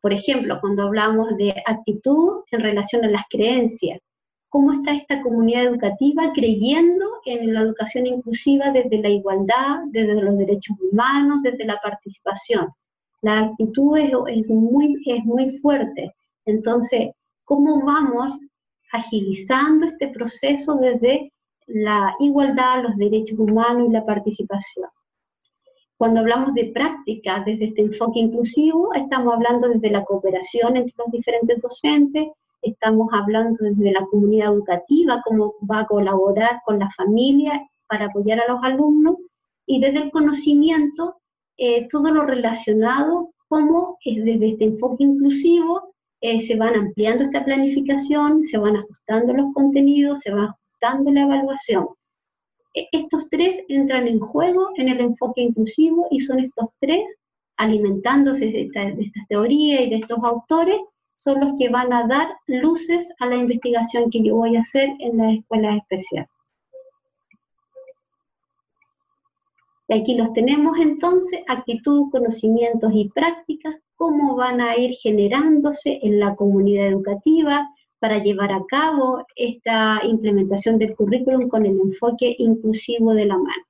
Por 0.00 0.12
ejemplo, 0.12 0.58
cuando 0.60 0.84
hablamos 0.84 1.36
de 1.36 1.54
actitud 1.66 2.42
en 2.50 2.60
relación 2.60 3.04
a 3.04 3.10
las 3.10 3.24
creencias, 3.30 4.00
cómo 4.48 4.72
está 4.72 4.92
esta 4.92 5.20
comunidad 5.20 5.64
educativa 5.64 6.32
creyendo 6.32 7.06
en 7.24 7.52
la 7.52 7.62
educación 7.62 8.06
inclusiva 8.06 8.70
desde 8.70 8.98
la 8.98 9.08
igualdad, 9.08 9.80
desde 9.86 10.14
los 10.14 10.38
derechos 10.38 10.76
humanos, 10.80 11.42
desde 11.42 11.64
la 11.64 11.80
participación. 11.82 12.68
La 13.22 13.40
actitud 13.40 13.96
es, 13.96 14.12
muy, 14.48 15.02
es 15.06 15.24
muy 15.24 15.58
fuerte. 15.58 16.14
Entonces, 16.44 17.10
¿cómo 17.44 17.84
vamos 17.84 18.38
agilizando 18.92 19.86
este 19.86 20.08
proceso 20.08 20.76
desde 20.76 21.32
la 21.66 22.14
igualdad, 22.20 22.82
los 22.82 22.96
derechos 22.96 23.38
humanos 23.38 23.88
y 23.88 23.92
la 23.92 24.04
participación. 24.04 24.88
Cuando 25.96 26.20
hablamos 26.20 26.54
de 26.54 26.66
práctica 26.66 27.42
desde 27.44 27.66
este 27.66 27.82
enfoque 27.82 28.20
inclusivo, 28.20 28.92
estamos 28.94 29.34
hablando 29.34 29.68
desde 29.68 29.90
la 29.90 30.04
cooperación 30.04 30.76
entre 30.76 30.94
los 30.98 31.10
diferentes 31.10 31.60
docentes, 31.60 32.26
estamos 32.62 33.08
hablando 33.12 33.64
desde 33.64 33.92
la 33.92 34.04
comunidad 34.06 34.52
educativa, 34.52 35.22
cómo 35.24 35.54
va 35.70 35.80
a 35.80 35.86
colaborar 35.86 36.60
con 36.64 36.78
la 36.78 36.90
familia 36.90 37.66
para 37.86 38.06
apoyar 38.06 38.40
a 38.40 38.52
los 38.52 38.62
alumnos, 38.62 39.16
y 39.66 39.80
desde 39.80 40.04
el 40.04 40.10
conocimiento, 40.10 41.16
eh, 41.56 41.88
todo 41.88 42.12
lo 42.12 42.24
relacionado, 42.26 43.30
cómo 43.48 43.98
es 44.04 44.22
desde 44.24 44.50
este 44.50 44.64
enfoque 44.64 45.04
inclusivo 45.04 45.93
eh, 46.24 46.40
se 46.40 46.56
van 46.56 46.74
ampliando 46.74 47.22
esta 47.22 47.44
planificación, 47.44 48.42
se 48.42 48.56
van 48.56 48.76
ajustando 48.76 49.34
los 49.34 49.52
contenidos, 49.52 50.20
se 50.20 50.32
va 50.32 50.44
ajustando 50.44 51.12
la 51.12 51.24
evaluación. 51.24 51.86
E, 52.72 52.88
estos 52.92 53.28
tres 53.28 53.62
entran 53.68 54.08
en 54.08 54.20
juego 54.20 54.70
en 54.76 54.88
el 54.88 55.00
enfoque 55.00 55.42
inclusivo 55.42 56.06
y 56.10 56.20
son 56.20 56.40
estos 56.40 56.70
tres, 56.80 57.02
alimentándose 57.58 58.46
de 58.46 58.62
esta, 58.62 58.84
de 58.84 59.48
y 59.50 59.90
de 59.90 59.96
estos 59.96 60.18
autores, 60.24 60.78
son 61.16 61.40
los 61.40 61.58
que 61.58 61.68
van 61.68 61.92
a 61.92 62.06
dar 62.06 62.28
luces 62.46 63.06
a 63.20 63.26
la 63.26 63.36
investigación 63.36 64.10
que 64.10 64.22
yo 64.24 64.36
voy 64.36 64.56
a 64.56 64.60
hacer 64.60 64.88
en 65.00 65.18
la 65.18 65.30
escuela 65.30 65.76
especial. 65.76 66.26
Y 69.88 69.94
aquí 69.94 70.14
los 70.14 70.32
tenemos 70.32 70.78
entonces, 70.78 71.40
actitud, 71.46 72.10
conocimientos 72.10 72.90
y 72.94 73.10
prácticas 73.10 73.76
cómo 73.96 74.34
van 74.36 74.60
a 74.60 74.76
ir 74.76 74.94
generándose 74.96 75.98
en 76.02 76.18
la 76.20 76.34
comunidad 76.34 76.88
educativa 76.88 77.68
para 77.98 78.22
llevar 78.22 78.52
a 78.52 78.64
cabo 78.68 79.24
esta 79.36 80.00
implementación 80.04 80.78
del 80.78 80.94
currículum 80.94 81.48
con 81.48 81.64
el 81.64 81.78
enfoque 81.80 82.34
inclusivo 82.38 83.14
de 83.14 83.26
la 83.26 83.36
mano. 83.36 83.64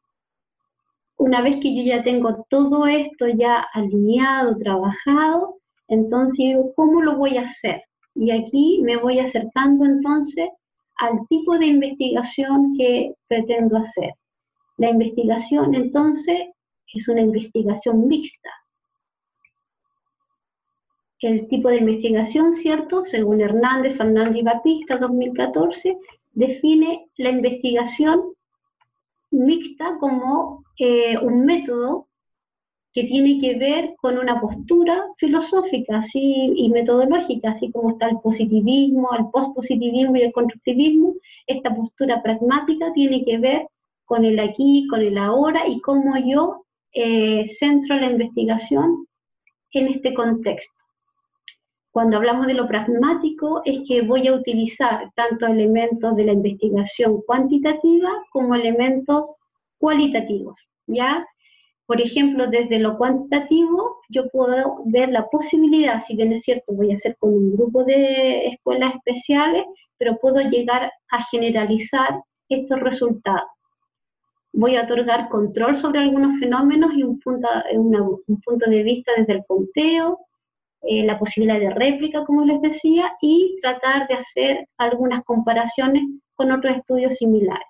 Una 1.19 1.41
vez 1.41 1.59
que 1.61 1.75
yo 1.75 1.85
ya 1.85 2.03
tengo 2.03 2.45
todo 2.49 2.87
esto 2.87 3.29
ya 3.29 3.67
alineado, 3.73 4.57
trabajado, 4.57 5.59
entonces 5.89 6.39
digo, 6.39 6.73
¿cómo 6.75 7.03
lo 7.03 7.17
voy 7.17 7.37
a 7.37 7.43
hacer? 7.43 7.83
Y 8.15 8.31
aquí 8.31 8.81
me 8.83 8.97
voy 8.97 9.21
acercando 9.21 9.85
entonces 9.85 10.49
al 10.97 11.27
tipo 11.29 11.59
de 11.59 11.67
investigación 11.67 12.75
que 12.77 13.15
pretendo 13.29 13.77
hacer. 13.77 14.15
La 14.77 14.91
investigación 14.91 15.75
entonces 15.75 16.41
es 16.93 17.09
una 17.09 17.21
investigación 17.21 18.07
mixta, 18.07 18.51
el 21.25 21.49
tipo 21.49 21.71
de 21.71 21.79
investigación, 21.79 22.53
¿cierto? 22.53 23.05
Según 23.05 23.41
Hernández, 23.41 23.97
Fernández 23.97 24.37
y 24.37 24.43
Batista, 24.43 24.99
2014, 24.99 25.97
define 26.33 27.09
la 27.17 27.31
investigación 27.31 28.35
mixta 29.31 29.97
como 30.01 30.65
eh, 30.79 31.17
un 31.19 31.45
método 31.45 32.09
que 32.93 33.05
tiene 33.05 33.41
que 33.41 33.59
ver 33.59 33.95
con 34.01 34.19
una 34.19 34.41
postura 34.41 35.03
filosófica 35.17 35.99
así, 35.99 36.53
y 36.57 36.69
metodológica, 36.69 37.51
así 37.51 37.73
como 37.73 37.91
está 37.91 38.09
el 38.09 38.21
positivismo, 38.21 39.09
el 39.19 39.27
postpositivismo 39.33 40.17
y 40.17 40.23
el 40.23 40.33
constructivismo, 40.33 41.15
esta 41.47 41.75
postura 41.75 42.23
pragmática 42.23 42.93
tiene 42.93 43.25
que 43.25 43.39
ver 43.39 43.67
con 44.05 44.25
el 44.25 44.39
aquí, 44.41 44.87
con 44.91 45.01
el 45.01 45.19
ahora 45.19 45.67
y 45.67 45.81
cómo 45.81 46.17
yo 46.19 46.65
eh, 46.93 47.47
centro 47.47 47.97
la 47.97 48.11
investigación 48.11 49.07
en 49.73 49.89
este 49.89 50.15
contexto. 50.15 50.85
Cuando 51.91 52.17
hablamos 52.17 52.47
de 52.47 52.55
lo 52.55 52.67
pragmático 52.67 53.63
es 53.65 53.81
que 53.87 54.03
voy 54.03 54.27
a 54.27 54.35
utilizar 54.35 55.13
tanto 55.15 55.47
elementos 55.47 56.17
de 56.17 56.25
la 56.25 56.33
investigación 56.33 57.23
cuantitativa 57.23 58.11
como 58.31 58.55
elementos 58.55 59.37
cualitativos, 59.79 60.69
¿ya? 60.87 61.25
Por 61.87 62.01
ejemplo, 62.01 62.47
desde 62.49 62.79
lo 62.79 62.97
cuantitativo 62.97 63.99
yo 64.09 64.29
puedo 64.31 64.83
ver 64.87 65.11
la 65.11 65.27
posibilidad, 65.29 66.01
si 66.01 66.17
bien 66.17 66.33
es 66.33 66.43
cierto, 66.43 66.73
voy 66.73 66.91
a 66.91 66.97
hacer 66.97 67.17
con 67.19 67.35
un 67.35 67.53
grupo 67.53 67.85
de 67.85 68.47
escuelas 68.49 68.95
especiales, 68.97 69.65
pero 69.99 70.19
puedo 70.19 70.41
llegar 70.41 70.91
a 71.11 71.23
generalizar 71.31 72.23
estos 72.49 72.81
resultados. 72.81 73.54
Voy 74.57 74.77
a 74.77 74.83
otorgar 74.83 75.29
control 75.29 75.75
sobre 75.75 76.01
algunos 76.01 76.39
fenómenos 76.39 76.93
y 76.95 77.03
un 77.03 77.19
punto, 77.19 77.49
un 77.73 78.41
punto 78.41 78.71
de 78.71 78.85
vista 78.85 79.11
desde 79.17 79.33
el 79.33 79.45
conteo, 79.47 80.21
eh, 80.83 81.03
la 81.05 81.19
posibilidad 81.19 81.59
de 81.59 81.71
réplica, 81.71 82.25
como 82.25 82.45
les 82.45 82.61
decía, 82.61 83.13
y 83.21 83.59
tratar 83.61 84.07
de 84.07 84.15
hacer 84.15 84.69
algunas 84.79 85.25
comparaciones 85.25 86.05
con 86.37 86.53
otros 86.53 86.77
estudios 86.77 87.17
similares. 87.17 87.67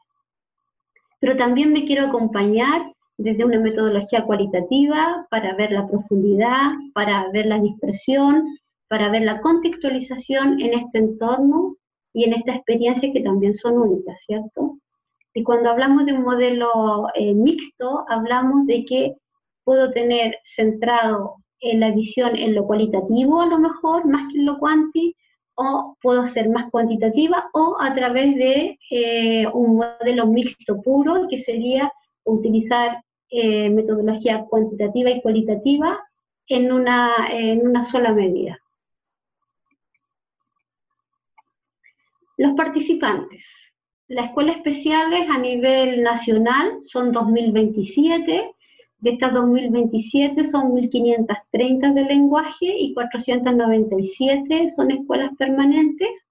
pero 1.21 1.37
también 1.39 1.73
me 1.73 1.87
quiero 1.87 2.07
acompañar 2.07 2.93
desde 3.17 3.45
una 3.47 3.59
metodología 3.59 4.25
cualitativa 4.25 5.27
para 5.31 5.55
ver 5.55 5.73
la 5.73 5.87
profundidad, 5.89 6.73
para 6.93 7.31
ver 7.33 7.47
la 7.47 7.61
dispersión, 7.61 8.45
para 8.89 9.09
ver 9.09 9.23
la 9.23 9.41
contextualización 9.41 10.61
en 10.61 10.75
este 10.75 10.99
entorno 10.99 11.77
y 12.13 12.25
en 12.25 12.35
esta 12.35 12.55
experiencia 12.55 13.11
que 13.13 13.23
también 13.23 13.55
son 13.55 13.79
únicas, 13.79 14.21
¿cierto? 14.27 14.79
Y 15.37 15.43
cuando 15.43 15.69
hablamos 15.71 16.07
de 16.07 16.13
un 16.13 16.23
modelo 16.23 17.09
eh, 17.15 17.35
mixto, 17.35 18.05
hablamos 18.09 18.67
de 18.67 18.85
que 18.85 19.17
puedo 19.65 19.91
tener 19.91 20.39
centrado 20.45 21.37
en 21.61 21.81
la 21.81 21.91
visión 21.91 22.37
en 22.37 22.55
lo 22.55 22.67
cualitativo 22.67 23.41
a 23.41 23.47
lo 23.47 23.59
mejor, 23.59 24.07
más 24.07 24.31
que 24.31 24.39
en 24.39 24.47
lo 24.47 24.59
cuanti, 24.59 25.17
o 25.57 25.97
puedo 26.01 26.27
ser 26.29 26.49
más 26.51 26.71
cuantitativa, 26.71 27.51
o 27.53 27.77
a 27.81 27.95
través 27.95 28.37
de 28.37 28.79
eh, 28.91 29.47
un 29.53 29.77
modelo 29.77 30.27
mixto 30.29 30.81
puro, 30.81 31.27
que 31.29 31.39
sería 31.39 31.93
utilizar 32.25 33.03
eh, 33.31 33.71
metodología 33.71 34.45
cuantitativa 34.45 35.11
y 35.11 35.21
cualitativa 35.21 35.99
en 36.47 36.71
una, 36.71 37.11
en 37.31 37.67
una 37.67 37.83
sola 37.83 38.13
medida. 38.13 38.57
Los 42.37 42.53
participantes. 42.53 43.74
Las 44.15 44.27
escuelas 44.27 44.59
especiales 44.59 45.29
a 45.29 45.39
nivel 45.39 46.05
nacional 46.05 46.79
son 46.87 47.11
2027, 47.11 48.55
de 48.99 49.11
estas 49.11 49.33
2027 49.33 50.45
son 50.45 50.71
1.530 50.71 51.93
de 51.93 52.05
lenguaje 52.05 52.77
y 52.79 52.95
497 52.95 54.71
son 54.71 54.93
escuelas 54.93 55.31
permanentes. 55.37 56.29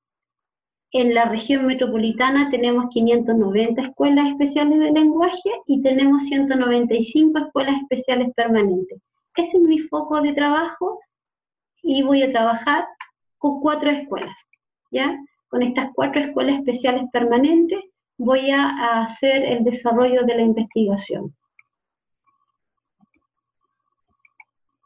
En 0.94 1.14
la 1.14 1.26
región 1.26 1.66
metropolitana 1.66 2.50
tenemos 2.50 2.86
590 2.90 3.82
escuelas 3.82 4.30
especiales 4.30 4.80
de 4.80 4.92
lenguaje 4.94 5.52
y 5.68 5.82
tenemos 5.82 6.24
195 6.24 7.38
escuelas 7.38 7.76
especiales 7.82 8.30
permanentes. 8.34 9.02
Ese 9.36 9.58
es 9.58 9.64
mi 9.64 9.80
foco 9.80 10.22
de 10.22 10.32
trabajo 10.32 11.02
y 11.82 12.02
voy 12.02 12.22
a 12.24 12.32
trabajar 12.32 12.88
con 13.38 13.60
cuatro 13.60 13.92
escuelas, 13.92 14.38
¿ya? 14.90 15.20
Con 15.54 15.62
estas 15.62 15.92
cuatro 15.94 16.20
escuelas 16.20 16.56
especiales 16.56 17.04
permanentes 17.14 17.80
voy 18.18 18.50
a, 18.50 19.04
hacer 19.04 19.46
el 19.46 19.64
desarrollo 19.64 20.24
de 20.24 20.36
la 20.36 20.42
investigación. 20.42 21.36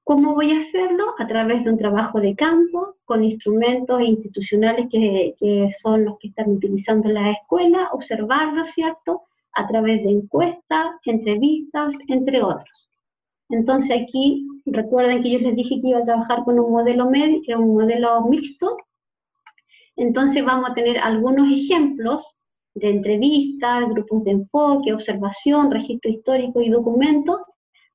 ¿Cómo 0.04 0.36
voy 0.36 0.52
a 0.52 0.58
hacerlo? 0.58 1.16
A 1.20 1.26
través 1.26 1.64
de 1.64 1.72
un 1.72 1.78
trabajo 1.78 2.20
de 2.20 2.36
campo, 2.36 2.98
con 3.06 3.24
instrumentos 3.24 4.02
institucionales 4.02 4.90
que, 4.92 5.70
son 5.82 6.04
los 6.04 6.20
que 6.20 6.28
están 6.28 6.50
utilizando 6.50 7.08
en 7.08 7.14
la 7.14 7.32
escuela, 7.32 7.88
observarlo, 7.94 8.66
¿cierto? 8.66 9.22
A 9.54 9.66
través 9.70 10.04
de 10.04 10.10
encuestas, 10.10 10.88
entrevistas, 11.06 11.96
entre 12.10 12.44
otros. 12.44 12.90
Entonces 13.48 14.02
aquí, 14.02 14.46
recuerden 14.66 15.24
que 15.24 15.32
yo 15.32 15.40
les 15.40 15.56
dije 15.56 15.80
que 15.82 15.88
iba 15.88 16.00
a 16.00 16.06
trabajar 16.06 16.44
con 16.44 16.60
un 16.60 16.74
modelo, 16.74 17.10
medio, 17.10 17.58
un 17.58 17.74
modelo 17.74 18.22
mixto, 18.28 18.76
entonces 19.98 20.46
vamos 20.46 20.70
a 20.70 20.74
tener 20.74 21.00
algunos 21.00 21.52
ejemplos 21.52 22.36
de 22.76 22.92
entrevistas, 22.92 23.90
grupos 23.90 24.24
de 24.24 24.32
enfoque, 24.32 24.94
observación, 24.94 25.72
registro 25.72 26.12
histórico 26.12 26.62
y 26.62 26.70
documentos, 26.70 27.42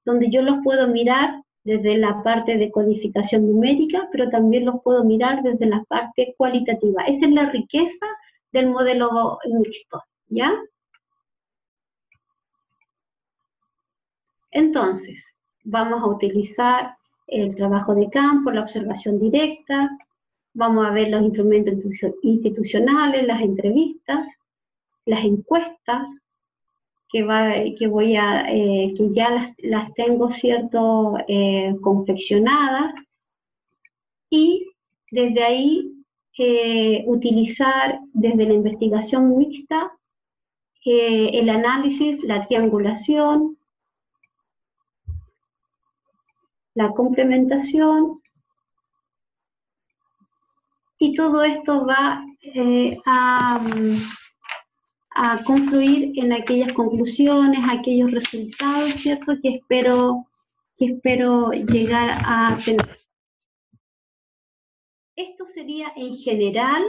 donde 0.05 0.29
yo 0.29 0.43
los 0.43 0.59
puedo 0.65 0.89
mirar 0.89 1.41
desde 1.65 1.97
la 1.97 2.23
parte 2.25 2.59
de 2.59 2.73
codificación 2.73 3.47
numérica, 3.47 4.09
pero 4.11 4.29
también 4.31 4.65
los 4.65 4.83
puedo 4.83 5.05
mirar 5.05 5.45
desde 5.45 5.67
la 5.67 5.85
parte 5.85 6.35
cualitativa. 6.37 7.05
Esa 7.05 7.27
es 7.27 7.33
la 7.33 7.51
riqueza 7.51 8.07
del 8.51 8.71
modelo 8.71 9.39
mixto, 9.45 10.03
¿ya? 10.27 10.53
Entonces, 14.51 15.33
vamos 15.65 16.03
a 16.03 16.07
utilizar 16.07 16.97
el 17.29 17.55
trabajo 17.55 17.95
de 17.95 18.11
campo, 18.11 18.51
la 18.51 18.63
observación 18.63 19.21
directa, 19.21 19.89
Vamos 20.55 20.87
a 20.87 20.91
ver 20.91 21.09
los 21.09 21.23
instrumentos 21.23 21.75
institucionales, 22.23 23.27
las 23.27 23.41
entrevistas, 23.41 24.29
las 25.07 25.25
encuestas, 25.25 26.09
que, 27.13 27.23
va, 27.23 27.53
que 27.79 27.87
voy 27.87 28.17
a, 28.17 28.47
eh, 28.49 28.95
que 28.97 29.13
ya 29.13 29.55
las, 29.59 29.93
tengo 29.95 30.31
cierto 30.31 31.17
eh, 31.29 31.77
confeccionadas. 31.83 32.95
Y 34.31 34.67
desde 35.11 35.43
ahí 35.45 35.93
eh, 36.39 37.05
utilizar 37.07 38.01
desde 38.15 38.47
la 38.47 38.55
investigación 38.55 39.37
mixta 39.37 39.93
el 40.85 41.49
análisis, 41.49 42.25
la 42.25 42.45
triangulación, 42.49 43.57
la 46.75 46.91
complementación 46.93 48.22
y 51.03 51.15
todo 51.15 51.43
esto 51.43 51.85
va 51.85 52.25
eh, 52.43 52.97
a, 53.07 53.61
confluir 55.45 56.13
en 56.15 56.33
aquellas 56.33 56.73
conclusiones, 56.75 57.61
aquellos 57.69 58.13
resultados, 58.13 58.93
¿cierto? 58.95 59.33
Que 59.43 59.57
espero, 59.57 60.29
que 60.79 60.87
espero 60.87 61.51
llegar 61.51 62.13
a 62.25 62.57
tener. 62.65 63.01
Esto 65.17 65.47
sería 65.49 65.93
en 65.97 66.15
general, 66.15 66.85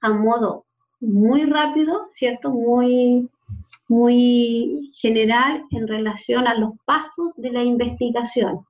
a 0.00 0.12
modo 0.12 0.64
muy 1.00 1.44
rápido, 1.44 2.08
¿cierto? 2.14 2.52
Muy, 2.52 3.28
muy 3.88 4.92
general 4.94 5.64
en 5.72 5.88
relación 5.88 6.46
a 6.46 6.54
los 6.54 6.70
pasos 6.84 7.32
de 7.36 7.50
la 7.50 7.64
investigación. 7.64 8.64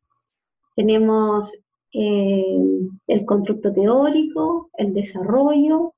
Tenemos 0.74 1.52
eh, 1.98 2.58
el 3.06 3.24
constructo 3.24 3.72
teórico, 3.72 4.68
el 4.74 4.92
desarrollo, 4.92 5.94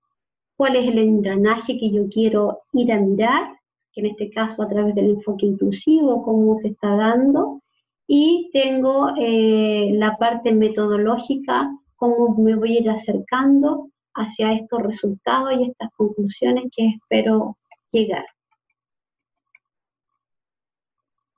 cuál 0.57 0.76
es 0.76 0.88
el 0.88 0.99
engranaje 0.99 1.76
que 1.76 1.90
yo 1.90 2.09
quiero 2.09 2.61
ir 2.72 2.92
a 2.92 3.01
mirar, 3.01 3.57
que 3.92 4.03
en 4.03 4.07
este 4.07 4.30
caso 4.30 4.62
a 4.62 4.68
través 4.68 4.94
del 4.94 5.11
enfoque 5.11 5.46
inclusivo, 5.46 6.22
cómo 6.22 6.57
se 6.59 6.68
está 6.68 6.94
dando, 6.94 7.62
y 8.07 8.49
tengo 8.53 9.09
eh, 9.18 9.90
la 9.94 10.16
parte 10.16 10.55
metodológica, 10.55 11.68
cómo 11.96 12.36
me 12.38 12.55
voy 12.55 12.76
a 12.76 12.80
ir 12.80 12.90
acercando 12.90 13.90
hacia 14.14 14.53
estos 14.53 14.82
resultados 14.82 15.51
y 15.59 15.70
estas 15.70 15.90
conclusiones 15.96 16.64
que 16.76 16.86
espero 16.90 17.57
llegar. 17.90 18.24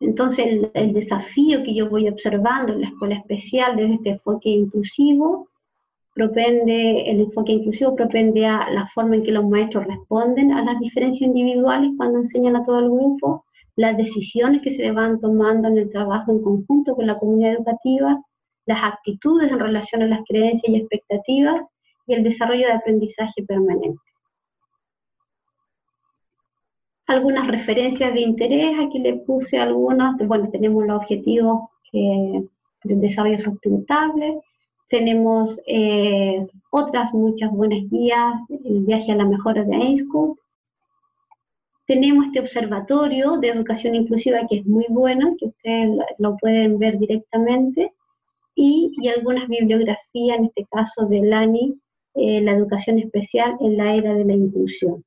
Entonces, 0.00 0.70
el, 0.72 0.92
desafío 0.94 1.62
que 1.62 1.74
yo 1.74 1.90
voy 1.90 2.08
observando 2.08 2.72
en 2.72 2.80
la 2.80 2.88
escuela 2.88 3.16
especial 3.16 3.76
desde 3.76 3.94
este 3.94 4.10
enfoque 4.10 4.48
inclusivo, 4.48 5.48
propende, 6.14 7.10
el 7.10 7.20
enfoque 7.20 7.52
inclusivo 7.52 7.94
propende 7.94 8.46
a 8.46 8.70
la 8.70 8.88
forma 8.94 9.16
en 9.16 9.22
que 9.22 9.30
los 9.30 9.46
maestros 9.46 9.86
responden 9.86 10.52
a 10.52 10.64
las 10.64 10.80
diferencias 10.80 11.28
individuales 11.28 11.90
cuando 11.98 12.18
enseñan 12.18 12.56
a 12.56 12.64
todo 12.64 12.78
el 12.80 12.90
grupo, 12.90 13.44
las 13.76 13.96
decisiones 13.96 14.62
que 14.62 14.70
se 14.70 14.90
van 14.90 15.20
tomando 15.20 15.68
en 15.68 15.78
el 15.78 15.90
trabajo 15.90 16.32
en 16.32 16.42
conjunto 16.42 16.96
con 16.96 17.06
la 17.06 17.18
comunidad 17.18 17.54
educativa, 17.54 18.20
las 18.66 18.82
actitudes 18.82 19.52
en 19.52 19.60
relación 19.60 20.02
a 20.02 20.06
las 20.06 20.20
creencias 20.26 20.72
y 20.72 20.76
expectativas 20.76 21.60
y 22.06 22.14
el 22.14 22.24
desarrollo 22.24 22.66
de 22.66 22.72
aprendizaje 22.72 23.42
permanente 23.46 24.09
algunas 27.10 27.48
referencias 27.48 28.14
de 28.14 28.20
interés, 28.20 28.72
aquí 28.78 29.00
le 29.00 29.14
puse 29.14 29.58
algunas, 29.58 30.16
bueno, 30.28 30.48
tenemos 30.50 30.86
los 30.86 30.98
objetivos 30.98 31.62
eh, 31.92 32.44
del 32.84 33.00
desarrollo 33.00 33.38
sustentable, 33.38 34.38
tenemos 34.88 35.60
eh, 35.66 36.46
otras 36.70 37.12
muchas 37.12 37.50
buenas 37.50 37.80
guías, 37.90 38.34
el 38.64 38.84
viaje 38.84 39.10
a 39.10 39.16
la 39.16 39.24
mejora 39.24 39.64
de 39.64 39.74
AINSCO, 39.74 40.38
tenemos 41.86 42.26
este 42.26 42.38
observatorio 42.38 43.38
de 43.38 43.48
educación 43.48 43.96
inclusiva 43.96 44.46
que 44.48 44.58
es 44.58 44.66
muy 44.66 44.86
bueno, 44.88 45.34
que 45.36 45.46
ustedes 45.46 45.90
lo, 46.18 46.36
pueden 46.36 46.78
ver 46.78 46.96
directamente, 46.96 47.92
y, 48.54 49.08
algunas 49.08 49.48
bibliografías, 49.48 50.38
en 50.38 50.44
este 50.44 50.64
caso 50.70 51.06
de 51.06 51.22
LANI, 51.22 51.74
eh, 52.14 52.40
la 52.42 52.52
educación 52.52 53.00
especial 53.00 53.56
en 53.60 53.76
la 53.76 53.96
era 53.96 54.14
de 54.14 54.24
la 54.24 54.34
inclusión. 54.34 55.04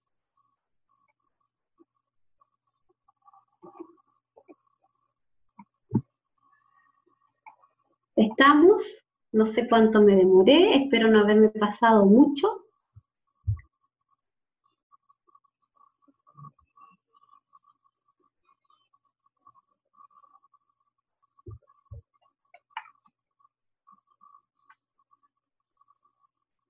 Estamos, 8.16 8.84
no 9.32 9.46
sé 9.46 9.68
cuánto 9.70 10.02
me 10.02 10.16
demoré, 10.16 10.74
espero 10.78 11.10
no 11.12 11.20
haberme 11.20 11.50
pasado 11.50 12.08
mucho. 12.08 12.64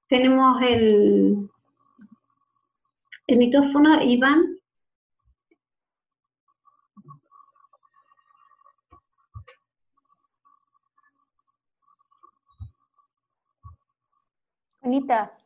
Tenemos 0.08 0.62
el, 0.62 1.50
el 3.28 3.36
micrófono, 3.36 4.02
Iván. 4.02 4.53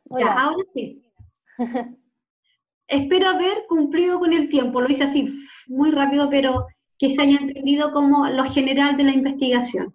Hola. 0.08 0.32
ahora 0.32 0.62
sí. 0.74 1.02
Espero 2.88 3.28
haber 3.28 3.66
cumplido 3.68 4.18
con 4.18 4.32
el 4.32 4.48
tiempo, 4.48 4.80
lo 4.80 4.88
hice 4.88 5.04
así 5.04 5.28
muy 5.66 5.90
rápido, 5.90 6.30
pero 6.30 6.66
que 6.98 7.10
se 7.10 7.22
haya 7.22 7.38
entendido 7.38 7.92
como 7.92 8.28
lo 8.28 8.44
general 8.44 8.96
de 8.96 9.04
la 9.04 9.12
investigación. 9.12 9.94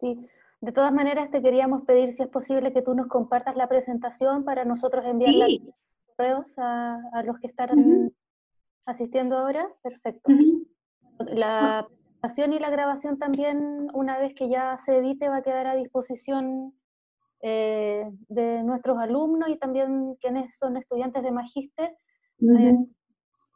Sí, 0.00 0.18
de 0.60 0.72
todas 0.72 0.92
maneras 0.92 1.30
te 1.30 1.42
queríamos 1.42 1.82
pedir 1.84 2.14
si 2.14 2.22
es 2.22 2.28
posible 2.28 2.72
que 2.72 2.82
tú 2.82 2.94
nos 2.94 3.08
compartas 3.08 3.56
la 3.56 3.68
presentación 3.68 4.44
para 4.44 4.64
nosotros 4.64 5.04
enviarla 5.04 5.46
correos 6.16 6.46
a, 6.56 7.22
los 7.24 7.38
que 7.40 7.48
están 7.48 8.12
asistiendo 8.86 9.36
ahora. 9.36 9.68
Perfecto. 9.82 10.32
La 11.18 11.86
presentación 11.88 12.52
y 12.52 12.58
la 12.60 12.70
grabación 12.70 13.18
también, 13.18 13.88
una 13.92 14.18
vez 14.18 14.34
que 14.34 14.48
ya 14.48 14.78
se 14.78 14.98
edite, 14.98 15.28
va 15.28 15.38
a 15.38 15.42
quedar 15.42 15.66
a 15.66 15.74
disposición 15.74 16.77
eh, 17.40 18.10
de 18.28 18.62
nuestros 18.62 18.98
alumnos 18.98 19.48
y 19.48 19.56
también 19.56 20.16
quienes 20.20 20.56
son 20.56 20.76
estudiantes 20.76 21.22
de 21.22 21.30
magíster 21.30 21.96
eh, 22.40 22.76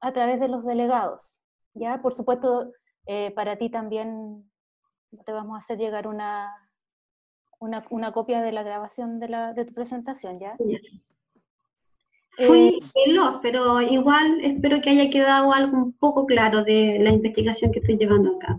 a 0.00 0.12
través 0.12 0.40
de 0.40 0.48
los 0.48 0.64
delegados. 0.64 1.40
¿ya? 1.74 2.00
Por 2.00 2.12
supuesto, 2.12 2.72
eh, 3.06 3.32
para 3.32 3.56
ti 3.56 3.70
también 3.70 4.44
te 5.24 5.32
vamos 5.32 5.56
a 5.56 5.58
hacer 5.58 5.78
llegar 5.78 6.06
una, 6.06 6.52
una, 7.60 8.12
copia 8.12 8.42
de 8.42 8.52
la 8.52 8.62
grabación 8.62 9.20
de, 9.20 9.28
la, 9.28 9.52
de 9.52 9.64
tu 9.64 9.74
presentación, 9.74 10.40
¿ya? 10.40 10.56
Fui 12.38 12.68
eh, 12.68 12.78
veloz, 12.94 13.40
pero 13.42 13.80
igual 13.82 14.40
espero 14.42 14.80
que 14.80 14.90
haya 14.90 15.10
quedado 15.10 15.52
algo 15.52 15.76
un 15.76 15.92
poco 15.92 16.24
claro 16.24 16.64
de 16.64 16.98
la 16.98 17.10
investigación 17.10 17.72
que 17.72 17.80
estoy 17.80 17.98
llevando 17.98 18.36
acá. 18.36 18.58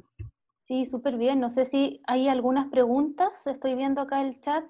Sí, 0.68 0.86
súper 0.86 1.18
bien. 1.18 1.40
No 1.40 1.50
sé 1.50 1.66
si 1.66 2.02
hay 2.06 2.28
algunas 2.28 2.68
preguntas. 2.68 3.48
Estoy 3.48 3.76
viendo 3.76 4.02
acá 4.02 4.22
el 4.22 4.40
chat. 4.42 4.64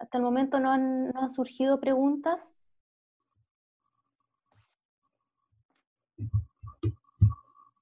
Hasta 0.00 0.16
el 0.16 0.24
momento 0.24 0.58
no 0.58 0.72
han, 0.72 1.10
no 1.10 1.20
han 1.20 1.30
surgido 1.30 1.78
preguntas. 1.78 2.40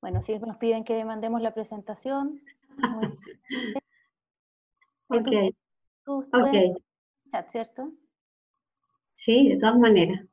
Bueno, 0.00 0.20
si 0.24 0.36
nos 0.40 0.56
piden 0.56 0.82
que 0.84 1.04
mandemos 1.04 1.40
la 1.40 1.54
presentación. 1.54 2.42
ok. 5.08 5.28
ok. 6.06 6.82
Chat, 7.30 7.52
¿cierto? 7.52 7.92
Sí, 9.14 9.50
de 9.50 9.58
todas 9.58 9.78
maneras. 9.78 10.26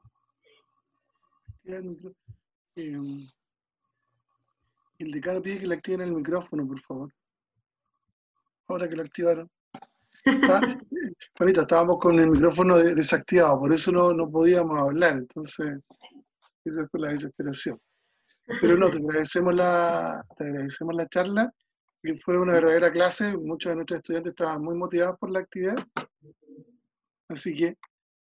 el 4.97 5.11
decano 5.11 5.39
pide 5.39 5.59
que 5.59 5.67
le 5.67 5.75
activen 5.75 6.01
el 6.01 6.13
micrófono, 6.13 6.67
por 6.67 6.81
favor. 6.81 7.13
Ahora 8.67 8.89
que 8.89 8.95
lo 8.95 9.03
activaron. 9.03 9.51
Juanita, 11.38 11.61
estábamos 11.61 11.99
con 11.99 12.17
el 12.17 12.29
micrófono 12.29 12.77
desactivado, 12.77 13.59
por 13.59 13.73
eso 13.73 13.91
no, 13.91 14.13
no 14.13 14.29
podíamos 14.29 14.79
hablar. 14.79 15.17
Entonces, 15.17 15.79
esa 16.63 16.88
fue 16.88 17.01
la 17.01 17.09
desesperación. 17.09 17.79
Pero 18.61 18.77
no, 18.77 18.89
te 18.89 18.97
agradecemos 18.97 19.53
la, 19.53 20.23
agradecemos 20.39 20.95
la 20.95 21.07
charla, 21.07 21.53
que 22.01 22.15
fue 22.15 22.38
una 22.38 22.53
verdadera 22.53 22.91
clase. 22.91 23.36
Muchos 23.36 23.71
de 23.71 23.75
nuestros 23.75 23.97
estudiantes 23.97 24.31
estaban 24.31 24.61
muy 24.61 24.75
motivados 24.75 25.17
por 25.19 25.31
la 25.31 25.39
actividad. 25.39 25.75
Así 27.27 27.53
que 27.53 27.75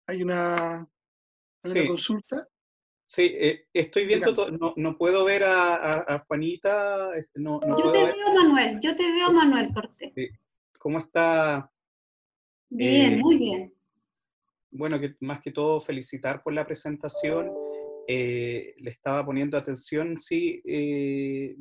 hay 0.07 0.23
una, 0.23 0.87
consulta. 1.87 2.47
Sí, 3.05 3.33
eh, 3.35 3.67
estoy 3.73 4.07
viendo, 4.07 4.33
todo, 4.33 4.53
no, 4.53 4.73
no, 4.77 4.97
puedo 4.97 5.25
ver 5.25 5.43
a, 5.45 6.25
Juanita. 6.29 7.13
Este, 7.17 7.41
no, 7.41 7.61
yo 7.77 7.91
te 7.91 8.05
veo, 8.05 8.35
Manuel, 8.35 8.79
yo 8.81 8.97
te 8.97 9.11
veo, 9.11 9.33
Manuel 9.33 9.73
Cortés. 9.75 10.13
¿Cómo 10.79 11.01
está? 11.01 11.71
Bien, 12.71 13.15
eh, 13.15 13.17
muy 13.19 13.37
bien. 13.37 13.75
Bueno, 14.71 15.01
que 15.01 15.17
más 15.21 15.41
que 15.41 15.51
todo 15.51 15.81
felicitar 15.81 16.43
por 16.43 16.53
la 16.53 16.65
presentación 16.65 17.51
eh, 18.07 18.75
le 18.79 18.91
estaba 18.91 19.25
poniendo 19.25 19.59
atención, 19.59 20.21
sí, 20.21 20.63
eh, 20.65 21.57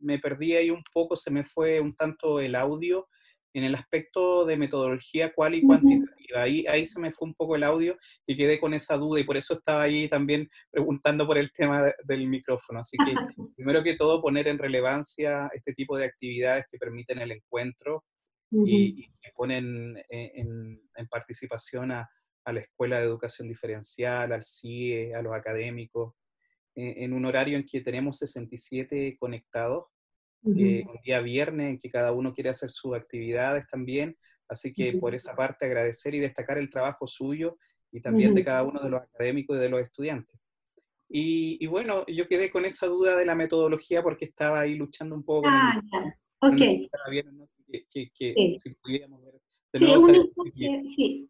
me 0.00 0.18
perdí 0.18 0.54
ahí 0.54 0.70
un 0.70 0.82
poco, 0.92 1.16
se 1.16 1.30
me 1.30 1.44
fue 1.44 1.80
un 1.80 1.94
tanto 1.94 2.40
el 2.40 2.54
audio 2.54 3.08
en 3.52 3.64
el 3.64 3.74
aspecto 3.74 4.44
de 4.44 4.56
metodología 4.56 5.32
cual 5.32 5.54
y 5.54 5.62
cuantitativa. 5.62 6.42
Ahí, 6.42 6.64
ahí 6.66 6.84
se 6.84 7.00
me 7.00 7.12
fue 7.12 7.28
un 7.28 7.34
poco 7.34 7.54
el 7.54 7.62
audio 7.62 7.96
y 8.26 8.36
quedé 8.36 8.58
con 8.58 8.74
esa 8.74 8.96
duda 8.96 9.20
y 9.20 9.24
por 9.24 9.36
eso 9.36 9.54
estaba 9.54 9.82
ahí 9.82 10.08
también 10.08 10.50
preguntando 10.70 11.24
por 11.26 11.38
el 11.38 11.52
tema 11.52 11.92
del 12.04 12.26
micrófono. 12.26 12.80
Así 12.80 12.96
que 12.96 13.14
primero 13.54 13.84
que 13.84 13.94
todo 13.94 14.20
poner 14.20 14.48
en 14.48 14.58
relevancia 14.58 15.48
este 15.54 15.72
tipo 15.72 15.96
de 15.96 16.04
actividades 16.04 16.66
que 16.68 16.78
permiten 16.78 17.20
el 17.20 17.30
encuentro 17.30 18.04
y, 18.66 19.06
que 19.20 19.30
ponen 19.34 20.02
en 20.08 21.08
participación 21.10 21.92
a, 21.92 22.08
a 22.44 22.52
la 22.52 22.60
Escuela 22.60 22.98
de 22.98 23.04
Educación 23.04 23.48
Diferencial, 23.48 24.32
al 24.32 24.44
CIE, 24.44 25.14
a 25.14 25.22
los 25.22 25.34
académicos, 25.34 26.14
en 26.76 27.12
un 27.12 27.24
horario 27.24 27.56
en 27.56 27.64
que 27.64 27.80
tenemos 27.80 28.18
67 28.18 29.16
conectados, 29.18 29.86
eh, 30.44 30.84
un 30.86 31.00
día 31.02 31.20
viernes 31.20 31.70
en 31.70 31.78
que 31.78 31.90
cada 31.90 32.12
uno 32.12 32.34
quiere 32.34 32.50
hacer 32.50 32.68
sus 32.68 32.94
actividades 32.94 33.66
también, 33.68 34.16
así 34.48 34.72
que 34.72 34.92
por 34.94 35.14
esa 35.14 35.34
parte 35.34 35.64
agradecer 35.64 36.14
y 36.14 36.20
destacar 36.20 36.58
el 36.58 36.68
trabajo 36.68 37.06
suyo 37.06 37.56
y 37.90 38.00
también 38.00 38.34
de 38.34 38.44
cada 38.44 38.62
uno 38.64 38.80
de 38.82 38.90
los 38.90 39.00
académicos 39.00 39.56
y 39.56 39.60
de 39.60 39.68
los 39.70 39.80
estudiantes. 39.80 40.38
Y, 41.08 41.64
bueno, 41.68 42.04
yo 42.08 42.26
quedé 42.26 42.50
con 42.50 42.64
esa 42.64 42.86
duda 42.86 43.16
de 43.16 43.24
la 43.24 43.36
metodología 43.36 44.02
porque 44.02 44.24
estaba 44.24 44.60
ahí 44.60 44.74
luchando 44.74 45.14
un 45.14 45.22
poco. 45.22 45.46
Ah, 45.48 45.80
ya. 45.92 46.18
Ok. 46.40 46.90
Sí. 47.90 48.10
si 48.58 48.74
pudiéramos 48.82 49.22
ver 49.24 49.34
de 49.72 49.80
nuevo 49.80 50.06
sí, 50.94 51.28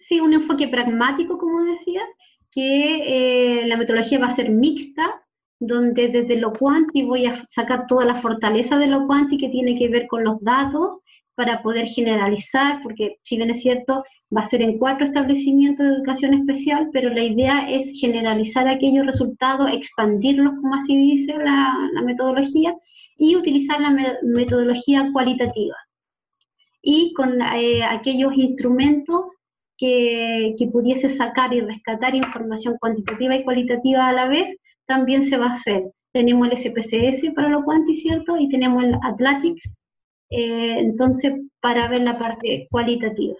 sí, 0.00 0.20
un 0.20 0.34
enfoque 0.34 0.68
pragmático, 0.68 1.38
como 1.38 1.64
decía, 1.64 2.02
que 2.50 3.60
eh, 3.60 3.66
la 3.66 3.76
metodología 3.76 4.18
va 4.18 4.26
a 4.26 4.34
ser 4.34 4.50
mixta, 4.50 5.22
donde 5.60 6.08
desde 6.08 6.36
lo 6.36 6.52
cuanti 6.52 7.02
voy 7.02 7.26
a 7.26 7.46
sacar 7.50 7.86
toda 7.86 8.04
la 8.04 8.16
fortaleza 8.16 8.78
de 8.78 8.88
lo 8.88 9.06
cuanti 9.06 9.38
que 9.38 9.48
tiene 9.48 9.78
que 9.78 9.88
ver 9.88 10.06
con 10.08 10.24
los 10.24 10.40
datos 10.42 10.98
para 11.34 11.62
poder 11.62 11.86
generalizar, 11.86 12.80
porque 12.82 13.18
si 13.24 13.36
bien 13.36 13.50
es 13.50 13.62
cierto, 13.62 14.04
va 14.36 14.42
a 14.42 14.46
ser 14.46 14.62
en 14.62 14.78
cuatro 14.78 15.06
establecimientos 15.06 15.86
de 15.86 15.94
educación 15.94 16.34
especial, 16.34 16.90
pero 16.92 17.10
la 17.10 17.22
idea 17.22 17.68
es 17.68 17.92
generalizar 17.98 18.68
aquellos 18.68 19.06
resultados, 19.06 19.72
expandirlos, 19.72 20.54
como 20.60 20.74
así 20.74 20.96
dice 20.96 21.36
la, 21.38 21.72
metodología, 22.04 22.74
y 23.16 23.36
utilizar 23.36 23.80
la 23.80 23.96
metodología 24.22 25.10
cualitativa. 25.12 25.74
Y 26.86 27.14
con 27.14 27.40
eh, 27.40 27.82
aquellos 27.82 28.34
instrumentos 28.34 29.24
que, 29.78 30.54
pudiese 30.70 31.08
sacar 31.08 31.54
y 31.54 31.60
rescatar 31.60 32.14
información 32.14 32.76
cuantitativa 32.78 33.34
y 33.34 33.44
cualitativa 33.44 34.08
a 34.08 34.12
la 34.12 34.28
vez, 34.28 34.54
también 34.86 35.26
se 35.26 35.38
va 35.38 35.46
a 35.46 35.54
hacer. 35.54 35.90
Tenemos 36.12 36.48
el 36.48 36.58
SPSS 36.58 37.32
para 37.34 37.48
lo 37.48 37.64
cuanti, 37.64 37.94
¿cierto? 37.94 38.36
Y 38.36 38.48
tenemos 38.48 38.84
el 38.84 38.94
Athletics, 39.02 39.72
eh, 40.30 40.78
entonces, 40.78 41.32
para 41.60 41.88
ver 41.88 42.02
la 42.02 42.18
parte 42.18 42.68
cualitativa. 42.70 43.36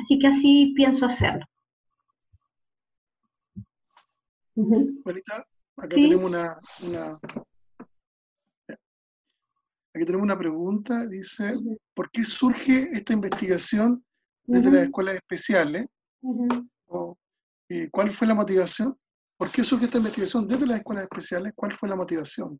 Así 0.00 0.18
que 0.18 0.26
así 0.26 0.72
pienso 0.74 1.06
hacerlo. 1.06 1.44
acá 5.76 5.94
tenemos 5.94 6.24
una, 6.24 6.56
aquí 9.96 10.04
tenemos 10.04 10.24
una 10.24 10.38
pregunta, 10.38 11.06
dice, 11.06 11.54
¿por 11.94 12.10
qué 12.10 12.22
surge 12.22 12.90
esta 12.92 13.12
investigación 13.12 14.04
desde 14.46 14.70
las 14.70 14.82
escuelas 14.84 15.14
especiales. 15.16 15.86
¿Cuál 17.90 18.12
fue 18.12 18.26
la 18.26 18.34
motivación? 18.34 18.96
¿Por 19.36 19.50
qué 19.50 19.64
surge 19.64 19.86
esta 19.86 19.98
investigación 19.98 20.48
desde 20.48 20.66
las 20.66 20.78
escuelas 20.78 21.04
especiales? 21.04 21.52
¿Cuál 21.54 21.72
fue 21.72 21.88
la 21.88 21.96
motivación? 21.96 22.58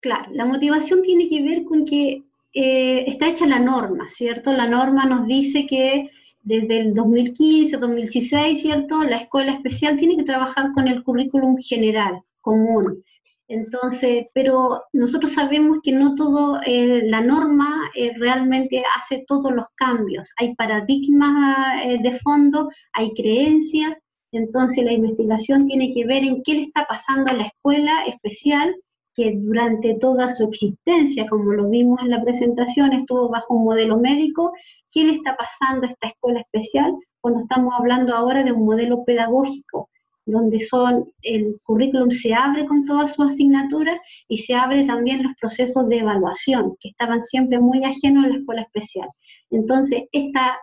Claro, 0.00 0.30
la 0.32 0.44
motivación 0.44 1.02
tiene 1.02 1.28
que 1.28 1.42
ver 1.42 1.64
con 1.64 1.84
que 1.84 2.22
eh, 2.52 3.04
está 3.06 3.28
hecha 3.28 3.46
la 3.46 3.58
norma, 3.58 4.08
¿cierto? 4.08 4.52
La 4.52 4.68
norma 4.68 5.06
nos 5.06 5.26
dice 5.26 5.66
que 5.66 6.10
desde 6.42 6.80
el 6.80 6.94
2015, 6.94 7.76
2016, 7.78 8.60
¿cierto? 8.60 9.02
La 9.02 9.18
escuela 9.18 9.52
especial 9.52 9.98
tiene 9.98 10.16
que 10.16 10.22
trabajar 10.22 10.72
con 10.72 10.86
el 10.86 11.02
currículum 11.02 11.56
general, 11.58 12.22
común. 12.40 13.02
Entonces, 13.48 14.26
pero 14.34 14.82
nosotros 14.92 15.32
sabemos 15.32 15.78
que 15.82 15.92
no 15.92 16.14
todo, 16.14 16.60
eh, 16.66 17.02
la 17.04 17.22
norma 17.22 17.90
eh, 17.94 18.12
realmente 18.18 18.82
hace 18.94 19.24
todos 19.26 19.52
los 19.52 19.64
cambios. 19.74 20.30
Hay 20.38 20.54
paradigmas 20.54 21.82
eh, 21.86 21.98
de 22.02 22.18
fondo, 22.18 22.68
hay 22.92 23.14
creencias, 23.14 23.94
entonces 24.32 24.84
la 24.84 24.92
investigación 24.92 25.66
tiene 25.66 25.94
que 25.94 26.04
ver 26.04 26.24
en 26.24 26.42
qué 26.42 26.56
le 26.56 26.62
está 26.62 26.84
pasando 26.86 27.30
a 27.30 27.34
la 27.34 27.46
escuela 27.46 28.04
especial, 28.06 28.76
que 29.14 29.32
durante 29.38 29.94
toda 29.94 30.28
su 30.28 30.44
existencia, 30.44 31.26
como 31.26 31.52
lo 31.52 31.70
vimos 31.70 32.00
en 32.02 32.10
la 32.10 32.22
presentación, 32.22 32.92
estuvo 32.92 33.30
bajo 33.30 33.54
un 33.54 33.64
modelo 33.64 33.96
médico, 33.96 34.52
qué 34.92 35.04
le 35.04 35.14
está 35.14 35.36
pasando 35.36 35.86
a 35.86 35.90
esta 35.90 36.08
escuela 36.08 36.40
especial 36.40 36.94
cuando 37.22 37.40
estamos 37.40 37.72
hablando 37.78 38.14
ahora 38.14 38.42
de 38.42 38.52
un 38.52 38.66
modelo 38.66 39.04
pedagógico 39.04 39.87
donde 40.28 40.60
son, 40.60 41.10
el 41.22 41.58
currículum 41.64 42.10
se 42.10 42.34
abre 42.34 42.66
con 42.66 42.84
todas 42.84 43.14
sus 43.14 43.30
asignaturas 43.30 43.98
y 44.28 44.36
se 44.36 44.54
abre 44.54 44.84
también 44.84 45.22
los 45.22 45.32
procesos 45.40 45.88
de 45.88 45.98
evaluación, 45.98 46.76
que 46.80 46.90
estaban 46.90 47.22
siempre 47.22 47.58
muy 47.58 47.82
ajenos 47.82 48.26
a 48.26 48.28
la 48.28 48.36
escuela 48.36 48.62
especial. 48.62 49.08
Entonces, 49.50 50.02
esta, 50.12 50.58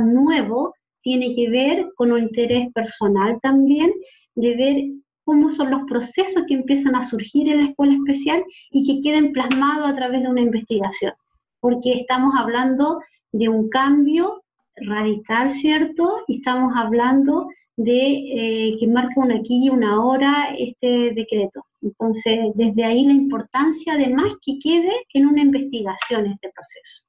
nuevo 0.00 0.74
tiene 1.02 1.34
que 1.36 1.48
ver 1.48 1.86
con 1.94 2.10
un 2.10 2.24
interés 2.24 2.72
personal 2.72 3.38
también, 3.40 3.92
de 4.34 4.56
ver 4.56 4.76
cómo 5.24 5.52
son 5.52 5.70
los 5.70 5.82
procesos 5.88 6.42
que 6.48 6.54
empiezan 6.54 6.96
a 6.96 7.04
surgir 7.04 7.48
en 7.48 7.58
la 7.58 7.70
escuela 7.70 7.94
especial 7.94 8.42
y 8.72 8.84
que 8.84 9.00
queden 9.00 9.32
plasmados 9.32 9.88
a 9.88 9.94
través 9.94 10.22
de 10.22 10.28
una 10.28 10.40
investigación, 10.40 11.12
porque 11.60 11.92
estamos 11.92 12.34
hablando 12.36 13.00
de 13.30 13.48
un 13.48 13.68
cambio 13.68 14.42
radical, 14.74 15.52
¿cierto? 15.52 16.18
Y 16.26 16.38
estamos 16.38 16.72
hablando 16.74 17.46
de 17.76 18.70
eh, 18.70 18.76
que 18.78 18.86
marca 18.86 19.14
una 19.16 19.36
aquí 19.36 19.66
y 19.66 19.68
una 19.68 20.04
hora 20.04 20.54
este 20.56 21.12
decreto. 21.14 21.66
Entonces, 21.82 22.52
desde 22.54 22.84
ahí 22.84 23.04
la 23.04 23.12
importancia 23.12 23.94
además 23.94 24.32
que 24.44 24.58
quede 24.62 24.92
en 25.12 25.26
una 25.26 25.42
investigación 25.42 26.26
este 26.26 26.50
proceso. 26.50 27.04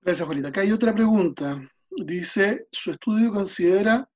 Gracias, 0.00 0.26
Juanita. 0.26 0.48
Acá 0.48 0.62
hay 0.62 0.72
otra 0.72 0.94
pregunta. 0.94 1.62
Dice, 1.90 2.66
¿su 2.72 2.90
estudio 2.90 3.30
considera 3.30 4.08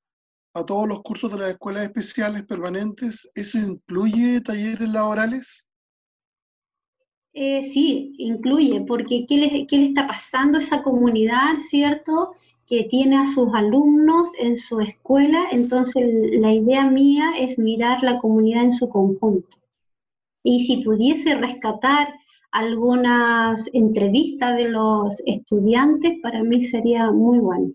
a 0.55 0.65
todos 0.65 0.89
los 0.89 1.03
cursos 1.03 1.31
de 1.31 1.39
las 1.39 1.51
escuelas 1.51 1.85
especiales 1.85 2.43
permanentes? 2.45 3.31
¿Eso 3.35 3.59
incluye 3.59 4.41
talleres 4.41 4.89
laborales? 4.89 5.69
Eh, 7.35 7.63
sí, 7.71 8.15
incluye, 8.17 8.81
porque 8.89 9.27
¿qué 9.29 9.37
le, 9.37 9.67
¿qué 9.67 9.77
le, 9.77 9.87
está 9.89 10.09
pasando 10.09 10.57
a 10.57 10.63
esa 10.63 10.83
comunidad, 10.83 11.59
cierto? 11.69 12.33
Que 12.69 12.85
tiene 12.85 13.17
a 13.17 13.27
sus 13.27 13.53
alumnos 13.55 14.31
en 14.39 14.59
su 14.59 14.81
escuela, 14.81 15.47
entonces 15.53 16.05
la 16.41 16.53
idea 16.53 16.91
mía 16.91 17.33
es 17.39 17.59
mirar 17.59 18.03
la 18.03 18.19
comunidad 18.19 18.65
en 18.65 18.73
su 18.73 18.89
conjunto. 18.89 19.57
Y 20.43 20.67
si 20.67 20.85
pudiese 20.85 21.37
rescatar 21.37 22.09
algunas 22.51 23.69
entrevistas 23.73 24.57
de 24.57 24.69
los 24.69 25.21
estudiantes, 25.27 26.19
para 26.23 26.43
mí 26.43 26.65
sería 26.65 27.11
muy 27.11 27.39
bueno. 27.39 27.73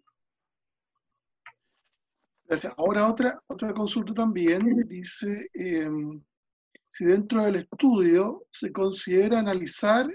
Gracias. 2.46 2.74
Ahora 2.78 3.08
otra, 3.08 3.42
otra 3.48 3.74
consulta 3.74 4.14
también 4.14 4.86
dice 4.88 5.48
em, 5.54 6.22
si 6.90 7.06
dentro 7.06 7.44
del 7.44 7.56
estudio 7.56 8.46
se 8.50 8.74
considera 8.74 9.40
analizar 9.40 10.10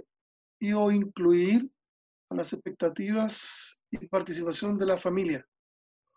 y 0.59 0.73
o 0.73 0.91
incluir 0.91 1.71
las 2.31 2.53
expectativas 2.53 3.79
y 4.01 4.07
participación 4.07 4.79
de 4.79 4.87
la 4.87 4.97
familia. 4.97 5.47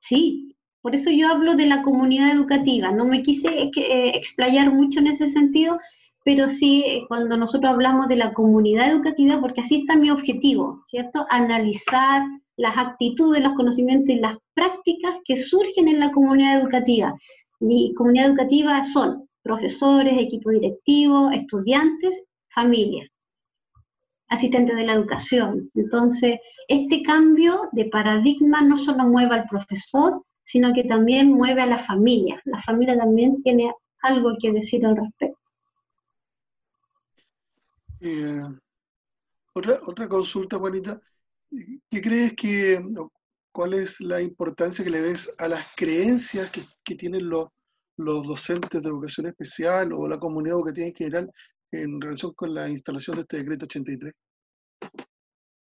Sí, 0.02 0.56
por 0.82 0.96
eso 0.96 1.10
yo 1.10 1.28
hablo 1.28 1.56
de 1.56 1.66
la 1.66 1.84
comunidad 1.84 2.32
educativa. 2.32 2.92
No 2.92 3.06
me 3.06 3.22
quise 3.24 3.48
eh, 3.48 4.12
explayar 4.16 4.72
mucho 4.72 5.00
en 5.00 5.08
ese 5.08 5.30
sentido, 5.30 5.80
pero 6.24 6.50
sí 6.50 6.84
eh, 6.86 7.06
cuando 7.08 7.38
nosotros 7.38 7.72
hablamos 7.72 8.08
de 8.08 8.16
la 8.16 8.34
comunidad 8.34 8.90
educativa, 8.90 9.40
porque 9.42 9.62
así 9.62 9.82
está 9.82 9.96
mi 9.96 10.10
objetivo, 10.10 10.84
¿cierto? 10.90 11.26
Analizar 11.30 12.24
las 12.56 12.78
actitudes, 12.78 13.42
los 13.42 13.54
conocimientos 13.54 14.10
y 14.10 14.20
las 14.20 14.38
prácticas 14.54 15.16
que 15.26 15.38
surgen 15.38 15.88
en 15.88 16.00
la 16.00 16.12
comunidad 16.12 16.62
educativa. 16.62 17.14
Mi 17.60 17.94
comunidad 17.94 18.28
educativa 18.28 18.84
son 18.86 19.28
profesores, 19.42 20.18
equipo 20.18 20.50
directivo, 20.50 21.32
estudiantes, 21.32 22.22
familia, 22.50 23.10
asistentes 24.30 24.76
de 24.76 24.86
la 24.86 24.94
educación. 24.94 25.70
Entonces, 25.76 26.40
este 26.68 27.02
cambio 27.04 27.70
de 27.72 27.86
paradigma 27.86 28.62
no 28.62 28.78
solo 28.78 29.04
mueve 29.06 29.36
al 29.36 29.48
profesor, 29.48 30.24
sino 30.44 30.74
que 30.74 30.84
también 30.84 31.32
mueve 31.32 31.62
a 31.62 31.66
la 31.66 31.80
familia. 31.80 32.42
La 32.46 32.62
familia 32.62 32.98
también 32.98 33.42
tiene 33.44 33.74
algo 34.02 34.32
que 34.40 34.52
decir 34.52 34.86
al 34.86 34.96
respecto. 34.96 35.40
Eh, 38.02 38.40
otra, 39.54 40.08
consulta, 40.08 40.58
Juanita. 40.58 41.00
¿Qué 41.50 42.02
crees 42.02 42.34
que, 42.36 42.82
cuál 43.52 43.74
es 43.74 44.00
la 44.00 44.22
importancia 44.22 44.86
que 44.86 44.92
le 44.92 45.02
ves 45.02 45.36
a 45.40 45.48
las 45.48 45.76
creencias 45.76 46.50
que, 46.52 46.62
que 46.84 46.96
tienen 46.96 47.28
los, 47.28 47.50
los 47.98 48.28
docentes 48.28 48.82
de 48.82 48.90
educación 48.90 49.28
especial 49.28 49.92
o 49.94 50.08
la 50.08 50.18
comunidad 50.18 50.58
educativa 50.58 50.88
en 50.88 50.96
general 50.96 51.32
en 51.72 52.00
relación 52.02 52.34
con 52.34 52.54
la 52.54 52.70
instalación 52.70 53.18
de 53.18 53.22
este 53.22 53.38
decreto 53.38 53.66
83? 53.66 54.14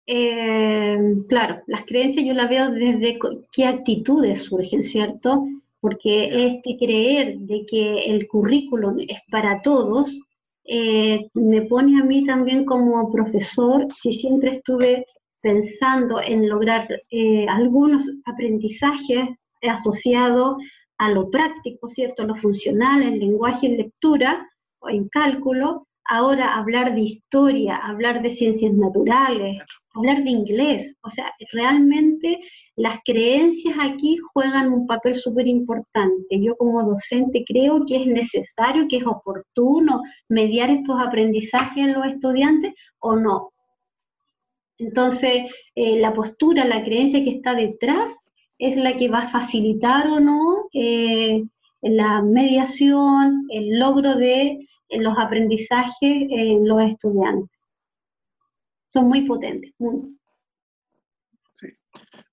Eh, 0.09 0.99
claro, 1.29 1.63
las 1.67 1.85
creencias 1.85 2.25
yo 2.25 2.33
las 2.33 2.49
veo 2.49 2.71
desde 2.71 3.19
qué 3.53 3.67
actitudes 3.67 4.45
surgen, 4.45 4.85
¿cierto? 4.85 5.47
Porque 5.81 6.47
este 6.47 6.77
creer 6.79 7.39
de 7.41 7.67
que 7.67 8.07
el 8.07 8.29
currículum 8.29 9.01
es 9.01 9.19
para 9.31 9.63
todos, 9.63 10.17
eh, 10.65 11.29
me 11.35 11.63
pone 11.63 12.01
a 12.01 12.05
mí 12.05 12.25
también 12.25 12.65
como 12.65 13.11
profesor, 13.11 13.87
si 13.93 14.13
siempre 14.13 14.51
estuve 14.51 15.07
pensando 15.41 16.21
en 16.21 16.49
lograr 16.49 16.89
eh, 17.11 17.47
algunos 17.49 18.05
aprendizajes 18.25 19.29
asociados 19.63 20.57
a 20.99 21.11
lo 21.11 21.31
práctico, 21.31 21.89
¿cierto? 21.89 22.25
Lo 22.27 22.37
funcional, 22.37 23.03
en 23.03 23.19
lenguaje, 23.19 23.67
en 23.67 23.77
lectura 23.77 24.49
o 24.81 24.89
en 24.89 25.09
cálculo, 25.09 25.87
ahora 26.09 26.55
hablar 26.55 26.95
de 26.95 27.03
historia, 27.03 27.77
hablar 27.77 28.23
de 28.23 28.31
ciencias 28.31 28.73
naturales, 28.73 29.63
hablar 29.95 30.23
de 30.25 30.31
inglés. 30.31 30.95
O 31.03 31.11
sea, 31.11 31.33
realmente 31.53 32.41
las 32.77 32.99
creencias 33.05 33.77
aquí 33.81 34.19
juegan 34.33 34.73
un 34.73 34.87
papel 34.87 35.17
súper 35.17 35.47
importante. 35.47 36.41
Yo 36.41 36.57
como 36.57 36.83
docente 36.85 37.45
creo 37.47 37.85
que 37.87 38.03
es 38.03 38.07
necesario, 38.07 38.87
que 38.89 38.99
es 38.99 39.07
oportuno 39.07 40.03
mediar 40.29 40.71
estos 40.71 41.01
aprendizajes 41.01 41.79
en 41.79 41.95
los 41.95 42.07
estudiantes 42.07 42.75
o 42.99 43.17
no. 43.17 43.53
Entonces, 44.79 45.51
eh, 45.75 45.99
la 45.99 46.13
postura, 46.13 46.65
la 46.65 46.85
creencia 46.85 47.25
que 47.25 47.31
está 47.31 47.55
detrás 47.55 48.19
es 48.59 48.77
la 48.77 48.97
que 48.97 49.09
va 49.09 49.21
a 49.21 49.31
facilitar 49.31 50.07
o 50.09 50.21
no 50.21 50.69
eh, 50.73 51.43
la 51.81 52.23
mediación, 52.23 53.47
el 53.51 53.79
logro 53.79 54.17
de 54.17 54.66
eh, 54.89 55.01
los 55.01 55.15
aprendizajes 55.19 55.93
en 56.03 56.67
los 56.67 56.83
estudiantes. 56.83 57.51
Son 58.89 59.09
muy 59.09 59.27
potentes. 59.27 59.73
Sí. 61.55 61.69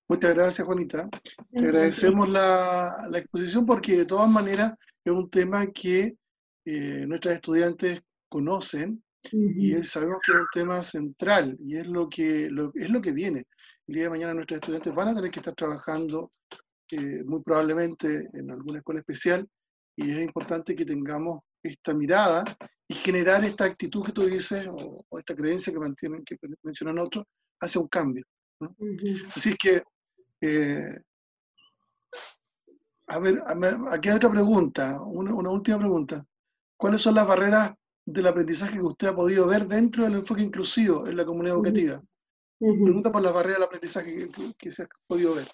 Muchas 0.08 0.34
gracias, 0.34 0.66
Juanita. 0.66 1.08
Te 1.50 1.64
agradecemos 1.64 2.28
la, 2.28 3.08
exposición 3.14 3.66
porque 3.66 3.96
de 3.96 4.06
todas 4.06 4.28
maneras 4.28 4.74
es 5.04 5.12
un 5.12 5.28
tema 5.30 5.66
que 5.66 6.16
eh, 6.64 7.04
nuestros 7.06 7.34
estudiantes 7.34 8.00
conocen 8.28 9.02
y 9.32 9.72
sabemos 9.84 10.18
que 10.24 10.32
es 10.32 10.38
un 10.38 10.46
tema 10.52 10.82
central 10.82 11.56
y 11.58 11.76
es 11.76 11.86
lo 11.86 12.08
que 12.08 12.44
es 12.46 12.90
lo 12.90 13.00
que 13.00 13.12
viene. 13.12 13.46
El 13.86 13.94
día 13.94 14.04
de 14.04 14.10
mañana 14.10 14.34
nuestros 14.34 14.58
estudiantes 14.58 14.94
van 14.94 15.08
a 15.08 15.14
tener 15.14 15.30
que 15.30 15.40
estar 15.40 15.54
trabajando 15.54 16.32
eh, 16.90 17.24
muy 17.24 17.42
probablemente 17.42 18.28
en 18.34 18.50
alguna 18.50 18.78
escuela 18.78 19.00
especial 19.00 19.48
y 19.96 20.10
es 20.10 20.22
importante 20.22 20.74
que 20.74 20.84
tengamos 20.84 21.40
esta 21.64 21.94
mirada 21.94 22.44
y 22.86 22.94
generar 22.94 23.44
esta 23.44 23.64
actitud 23.64 24.04
que 24.04 24.12
tú 24.12 24.26
dices 24.26 24.66
o, 24.70 25.04
esta 25.18 25.34
creencia 25.34 25.72
que 25.72 25.78
mantienen 25.78 26.24
que 26.24 26.36
mencionan 26.62 26.98
otros 26.98 27.24
hacia 27.60 27.80
un 27.80 27.88
cambio. 27.88 28.24
Así 29.34 29.50
es 29.50 29.56
que 29.56 29.82
eh, 30.40 31.00
a 33.06 33.18
ver, 33.18 33.42
aquí 33.90 34.08
hay 34.08 34.16
otra 34.16 34.30
pregunta, 34.30 35.00
una, 35.00 35.34
una 35.34 35.50
última 35.50 35.78
pregunta. 35.78 36.24
¿Cuáles 36.76 37.02
son 37.02 37.14
las 37.14 37.26
barreras 37.26 37.72
del 38.06 38.26
aprendizaje 38.26 38.78
que 38.78 38.84
usted 38.84 39.08
ha 39.08 39.16
podido 39.16 39.46
ver 39.46 39.66
dentro 39.66 40.04
del 40.04 40.14
enfoque 40.14 40.42
inclusivo 40.42 41.06
en 41.06 41.16
la 41.16 41.24
comunidad 41.24 41.56
educativa. 41.56 42.02
Pregunta 42.58 43.10
por 43.10 43.22
las 43.22 43.32
barreras 43.32 43.58
del 43.58 43.66
aprendizaje 43.66 44.28
que, 44.58 44.70
se 44.70 44.84
ha 44.84 44.88
podido 45.06 45.34
ver. 45.34 45.46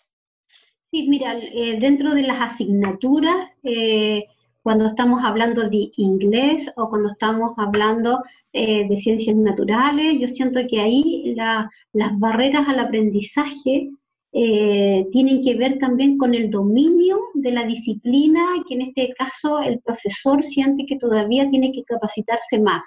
Sí, 0.90 1.08
mira, 1.08 1.38
eh, 1.38 1.78
dentro 1.80 2.14
de 2.14 2.22
las 2.22 2.52
asignaturas, 2.52 3.48
eh, 3.62 4.24
cuando 4.62 4.86
estamos 4.86 5.22
hablando 5.24 5.68
de 5.68 5.90
inglés 5.96 6.70
o 6.76 6.88
cuando 6.88 7.08
estamos 7.08 7.52
hablando 7.56 8.22
eh, 8.52 8.86
de 8.88 8.96
ciencias 8.96 9.36
naturales, 9.36 10.18
yo 10.18 10.28
siento 10.28 10.61
que 10.68 10.80
ahí 10.80 11.34
las 11.34 12.18
barreras 12.18 12.68
al 12.68 12.78
aprendizaje 12.78 13.90
eh, 14.32 15.06
tienen 15.11 15.42
que 15.42 15.56
ver 15.56 15.78
también 15.78 16.16
con 16.16 16.34
el 16.34 16.50
dominio 16.50 17.18
de 17.34 17.50
la 17.50 17.64
disciplina, 17.64 18.40
que 18.68 18.74
en 18.74 18.82
este 18.82 19.12
caso 19.18 19.61
el 19.61 19.80
profesor 19.80 20.44
siente 20.44 20.86
que 20.86 20.96
todavía 20.96 21.50
tiene 21.50 21.72
que 21.72 21.82
capacitarse 21.84 22.61
más, 22.61 22.86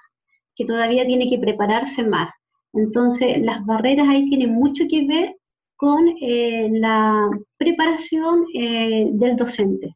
que 0.56 0.66
todavía 0.66 1.06
tiene 1.06 1.30
que 1.30 1.40
prepararse 1.40 2.04
más. 2.04 2.32
Entonces, 2.74 3.40
las 3.42 3.66
barreras 3.66 4.08
ahí 4.08 4.28
tienen 4.30 4.54
mucho 4.54 4.86
que 4.90 5.06
ver 5.06 5.36
con 5.76 6.08
eh, 6.22 6.70
la 6.72 7.30
preparación 7.58 8.46
eh, 8.54 9.08
del 9.12 9.36
docente. 9.36 9.96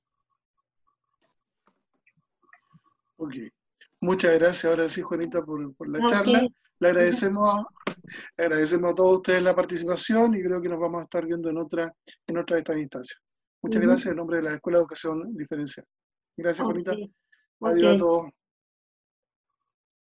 Ok. 3.18 3.34
Muchas 4.02 4.38
gracias 4.38 4.66
ahora 4.66 4.88
sí, 4.90 5.02
Juanita, 5.02 5.44
por, 5.44 5.90
la 5.90 6.06
charla. 6.08 6.48
Le 6.80 6.88
agradecemos, 6.88 7.66
agradecemos 8.38 8.92
a 8.92 8.96
todos 8.96 9.18
ustedes 9.18 9.44
la 9.44 9.56
participación 9.56 10.36
y 10.36 10.44
creo 10.44 10.62
que 10.62 10.70
nos 10.70 10.80
vamos 10.80 11.02
a 11.02 11.04
estar 11.06 11.26
viendo 11.26 11.50
en 11.50 11.58
otra, 11.58 11.92
en 12.28 12.38
otra 12.38 12.56
de 12.56 12.60
estas 12.60 12.78
instancias. 12.78 13.20
Muchas 13.64 13.82
gracias 13.82 14.12
en 14.12 14.18
nombre 14.18 14.38
de 14.38 14.44
la 14.44 14.54
Escuela 14.54 14.78
de 14.78 14.82
Educación 14.84 15.36
Diferencial. 15.36 15.86
Gracias, 16.38 16.64
Juanita. 16.64 16.96
Adiós 17.62 17.96
a 17.96 17.98
todos. 17.98 18.28